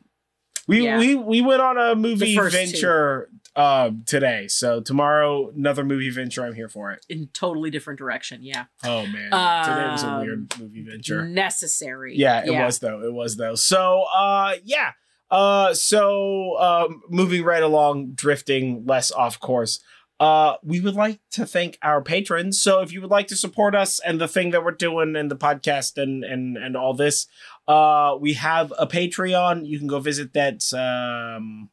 [0.66, 0.98] We Yeah.
[0.98, 4.48] we we went on a movie venture uh, today.
[4.48, 6.44] So tomorrow another movie venture.
[6.44, 7.06] I'm here for it.
[7.08, 8.42] in totally different direction.
[8.42, 9.30] Yeah, Oh man.
[9.30, 11.24] today was a Um, weird movie venture.
[11.24, 12.16] necessary.
[12.16, 13.00] Yeah, it was though.
[13.02, 13.54] It was though.
[13.54, 14.92] So uh yeah.
[15.30, 19.80] Uh so um moving right along, drifting less off course.
[20.18, 22.60] Uh we would like to thank our patrons.
[22.60, 25.30] So if you would like to support us and the thing that we're doing and
[25.30, 27.26] the podcast and and and all this,
[27.66, 29.66] uh we have a Patreon.
[29.66, 31.70] You can go visit that um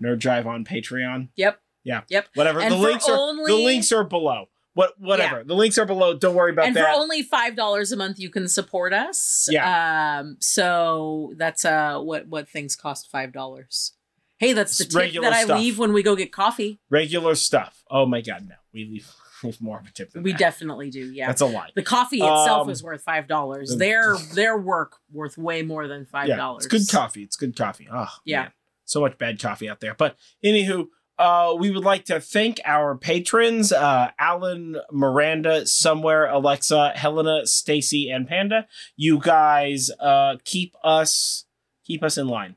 [0.00, 1.28] Nerd Drive on Patreon.
[1.36, 1.60] Yep.
[1.84, 2.02] Yeah.
[2.08, 2.28] Yep.
[2.34, 2.60] Whatever.
[2.60, 4.48] And the links are the links are below.
[4.78, 5.42] What whatever.
[5.42, 6.14] The links are below.
[6.14, 6.84] Don't worry about and that.
[6.86, 9.48] And for only five dollars a month, you can support us.
[9.50, 10.20] Yeah.
[10.20, 10.36] Um.
[10.38, 13.94] So that's uh what what things cost five dollars.
[14.38, 15.58] Hey, that's the tip regular that I stuff.
[15.58, 16.78] leave when we go get coffee.
[16.90, 17.82] Regular stuff.
[17.90, 18.54] Oh my god, no.
[18.72, 19.10] We leave,
[19.60, 20.38] more of a tip We that.
[20.38, 21.10] definitely do.
[21.12, 21.26] Yeah.
[21.26, 21.70] That's a lie.
[21.74, 23.76] the coffee itself Um, is worth five dollars.
[23.76, 26.66] Their their work worth way more than five Yeah, dollars.
[26.66, 27.24] it's good coffee.
[27.24, 27.88] It's good coffee.
[27.92, 28.42] Oh, Yeah.
[28.42, 28.52] man.
[28.84, 29.94] So much bad coffee out there.
[29.94, 30.86] But anywho,
[31.18, 38.10] uh, we would like to thank our patrons, uh, Alan, Miranda, Somewhere, Alexa, Helena, Stacy,
[38.10, 38.66] and Panda.
[38.96, 41.44] You guys uh keep us
[41.84, 42.54] keep us in line.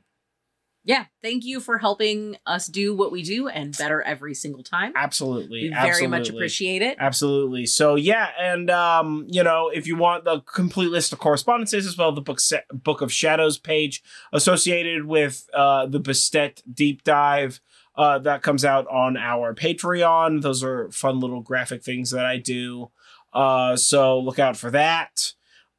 [0.84, 1.04] Yeah.
[1.22, 4.92] Thank you for helping us do what we do and better every single time.
[4.96, 5.62] Absolutely.
[5.62, 6.96] We very much appreciate it.
[6.98, 7.66] Absolutely.
[7.66, 11.96] So yeah, and um, you know, if you want the complete list of correspondences as
[11.96, 12.40] well, the book
[12.72, 14.02] book of shadows page
[14.32, 17.60] associated with uh the Bastet deep dive
[17.94, 20.42] uh that comes out on our Patreon.
[20.42, 22.90] Those are fun little graphic things that I do.
[23.32, 25.32] Uh so look out for that.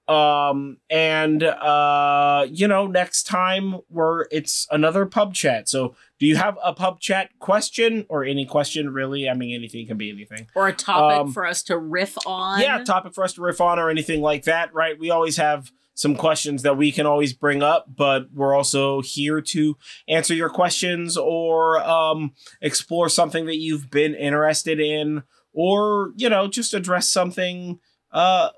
[0.08, 5.70] Um and uh you know, next time we're it's another pub chat.
[5.70, 9.30] So do you have a pub chat question or any question really?
[9.30, 10.48] I mean anything can be anything.
[10.56, 12.60] Or a topic Um, for us to riff on.
[12.60, 15.00] Yeah, topic for us to riff on or anything like that, right?
[15.00, 19.42] We always have some questions that we can always bring up, but we're also here
[19.42, 26.30] to answer your questions or um, explore something that you've been interested in, or you
[26.30, 27.80] know, just address something
[28.12, 28.50] uh,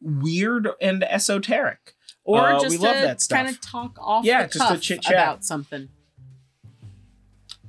[0.00, 1.94] weird and esoteric.
[2.24, 3.38] or Uh, just we love that stuff.
[3.38, 5.12] kind of talk off Yeah, the just to cuff chit-chat.
[5.12, 5.88] about something.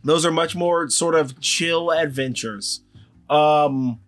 [0.03, 2.81] those are much more sort of chill adventures
[3.29, 3.99] um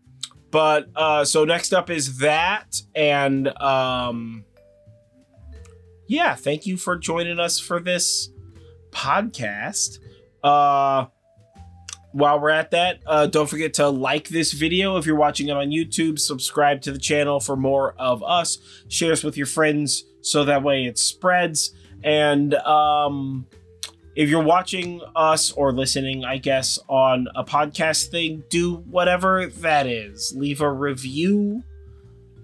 [0.52, 4.46] but uh so next up is that and um
[6.08, 8.30] yeah thank you for joining us for this
[8.92, 10.00] podcast.
[10.44, 11.06] Uh
[12.14, 15.52] while we're at that uh don't forget to like this video if you're watching it
[15.52, 16.18] on youtube.
[16.18, 18.58] Subscribe to the channel for more of us.
[18.88, 21.76] Share us with your friends so that way it spreads.
[22.04, 23.46] And um
[24.16, 29.86] if you're watching us or listening, I guess, on a podcast thing, do whatever that
[29.86, 30.34] is.
[30.36, 31.62] Leave a review,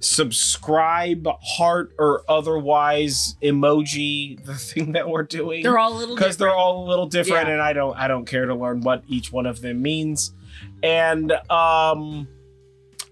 [0.03, 5.63] subscribe, heart, or otherwise emoji the thing that we're doing.
[5.63, 7.53] They're all a little because they're all a little different, Yeah.
[7.53, 10.33] and I don't I don't care to learn what each one of them means.
[10.81, 12.27] And um,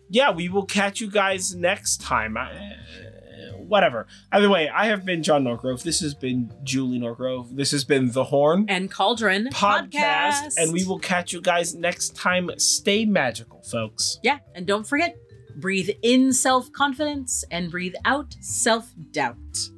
[0.09, 2.37] yeah, we will catch you guys next time.
[2.37, 2.51] I,
[3.57, 4.05] whatever.
[4.33, 5.83] Either way, I have been John Norgrove.
[5.83, 7.55] This has been Julie Norgrove.
[7.55, 12.15] This has been The Horn and Cauldron podcast, and we will catch you guys next
[12.15, 12.51] time.
[12.57, 14.19] Stay magical, folks.
[14.23, 15.15] Yeah, and don't forget,
[15.55, 19.69] breathe in self confidence and breathe out self doubt.